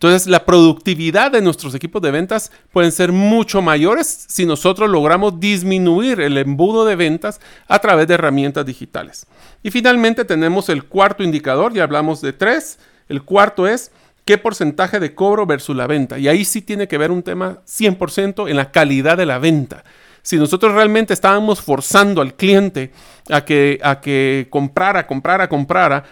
Entonces 0.00 0.28
la 0.28 0.46
productividad 0.46 1.30
de 1.30 1.42
nuestros 1.42 1.74
equipos 1.74 2.00
de 2.00 2.10
ventas 2.10 2.50
pueden 2.72 2.90
ser 2.90 3.12
mucho 3.12 3.60
mayores 3.60 4.24
si 4.28 4.46
nosotros 4.46 4.88
logramos 4.88 5.38
disminuir 5.38 6.22
el 6.22 6.38
embudo 6.38 6.86
de 6.86 6.96
ventas 6.96 7.38
a 7.68 7.78
través 7.80 8.08
de 8.08 8.14
herramientas 8.14 8.64
digitales. 8.64 9.26
Y 9.62 9.70
finalmente 9.70 10.24
tenemos 10.24 10.70
el 10.70 10.84
cuarto 10.84 11.22
indicador, 11.22 11.74
ya 11.74 11.82
hablamos 11.82 12.22
de 12.22 12.32
tres. 12.32 12.78
El 13.10 13.24
cuarto 13.24 13.66
es 13.66 13.92
qué 14.24 14.38
porcentaje 14.38 15.00
de 15.00 15.14
cobro 15.14 15.44
versus 15.44 15.76
la 15.76 15.86
venta. 15.86 16.18
Y 16.18 16.28
ahí 16.28 16.46
sí 16.46 16.62
tiene 16.62 16.88
que 16.88 16.96
ver 16.96 17.10
un 17.10 17.22
tema 17.22 17.58
100% 17.66 18.48
en 18.48 18.56
la 18.56 18.70
calidad 18.70 19.18
de 19.18 19.26
la 19.26 19.38
venta. 19.38 19.84
Si 20.22 20.38
nosotros 20.38 20.72
realmente 20.72 21.12
estábamos 21.12 21.60
forzando 21.60 22.22
al 22.22 22.32
cliente 22.32 22.90
a 23.28 23.44
que, 23.44 23.78
a 23.82 24.00
que 24.00 24.46
comprara, 24.48 25.06
comprara, 25.06 25.46
comprara, 25.46 26.04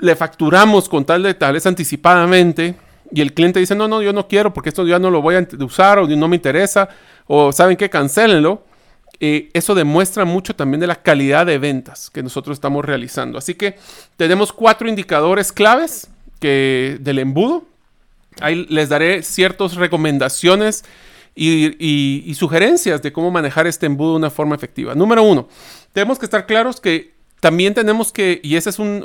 le 0.00 0.14
facturamos 0.14 0.88
con 0.88 1.04
tal 1.04 1.24
de 1.24 1.34
tal 1.34 1.54
vez 1.54 1.66
anticipadamente 1.66 2.85
y 3.12 3.20
el 3.20 3.34
cliente 3.34 3.60
dice, 3.60 3.74
no, 3.74 3.88
no, 3.88 4.02
yo 4.02 4.12
no 4.12 4.28
quiero 4.28 4.52
porque 4.52 4.68
esto 4.68 4.86
ya 4.86 4.98
no 4.98 5.10
lo 5.10 5.22
voy 5.22 5.36
a 5.36 5.46
usar 5.64 5.98
o 5.98 6.06
no 6.06 6.28
me 6.28 6.36
interesa 6.36 6.88
o 7.26 7.52
saben 7.52 7.76
que 7.76 7.90
cancelenlo. 7.90 8.64
Eh, 9.18 9.48
eso 9.54 9.74
demuestra 9.74 10.26
mucho 10.26 10.54
también 10.54 10.80
de 10.80 10.86
la 10.86 10.96
calidad 10.96 11.46
de 11.46 11.58
ventas 11.58 12.10
que 12.10 12.22
nosotros 12.22 12.56
estamos 12.56 12.84
realizando. 12.84 13.38
Así 13.38 13.54
que 13.54 13.78
tenemos 14.16 14.52
cuatro 14.52 14.88
indicadores 14.88 15.52
claves 15.52 16.08
que, 16.38 16.98
del 17.00 17.18
embudo. 17.20 17.64
Ahí 18.40 18.66
les 18.68 18.90
daré 18.90 19.22
ciertas 19.22 19.76
recomendaciones 19.76 20.84
y, 21.34 22.34
sugerencias 22.34 23.02
de 23.02 23.12
cómo 23.12 23.30
manejar 23.30 23.66
este 23.66 23.86
embudo 23.86 24.12
de 24.12 24.16
una 24.16 24.30
forma 24.30 24.54
efectiva. 24.54 24.94
Número 24.94 25.22
uno, 25.22 25.48
tenemos 25.92 26.18
que 26.18 26.26
estar 26.26 26.46
claros 26.46 26.80
que 26.80 27.12
también 27.40 27.74
tenemos 27.74 28.12
que, 28.12 28.40
y 28.42 28.56
ese 28.56 28.70
es 28.70 28.78
un, 28.78 29.02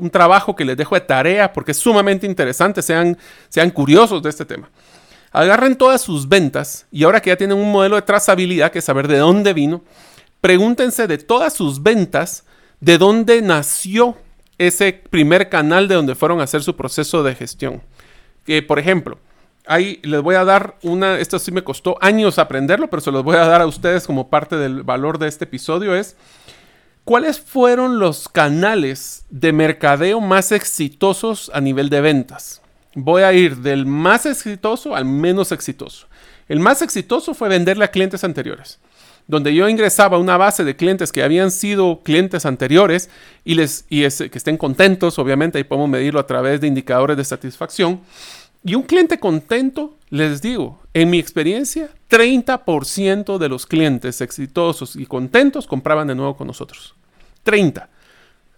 un 0.00 0.10
trabajo 0.10 0.56
que 0.56 0.64
les 0.64 0.76
dejo 0.76 0.94
de 0.94 1.00
tarea 1.00 1.52
porque 1.52 1.72
es 1.72 1.78
sumamente 1.78 2.26
interesante, 2.26 2.82
sean, 2.82 3.16
sean 3.48 3.70
curiosos 3.70 4.22
de 4.22 4.30
este 4.30 4.44
tema. 4.44 4.70
Agarren 5.32 5.76
todas 5.76 6.00
sus 6.00 6.28
ventas 6.28 6.86
y 6.90 7.04
ahora 7.04 7.20
que 7.20 7.30
ya 7.30 7.36
tienen 7.36 7.58
un 7.58 7.70
modelo 7.70 7.96
de 7.96 8.02
trazabilidad, 8.02 8.70
que 8.70 8.78
es 8.78 8.84
saber 8.84 9.08
de 9.08 9.18
dónde 9.18 9.52
vino, 9.52 9.82
pregúntense 10.40 11.06
de 11.06 11.18
todas 11.18 11.52
sus 11.52 11.82
ventas, 11.82 12.44
de 12.80 12.98
dónde 12.98 13.42
nació 13.42 14.16
ese 14.58 14.92
primer 14.92 15.48
canal 15.48 15.88
de 15.88 15.94
donde 15.94 16.14
fueron 16.14 16.40
a 16.40 16.44
hacer 16.44 16.62
su 16.62 16.76
proceso 16.76 17.22
de 17.22 17.34
gestión. 17.34 17.82
Que, 18.44 18.62
por 18.62 18.78
ejemplo, 18.78 19.18
ahí 19.66 20.00
les 20.02 20.22
voy 20.22 20.36
a 20.36 20.44
dar 20.44 20.76
una, 20.82 21.18
esto 21.18 21.38
sí 21.38 21.52
me 21.52 21.64
costó 21.64 21.98
años 22.00 22.38
aprenderlo, 22.38 22.88
pero 22.88 23.00
se 23.02 23.10
los 23.10 23.22
voy 23.22 23.36
a 23.36 23.46
dar 23.46 23.60
a 23.60 23.66
ustedes 23.66 24.06
como 24.06 24.28
parte 24.28 24.56
del 24.56 24.82
valor 24.82 25.18
de 25.18 25.28
este 25.28 25.44
episodio, 25.44 25.94
es 25.94 26.16
cuáles 27.06 27.38
fueron 27.38 28.00
los 28.00 28.28
canales 28.28 29.24
de 29.30 29.52
mercadeo 29.52 30.20
más 30.20 30.50
exitosos 30.50 31.52
a 31.54 31.60
nivel 31.60 31.88
de 31.88 32.00
ventas. 32.00 32.60
Voy 32.96 33.22
a 33.22 33.32
ir 33.32 33.58
del 33.58 33.86
más 33.86 34.26
exitoso 34.26 34.96
al 34.96 35.04
menos 35.04 35.52
exitoso. 35.52 36.08
El 36.48 36.58
más 36.58 36.82
exitoso 36.82 37.32
fue 37.32 37.48
venderle 37.48 37.84
a 37.84 37.92
clientes 37.92 38.24
anteriores 38.24 38.80
donde 39.28 39.54
yo 39.54 39.68
ingresaba 39.68 40.18
una 40.18 40.36
base 40.36 40.62
de 40.62 40.76
clientes 40.76 41.10
que 41.10 41.22
habían 41.22 41.50
sido 41.50 42.00
clientes 42.04 42.46
anteriores 42.46 43.10
y, 43.44 43.54
les, 43.54 43.84
y 43.88 44.02
que 44.02 44.38
estén 44.38 44.56
contentos, 44.56 45.18
obviamente 45.18 45.58
ahí 45.58 45.64
podemos 45.64 45.90
medirlo 45.90 46.20
a 46.20 46.26
través 46.28 46.60
de 46.60 46.68
indicadores 46.68 47.16
de 47.16 47.24
satisfacción, 47.24 48.00
y 48.64 48.76
un 48.76 48.82
cliente 48.82 49.18
contento, 49.18 49.96
les 50.10 50.42
digo, 50.42 50.80
en 50.94 51.10
mi 51.10 51.18
experiencia, 51.18 51.88
30% 52.10 53.38
de 53.38 53.48
los 53.48 53.66
clientes 53.66 54.20
exitosos 54.20 54.96
y 54.96 55.06
contentos 55.06 55.66
compraban 55.66 56.08
de 56.08 56.14
nuevo 56.14 56.36
con 56.36 56.46
nosotros. 56.46 56.94
30. 57.42 57.88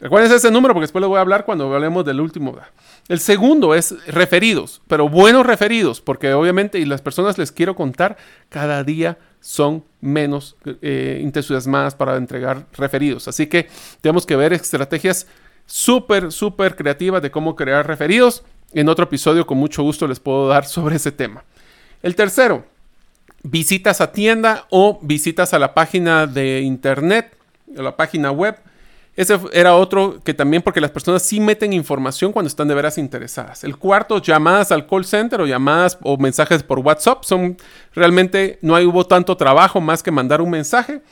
Recuerden 0.01 0.31
ese 0.31 0.51
número 0.51 0.75
porque 0.75 0.85
después 0.85 1.01
les 1.03 1.09
voy 1.09 1.19
a 1.19 1.23
hablar 1.23 1.45
cuando 1.45 1.73
hablemos 1.75 2.05
del 2.05 2.21
último. 2.21 2.57
El 3.09 3.19
segundo 3.19 3.75
es 3.75 3.95
referidos, 4.07 4.81
pero 4.87 5.09
buenos 5.09 5.45
referidos, 5.45 6.01
porque 6.01 6.33
obviamente, 6.33 6.79
y 6.79 6.85
las 6.85 7.03
personas 7.03 7.37
les 7.37 7.51
quiero 7.51 7.75
contar, 7.75 8.17
cada 8.49 8.85
día 8.85 9.19
son 9.41 9.85
menos 10.01 10.57
eh, 10.83 11.19
entusiasmadas 11.23 11.97
para 11.97 12.17
entregar 12.17 12.67
referidos. 12.77 13.27
Así 13.27 13.49
que 13.49 13.69
tenemos 14.01 14.25
que 14.25 14.37
ver 14.37 14.53
estrategias 14.53 15.27
súper, 15.67 16.31
súper 16.31 16.77
creativas 16.77 17.21
de 17.21 17.33
cómo 17.33 17.57
crear 17.57 17.87
referidos. 17.87 18.45
En 18.73 18.89
otro 18.89 19.05
episodio 19.05 19.47
con 19.47 19.59
mucho 19.59 19.83
gusto 19.83 20.07
les 20.07 20.21
puedo 20.21 20.47
dar 20.47 20.65
sobre 20.65 20.97
ese 20.97 21.11
tema. 21.11 21.45
El 22.03 22.15
tercero, 22.15 22.65
visitas 23.43 24.01
a 24.01 24.13
tienda 24.13 24.67
o 24.71 24.99
visitas 25.03 25.55
a 25.55 25.59
la 25.59 25.75
página 25.75 26.27
de 26.27 26.61
internet, 26.61 27.37
a 27.77 27.83
la 27.83 27.97
página 27.97 28.31
web. 28.31 28.57
Ese 29.17 29.37
era 29.53 29.75
otro 29.75 30.21
que 30.23 30.33
también 30.33 30.63
porque 30.63 30.81
las 30.81 30.93
personas 30.93 31.23
sí 31.23 31.41
meten 31.41 31.73
información 31.73 32.33
cuando 32.33 32.47
están 32.47 32.69
de 32.69 32.75
veras 32.75 32.99
interesadas. 32.99 33.65
El 33.65 33.77
cuarto, 33.77 34.23
llamadas 34.23 34.71
al 34.71 34.87
call 34.87 35.05
center 35.05 35.41
o 35.41 35.47
llamadas 35.47 35.99
o 36.03 36.17
mensajes 36.17 36.63
por 36.63 36.79
WhatsApp. 36.79 37.25
Son 37.25 37.57
realmente 37.95 38.61
no 38.63 38.75
hubo 38.77 39.07
tanto 39.07 39.37
trabajo 39.37 39.81
más 39.81 40.05
que 40.05 40.13
mandar 40.13 40.41
un 40.41 40.51
mensaje. 40.51 41.03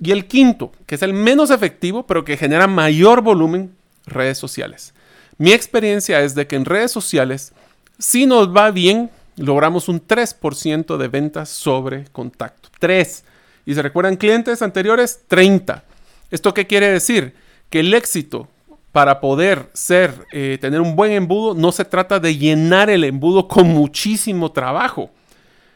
Y 0.00 0.12
el 0.12 0.26
quinto, 0.26 0.70
que 0.86 0.94
es 0.94 1.02
el 1.02 1.12
menos 1.12 1.50
efectivo, 1.50 2.06
pero 2.06 2.24
que 2.24 2.36
genera 2.36 2.68
mayor 2.68 3.22
volumen, 3.22 3.74
redes 4.06 4.38
sociales. 4.38 4.94
Mi 5.36 5.52
experiencia 5.52 6.20
es 6.20 6.36
de 6.36 6.46
que 6.46 6.54
en 6.54 6.64
redes 6.64 6.92
sociales, 6.92 7.52
si 7.98 8.26
nos 8.26 8.54
va 8.54 8.70
bien, 8.70 9.10
logramos 9.38 9.88
un 9.88 10.06
3% 10.06 10.96
de 10.96 11.08
ventas 11.08 11.48
sobre 11.48 12.04
contacto. 12.12 12.68
3. 12.78 13.24
Y 13.66 13.74
se 13.74 13.82
recuerdan 13.82 14.16
clientes 14.16 14.62
anteriores, 14.62 15.22
30. 15.28 15.84
¿Esto 16.30 16.54
qué 16.54 16.66
quiere 16.66 16.90
decir? 16.90 17.34
Que 17.70 17.80
el 17.80 17.94
éxito 17.94 18.48
para 18.92 19.20
poder 19.20 19.68
ser, 19.74 20.26
eh, 20.32 20.58
tener 20.60 20.80
un 20.80 20.96
buen 20.96 21.12
embudo, 21.12 21.54
no 21.54 21.72
se 21.72 21.84
trata 21.84 22.18
de 22.18 22.36
llenar 22.36 22.90
el 22.90 23.04
embudo 23.04 23.46
con 23.46 23.68
muchísimo 23.68 24.50
trabajo. 24.50 25.10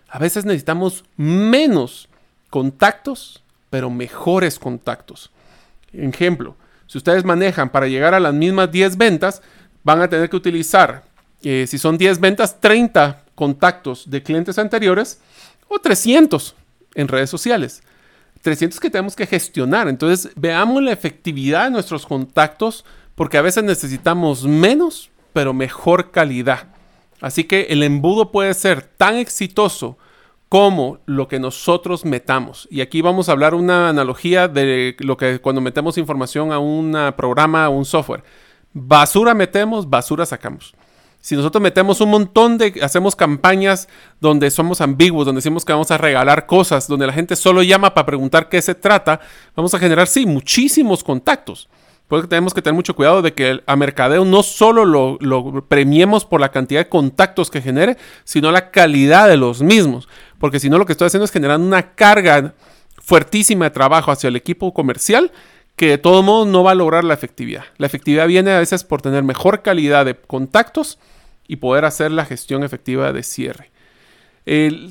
A 0.08 0.18
veces 0.18 0.44
necesitamos 0.44 1.04
menos 1.16 2.08
contactos, 2.50 3.42
pero 3.70 3.90
mejores 3.90 4.58
contactos. 4.58 5.30
Ejemplo, 5.92 6.56
si 6.86 6.98
ustedes 6.98 7.24
manejan 7.24 7.70
para 7.70 7.86
llegar 7.86 8.14
a 8.14 8.20
las 8.20 8.34
mismas 8.34 8.70
10 8.70 8.96
ventas, 8.96 9.42
van 9.84 10.00
a 10.00 10.08
tener 10.08 10.28
que 10.28 10.36
utilizar, 10.36 11.04
eh, 11.42 11.66
si 11.66 11.78
son 11.78 11.96
10 11.96 12.18
ventas, 12.18 12.60
30 12.60 13.21
contactos 13.34 14.10
de 14.10 14.22
clientes 14.22 14.58
anteriores 14.58 15.20
o 15.68 15.78
300 15.78 16.54
en 16.94 17.08
redes 17.08 17.30
sociales. 17.30 17.82
300 18.42 18.80
que 18.80 18.90
tenemos 18.90 19.16
que 19.16 19.26
gestionar. 19.26 19.88
Entonces, 19.88 20.32
veamos 20.34 20.82
la 20.82 20.92
efectividad 20.92 21.64
de 21.64 21.70
nuestros 21.70 22.06
contactos 22.06 22.84
porque 23.14 23.38
a 23.38 23.42
veces 23.42 23.64
necesitamos 23.64 24.44
menos, 24.44 25.10
pero 25.32 25.52
mejor 25.52 26.10
calidad. 26.10 26.68
Así 27.20 27.44
que 27.44 27.68
el 27.70 27.82
embudo 27.82 28.32
puede 28.32 28.52
ser 28.54 28.82
tan 28.82 29.16
exitoso 29.16 29.96
como 30.48 30.98
lo 31.06 31.28
que 31.28 31.38
nosotros 31.38 32.04
metamos. 32.04 32.68
Y 32.70 32.80
aquí 32.80 33.00
vamos 33.00 33.28
a 33.28 33.32
hablar 33.32 33.54
una 33.54 33.88
analogía 33.88 34.48
de 34.48 34.96
lo 34.98 35.16
que 35.16 35.38
cuando 35.38 35.60
metemos 35.60 35.96
información 35.96 36.52
a 36.52 36.58
un 36.58 36.94
programa, 37.16 37.64
a 37.64 37.68
un 37.68 37.84
software. 37.84 38.24
Basura 38.74 39.34
metemos, 39.34 39.88
basura 39.88 40.26
sacamos. 40.26 40.74
Si 41.22 41.36
nosotros 41.36 41.62
metemos 41.62 42.00
un 42.00 42.10
montón 42.10 42.58
de, 42.58 42.80
hacemos 42.82 43.14
campañas 43.14 43.88
donde 44.20 44.50
somos 44.50 44.80
ambiguos, 44.80 45.24
donde 45.24 45.38
decimos 45.38 45.64
que 45.64 45.72
vamos 45.72 45.92
a 45.92 45.96
regalar 45.96 46.46
cosas, 46.46 46.88
donde 46.88 47.06
la 47.06 47.12
gente 47.12 47.36
solo 47.36 47.62
llama 47.62 47.94
para 47.94 48.06
preguntar 48.06 48.48
qué 48.48 48.60
se 48.60 48.74
trata, 48.74 49.20
vamos 49.54 49.72
a 49.72 49.78
generar, 49.78 50.08
sí, 50.08 50.26
muchísimos 50.26 51.04
contactos. 51.04 51.68
Por 52.08 52.26
tenemos 52.26 52.52
que 52.52 52.60
tener 52.60 52.74
mucho 52.74 52.96
cuidado 52.96 53.22
de 53.22 53.34
que 53.34 53.62
a 53.64 53.76
mercadeo 53.76 54.24
no 54.24 54.42
solo 54.42 54.84
lo, 54.84 55.16
lo, 55.20 55.64
premiemos 55.64 56.24
por 56.24 56.40
la 56.40 56.50
cantidad 56.50 56.80
de 56.80 56.88
contactos 56.88 57.50
que 57.50 57.62
genere, 57.62 57.96
sino 58.24 58.50
la 58.50 58.72
calidad 58.72 59.28
de 59.28 59.36
los 59.36 59.62
mismos. 59.62 60.08
Porque 60.40 60.58
si 60.58 60.68
no, 60.68 60.76
lo 60.76 60.86
que 60.86 60.92
estoy 60.92 61.06
haciendo 61.06 61.24
es 61.24 61.30
generar 61.30 61.60
una 61.60 61.94
carga 61.94 62.52
fuertísima 63.00 63.66
de 63.66 63.70
trabajo 63.70 64.10
hacia 64.10 64.26
el 64.26 64.34
equipo 64.34 64.74
comercial 64.74 65.30
que 65.76 65.88
de 65.88 65.98
todo 65.98 66.22
modo 66.22 66.44
no 66.44 66.62
va 66.62 66.72
a 66.72 66.74
lograr 66.74 67.04
la 67.04 67.14
efectividad. 67.14 67.64
La 67.78 67.86
efectividad 67.86 68.26
viene 68.26 68.52
a 68.52 68.58
veces 68.58 68.84
por 68.84 69.02
tener 69.02 69.22
mejor 69.22 69.62
calidad 69.62 70.04
de 70.04 70.14
contactos 70.14 70.98
y 71.48 71.56
poder 71.56 71.84
hacer 71.84 72.10
la 72.10 72.24
gestión 72.24 72.64
efectiva 72.64 73.12
de 73.12 73.22
cierre. 73.22 73.70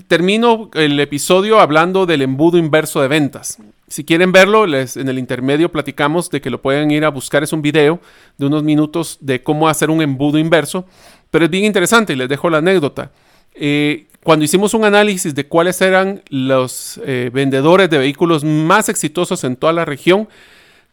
termino 0.07 0.69
el 0.73 0.99
episodio 0.99 1.59
hablando 1.59 2.05
del 2.05 2.21
embudo 2.21 2.57
inverso 2.57 3.01
de 3.01 3.07
ventas. 3.07 3.57
Si 3.87 4.05
quieren 4.05 4.31
verlo, 4.31 4.65
les, 4.65 4.95
en 4.95 5.09
el 5.09 5.19
intermedio 5.19 5.71
platicamos 5.71 6.29
de 6.29 6.39
que 6.39 6.49
lo 6.49 6.61
pueden 6.61 6.91
ir 6.91 7.03
a 7.03 7.09
buscar. 7.09 7.43
Es 7.43 7.51
un 7.51 7.61
video 7.61 7.99
de 8.37 8.45
unos 8.45 8.63
minutos 8.63 9.17
de 9.19 9.43
cómo 9.43 9.67
hacer 9.67 9.89
un 9.89 10.01
embudo 10.01 10.37
inverso. 10.37 10.85
Pero 11.29 11.45
es 11.45 11.51
bien 11.51 11.65
interesante 11.65 12.13
y 12.13 12.15
les 12.15 12.29
dejo 12.29 12.49
la 12.49 12.59
anécdota. 12.59 13.11
Eh, 13.53 14.05
cuando 14.23 14.45
hicimos 14.45 14.73
un 14.73 14.85
análisis 14.85 15.33
de 15.33 15.47
cuáles 15.47 15.81
eran 15.81 16.21
los 16.29 17.01
eh, 17.05 17.31
vendedores 17.33 17.89
de 17.89 17.97
vehículos 17.97 18.43
más 18.43 18.87
exitosos 18.87 19.43
en 19.43 19.55
toda 19.55 19.73
la 19.73 19.83
región, 19.83 20.29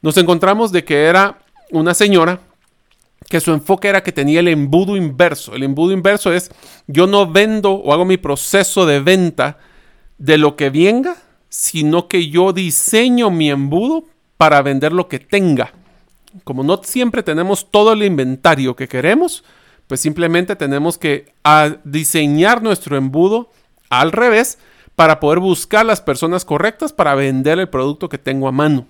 nos 0.02 0.16
encontramos 0.16 0.72
de 0.72 0.84
que 0.84 1.04
era 1.04 1.38
una 1.70 1.94
señora 1.94 2.40
que 3.28 3.40
su 3.40 3.52
enfoque 3.52 3.88
era 3.88 4.02
que 4.02 4.12
tenía 4.12 4.40
el 4.40 4.48
embudo 4.48 4.96
inverso. 4.96 5.54
El 5.54 5.62
embudo 5.62 5.92
inverso 5.92 6.32
es 6.32 6.50
yo 6.86 7.06
no 7.06 7.30
vendo 7.30 7.72
o 7.72 7.92
hago 7.92 8.04
mi 8.04 8.16
proceso 8.16 8.86
de 8.86 9.00
venta 9.00 9.58
de 10.16 10.38
lo 10.38 10.56
que 10.56 10.70
venga, 10.70 11.16
sino 11.48 12.08
que 12.08 12.28
yo 12.28 12.52
diseño 12.52 13.30
mi 13.30 13.50
embudo 13.50 14.04
para 14.36 14.62
vender 14.62 14.92
lo 14.92 15.08
que 15.08 15.18
tenga. 15.18 15.72
Como 16.44 16.62
no 16.62 16.80
siempre 16.82 17.22
tenemos 17.22 17.70
todo 17.70 17.92
el 17.92 18.02
inventario 18.02 18.76
que 18.76 18.88
queremos, 18.88 19.44
pues 19.86 20.00
simplemente 20.00 20.56
tenemos 20.56 20.96
que 20.96 21.32
diseñar 21.84 22.62
nuestro 22.62 22.96
embudo 22.96 23.50
al 23.90 24.12
revés 24.12 24.58
para 24.94 25.20
poder 25.20 25.38
buscar 25.38 25.84
las 25.84 26.00
personas 26.00 26.44
correctas 26.44 26.92
para 26.92 27.14
vender 27.14 27.58
el 27.58 27.68
producto 27.68 28.08
que 28.08 28.18
tengo 28.18 28.48
a 28.48 28.52
mano 28.52 28.86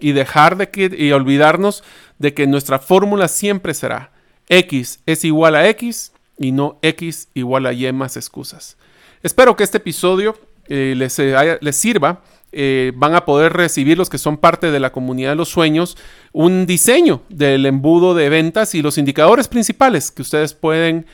y 0.00 0.12
dejar 0.12 0.56
de 0.56 0.70
que, 0.70 0.90
y 0.96 1.12
olvidarnos 1.12 1.84
de 2.18 2.34
que 2.34 2.46
nuestra 2.46 2.78
fórmula 2.78 3.28
siempre 3.28 3.74
será 3.74 4.10
X 4.50 5.00
es 5.06 5.24
igual 5.24 5.54
a 5.54 5.68
X 5.68 6.12
y 6.36 6.52
no 6.52 6.78
X 6.82 7.28
igual 7.34 7.66
a 7.66 7.72
Y 7.72 7.90
más 7.92 8.16
excusas. 8.16 8.76
Espero 9.22 9.56
que 9.56 9.64
este 9.64 9.78
episodio 9.78 10.36
eh, 10.66 10.94
les, 10.96 11.18
eh, 11.18 11.58
les, 11.60 11.76
sirva. 11.76 12.22
Eh, 12.52 12.92
van 12.96 13.14
a 13.14 13.24
poder 13.24 13.52
recibir 13.52 13.96
los 13.96 14.10
que 14.10 14.18
son 14.18 14.36
parte 14.36 14.72
de 14.72 14.80
la 14.80 14.90
comunidad 14.90 15.30
de 15.30 15.36
los 15.36 15.50
sueños 15.50 15.96
un 16.32 16.66
diseño 16.66 17.22
del 17.28 17.64
embudo 17.64 18.12
de 18.12 18.28
ventas 18.28 18.74
y 18.74 18.82
los 18.82 18.98
indicadores 18.98 19.46
principales 19.46 20.10
que 20.10 20.22
ustedes 20.22 20.52
pueden 20.52 21.06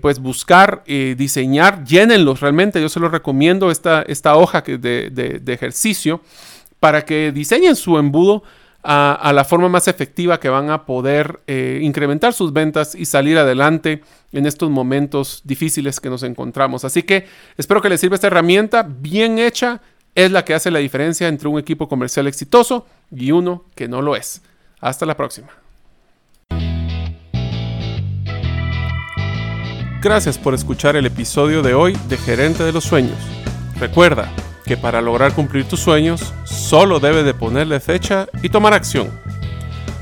pues 0.00 0.20
buscar, 0.20 0.84
diseñar, 0.86 1.82
llénenlos 1.82 2.40
realmente. 2.40 2.80
Yo 2.80 2.88
se 2.88 3.00
los 3.00 3.10
recomiendo 3.10 3.70
esta, 3.70 4.02
esta 4.02 4.36
hoja 4.36 4.60
de, 4.60 5.10
de 5.10 5.52
ejercicio 5.52 6.20
para 6.86 7.04
que 7.04 7.32
diseñen 7.32 7.74
su 7.74 7.98
embudo 7.98 8.44
a, 8.84 9.32
la 9.34 9.44
forma 9.44 9.68
más 9.68 9.88
efectiva 9.88 10.38
que 10.38 10.48
van 10.48 10.70
a 10.70 10.86
poder 10.86 11.40
eh, 11.48 11.80
incrementar 11.82 12.32
sus 12.32 12.52
ventas 12.52 12.94
y 12.94 13.06
salir 13.06 13.38
adelante 13.38 14.04
en 14.30 14.46
estos 14.46 14.70
momentos 14.70 15.40
difíciles 15.42 15.98
que 15.98 16.08
nos 16.10 16.22
encontramos. 16.22 16.84
Así 16.84 17.02
que 17.02 17.26
espero 17.56 17.82
que 17.82 17.88
les 17.88 18.00
sirva 18.00 18.14
esta 18.14 18.28
herramienta 18.28 18.86
bien 18.88 19.40
hecha. 19.40 19.80
Es 20.14 20.30
la 20.30 20.44
que 20.44 20.54
hace 20.54 20.70
la 20.70 20.78
diferencia 20.78 21.26
entre 21.26 21.48
un 21.48 21.58
equipo 21.58 21.88
comercial 21.88 22.28
exitoso 22.28 22.86
y 23.10 23.32
uno 23.32 23.64
que 23.74 23.88
no 23.88 24.00
lo 24.00 24.14
es. 24.14 24.42
Hasta 24.78 25.06
la 25.06 25.16
próxima. 25.16 25.48
Gracias 30.00 30.38
por 30.38 30.54
escuchar 30.54 30.94
el 30.94 31.06
episodio 31.06 31.62
de 31.62 31.74
hoy 31.74 31.98
de 32.08 32.16
Gerente 32.16 32.62
de 32.62 32.70
los 32.70 32.84
Sueños. 32.84 33.18
Recuerda, 33.80 34.32
que 34.66 34.76
para 34.76 35.00
lograr 35.00 35.32
cumplir 35.32 35.64
tus 35.64 35.80
sueños 35.80 36.34
solo 36.44 36.98
debes 37.00 37.24
de 37.24 37.34
ponerle 37.34 37.80
fecha 37.80 38.26
y 38.42 38.48
tomar 38.48 38.74
acción. 38.74 39.08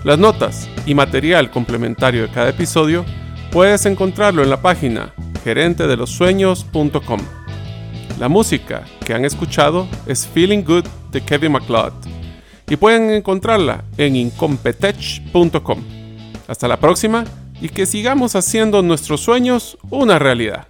Las 0.04 0.18
notas 0.18 0.68
y 0.86 0.94
material 0.94 1.50
complementario 1.50 2.22
de 2.22 2.30
cada 2.30 2.48
episodio 2.48 3.04
puedes 3.52 3.86
encontrarlo 3.86 4.42
en 4.42 4.50
la 4.50 4.60
página 4.60 5.14
gerentedelosueños.com. 5.44 7.20
La 8.18 8.28
música 8.28 8.84
que 9.04 9.14
han 9.14 9.24
escuchado 9.24 9.86
es 10.06 10.26
Feeling 10.26 10.62
Good 10.62 10.86
de 11.10 11.20
Kevin 11.20 11.52
MacLeod 11.52 11.92
y 12.68 12.76
pueden 12.76 13.10
encontrarla 13.10 13.84
en 13.98 14.16
incompetech.com. 14.16 15.82
Hasta 16.48 16.68
la 16.68 16.78
próxima 16.78 17.24
y 17.60 17.68
que 17.68 17.86
sigamos 17.86 18.34
haciendo 18.34 18.82
nuestros 18.82 19.20
sueños 19.20 19.78
una 19.90 20.18
realidad. 20.18 20.66